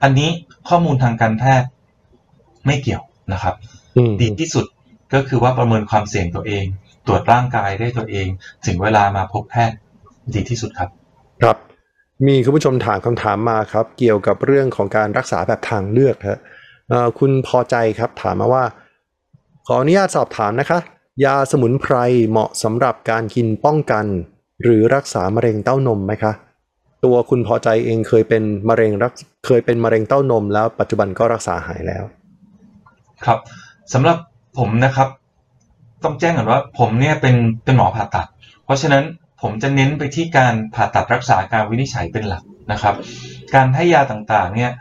[0.02, 0.30] อันนี้
[0.68, 1.68] ข้อมูลทางการแพทย์
[2.66, 3.02] ไม่เกี่ยว
[3.32, 3.54] นะครับ
[3.96, 4.64] อืมดีที่สุด
[5.14, 6.64] ก็คือว่าประเมินความเสี่ยงตัวเอง
[7.06, 8.26] ตรวจร่างกายได้ตัวเอง
[8.66, 9.76] ถึงเวลามาพบแพทย์
[10.34, 10.90] ดีที่สุดครับ
[11.42, 11.56] ครับ
[12.26, 16.40] มีคุณผู้ชมถามคำถามมาครับ เกี่ยวกับเรื่องของการรักษาแบบทางเลือกฮะ
[16.88, 18.64] เอ่อคุณพอใจครับถามมาว่า
[19.66, 20.78] ขออนุญาตสอบถามนะคะ
[21.24, 21.94] ยาสมุนไพร
[22.28, 24.04] เหมาะสำหรับการกินป้องกัน
[24.62, 26.32] หรือรักษามะเร็งเต้านมไหมคะ
[27.04, 29.12] ตัวคุณพอใจเองเคยเป็นมะเร็งรัก
[29.46, 32.04] เคยเป็นมะเร็งเต้านมแล้วปัจจุบันก็รักษาหายแล้ว
[33.26, 33.38] ครับ
[33.92, 34.18] สำหรับ
[34.58, 35.08] ผมนะครับ
[36.04, 37.34] ต้องแจ้งก่อนว่าผมเนี่ยเป็น
[37.64, 38.26] เป็นหมอผ่าตัด
[38.64, 39.04] เพราะฉะนั้น
[39.42, 42.42] ผมจะเน้นไปที่การผ่าตัดรักษาการวินิจฉัยเป็นหลัก
[42.72, 42.94] นะครับ
[43.54, 44.72] การให้ยาต่างๆ เนี่ย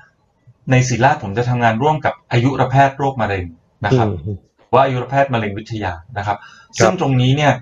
[0.72, 3.46] ในศิริราชผมจะทำงานร่วมกับอายุรแพทย์โรคมะเร็ง
[3.86, 4.38] นะครับอืม
[4.74, 6.38] ว่าอายุรแพทย์มะเร็งวิทยานะครับ
[6.78, 7.54] ซึ่งตรงนี้เนี่ย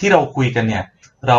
[0.00, 0.84] ที่เราคุยกันเนี่ย
[1.28, 1.38] เรา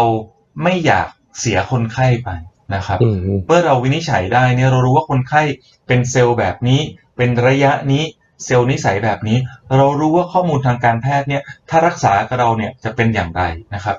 [0.64, 1.07] ไม่อยาก
[1.39, 2.30] เสียคนไข้ไป
[2.76, 5.41] นะครับอืมเมื่อเราวินิจฉัยได้เนี่ยเรารู้ว่าคนไข้
[5.88, 6.80] เป็นเซลล์แบบนี้
[7.18, 8.03] เป็นระยะนี้
[8.45, 9.38] เซลล์นิสัยแบบนี้
[9.78, 13.43] เรารู้ว่าข้อมูลทางการแพทย์เนี่ยถ้ารักษากับเราเนี่ยจะเป็นอย่างไร
[13.76, 13.97] นะครับ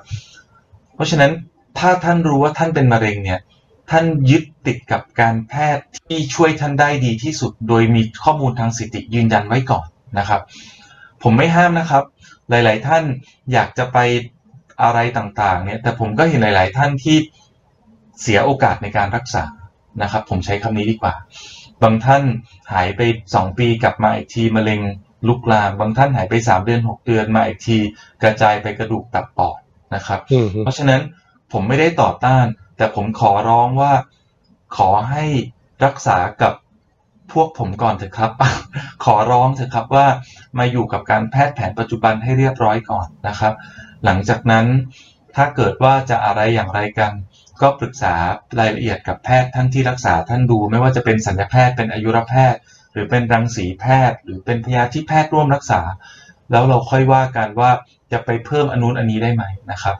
[0.95, 1.31] เพราะฉะนั้น
[1.79, 3.39] ถ้าท่านรู้ว่าท่านเป็นมะเร็งเนี่ย
[3.91, 9.87] ท่านยึดติดกับการแพทย์ที่ช่วยท่านได้ดีที่สุด โดยมีข้อมูลทางสถิติยืนยันไว้ก่อน
[10.19, 10.41] นะครับ
[11.23, 12.03] ผมไม่ห้ามนะครับ
[12.49, 13.03] หลาย ๆ ท่าน
[13.53, 13.97] อยากจะไป
[14.83, 17.17] อะไรต่าง ๆ เนี่ย แต่ผมก็เห็นหลาย ๆ ท่านที่
[18.21, 19.45] เสียโอกาสในการรักษา
[20.01, 21.13] นะครับ ผมใช้คำนี้ดีกว่า
[21.83, 22.23] บางท่าน
[22.73, 23.01] หายไป
[23.35, 24.81] สองปีกลับมาอีกทีมะเร็ง
[25.27, 27.77] ลุกลาม บางท่านหายไปสามเดือนหกเดือนมาอีกที
[28.23, 29.59] กระจายไปกระดูกตับปอด
[29.95, 31.01] นะครับอืมเพราะฉะนั้น
[31.51, 32.45] ผมไม่ได้ต่อต้าน
[32.77, 33.93] แต่ผมขอร้องว่า
[34.77, 35.25] ขอให้
[35.85, 36.53] รักษากับ
[37.31, 38.31] พวกผมก่อนเถอะครับ
[39.05, 40.07] ขอร้องเถอะครับว่า
[40.57, 43.53] มาอยู่กับการแพทย์แผนปัจจุบันให้เรียบร้อยก่อนนะครับ
[44.05, 44.65] หลังจากนั้น
[45.35, 47.11] ถ้าเกิดว่าจะอะไรอย่างไรกัน
[47.61, 48.13] ก็ปรึกษา
[48.59, 52.59] รายละเอียดกับแพทย์ท่านที่รักษาท่านดู ไม่ว่าจะเป็นสัญญาแพทย์เป็นอายุรแพทย์
[52.93, 55.81] หรือเป็นรังสีแพทย์ หรือเป็นพยาธิแพทย์ร่วมรักษา
[56.51, 57.71] แล้วเราค่อยว่ากันว่า
[58.11, 59.95] จะไปเพิ่มอนุนอันนี้ได้ไหมนะครับ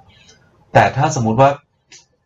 [0.74, 1.50] แต่ถ้าสมมุติว่า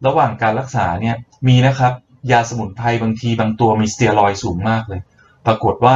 [0.07, 1.15] ระหว่างการรักษาเนี่ย
[1.47, 1.93] มีนะครับ
[2.31, 5.01] ยาสมุนไพรบางทีบางตัวมีสเตียรอยสูงมากเลย
[5.45, 5.95] ปรากฏว่า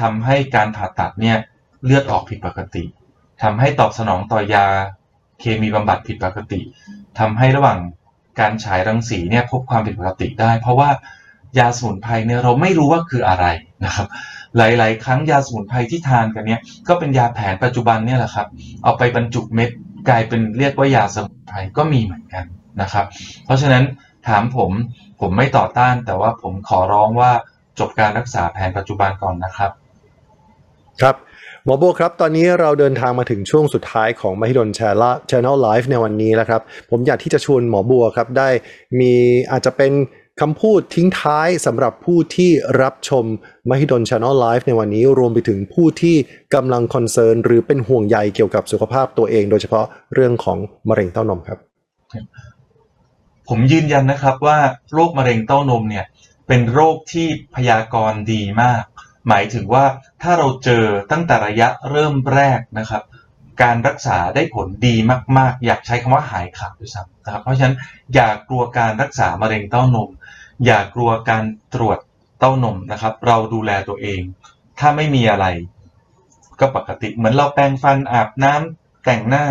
[0.00, 1.38] ทำให้การผ่าตัดเนี่ย
[1.84, 2.84] เลือดออกผิดปกติ
[3.42, 4.66] ทำให้ตอบสนองต่อยา
[5.40, 6.60] เคมีบำบัดผิดปกติ
[7.18, 7.78] ทำให้ระหว่าง
[8.40, 10.90] การฉายรังสีเนี่ยพบความผิดปกติได้ เพราะว่า
[11.58, 13.46] ยาสมุนไพรเนี่ยเราไม่รู้ว่าคืออะไร
[13.84, 14.06] นะครับ
[14.56, 18.46] หลาย ๆ ครั้งยาสมุนไพรที่ทานกันเนี่ยก็เป็นยาแผนปัจจุบันเนี่ยแหละครับ
[18.84, 19.70] เอาไปบรรจุเม็ด
[20.08, 22.44] กลายเป็นเรียกว่ายาสมุนไพรก็มีเหมือนกัน
[22.80, 23.06] นะครับ
[23.44, 23.84] เพราะฉะนั้น
[24.28, 24.70] ถามผม
[25.20, 27.32] ผมไม่ต่อต้าน แต่ว่าผมขอร้องว่า
[27.78, 29.70] จบการรักษาแผนปัจจุบันก่อนนะครับ
[31.00, 31.16] ครับ
[31.66, 38.48] หมอโบครับ ตอนนี้เราเดินทางมาถึงช่วงสุดท้ายของมหิดล Channel Channel Live ในวันนี้แล้วครับ ผมอยากที่จะชวนหมอบัวครับ ได้
[39.00, 39.14] มี
[39.50, 39.92] อาจจะเป็น
[40.40, 42.50] คำพูดทิ้งท้ายสำหรับผู้ที่
[42.82, 43.24] รับชม
[43.70, 46.16] มหิดล Channel Live ในวันนี้รวมไปถึงผู้ที่
[46.54, 49.84] กำลังคอนเซิร์นหรือเป็นห่วงใยเกี่ยวกับสุขภาพตัวเอง โดยเฉพาะ
[50.14, 50.58] เรื่องของ
[50.88, 51.58] มะเร็งเต้านมครับ
[53.48, 54.58] ผมยืนยันนะครับว่า
[54.92, 56.04] โรคมะเร็งเต้านมเนี่ย
[56.48, 58.82] เป็นโรคที่พยากรณ์ดีมาก
[59.28, 59.84] หมายถึงว่า
[60.22, 63.02] ถ้าเราเจอตั้งแต่ระยะเริ่มแรกนะครับ
[63.62, 64.94] การรักษาได้ผลดี
[65.38, 67.76] มาก ๆ อยากใช้คำว่าหายขาดด้วยซ้ำนะครับ เพราะฉะนั้น
[68.14, 70.08] อย่ากลัวการรักษามะเร็งเต้านม
[70.66, 71.44] อย่ากลัวการ
[71.74, 71.98] ตรวจ
[72.38, 74.20] เต้านมนะครับ เราดูแลตัวเอง
[74.78, 75.46] ถ้าไม่มีอะไร
[76.60, 79.44] ก็ปกติเหมือนเราแปรงฟันอาบน้ำแต่งหน้า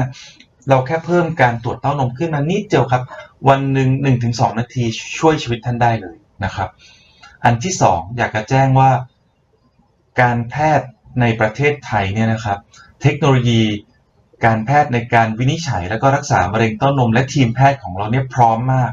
[0.69, 3.03] เราแค่เพิ่มการตรวจเต้านมขึ้นมานิดเดียวครับ
[3.49, 4.84] วันหนึ่งหนึ่งถึงสองนาที
[5.17, 6.15] ช่วยชีวิตท่านได้เลย
[6.45, 6.69] นะครับ
[7.45, 8.89] อันที่สองอยากจะแจ้งว่า
[10.22, 10.88] การแพทย์
[11.22, 12.59] ในประเทศไทยเนี่ยนะครับ
[13.01, 13.64] เทคโนโลยี
[14.45, 18.91] การแพทย์ในการวินิจฉัย และก็รักษามะเร็งเต้านม และทีมแพทย์ของเราเนี่ยพร้อมมาก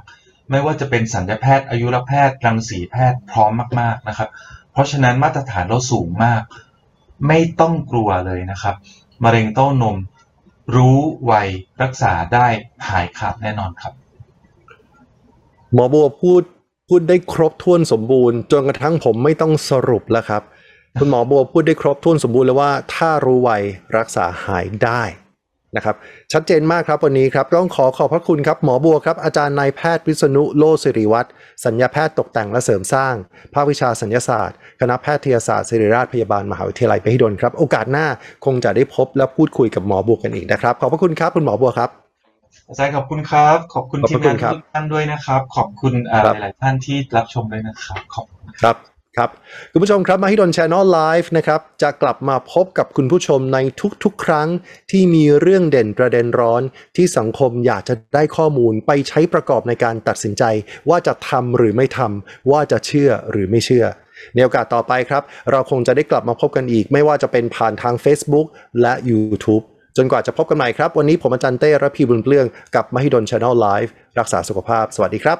[0.50, 3.50] ไม่ว่าจะเป็นสัญญาแพทย์อายุรแพทย์รังสีแพทย์พร้อม
[3.80, 4.28] มากๆนะครับ
[4.72, 6.42] เพราะฉะนั้นมาตรฐานเราสูงมาก
[7.28, 8.74] ไม่ต้องกลัวเลยนะครับ
[9.24, 9.96] มะเร็งเต้านม
[10.76, 11.32] รู้ไว
[11.82, 12.46] รักษาได้
[12.88, 13.92] หายขาดแน่นอนครับ
[15.72, 16.42] หมอบัวพูด
[16.88, 20.42] พูดได้ครบถ้วนสมบูรณ์ จนกระทั่งผมไม่ต้องสรุปแล้วครับ
[21.00, 23.50] คุณหมอบัวพูดได้ครบถ้วนสมบูรณ์แล้วว่าถ้ารู้ไว
[23.96, 25.02] รักษาหายได้
[25.76, 25.96] นะครับ
[26.32, 31.28] ชัดเจนมากครับวันนี้ครับต้องขอขอบพระคุณครับหมอบัวครับอาจารย์นายแพทย์วิษณุโลสิริวัตร
[31.64, 33.14] สัญญาแพทย์ตกแต่งและเสริมสร้าง
[33.54, 38.06] ภาควิชาสัญญาศาสตร์ คณะแพทยศาสตร์ศิริราชพยาบาลมหาวิทยาลัยมหิดลครับ โอกาสหน้า
[38.44, 41.90] คงจะได้พบและพูดคุยกับหมอบัวกันอีกนะครับ ขอบพระคุณครับคุณหมอบัวครับ
[42.68, 49.30] อาจารย์ขอบคุณครับ ขอบคุณขอบทีพมระคุงาณนครับทุกท่านด้วยนะครับ ขอบคุณอ่าครับหลายๆท่านที่รับชมด้วยนะครับขอบคุณครับ ครับ
[49.72, 53.58] คุณผู้ชมครับ Mahidol Channel Live นะครับจะกลับมาพบกับคุณผู้ชมใน
[54.04, 54.48] ทุกๆ ครั้ง
[54.90, 56.62] ที่มีเรื่องเด่นประเด็นร้อน
[56.96, 60.42] ที่สังคมอยากจะได้ข้อมูลไปใช้ประกอบในการตัดสินใจ
[60.88, 63.84] ว่าจะทำหรือไม่ทำว่าจะเชื่อหรือไม่เชื่อ
[64.34, 68.46] ในโอกาสต่อไปครับ เราคงจะได้กลับมาพบกันอีก ไม่ว่าจะเป็นผ่านทาง Facebook
[68.80, 69.64] และ YouTube
[69.96, 75.38] จนกว่าจะพบกันใหม่ครับ วันนี้ผมอาจารย์เต้ระพีบุญเปลื้องกับ Mahidol Channel Liveรักษาสุขภาพ สวัสดีครับ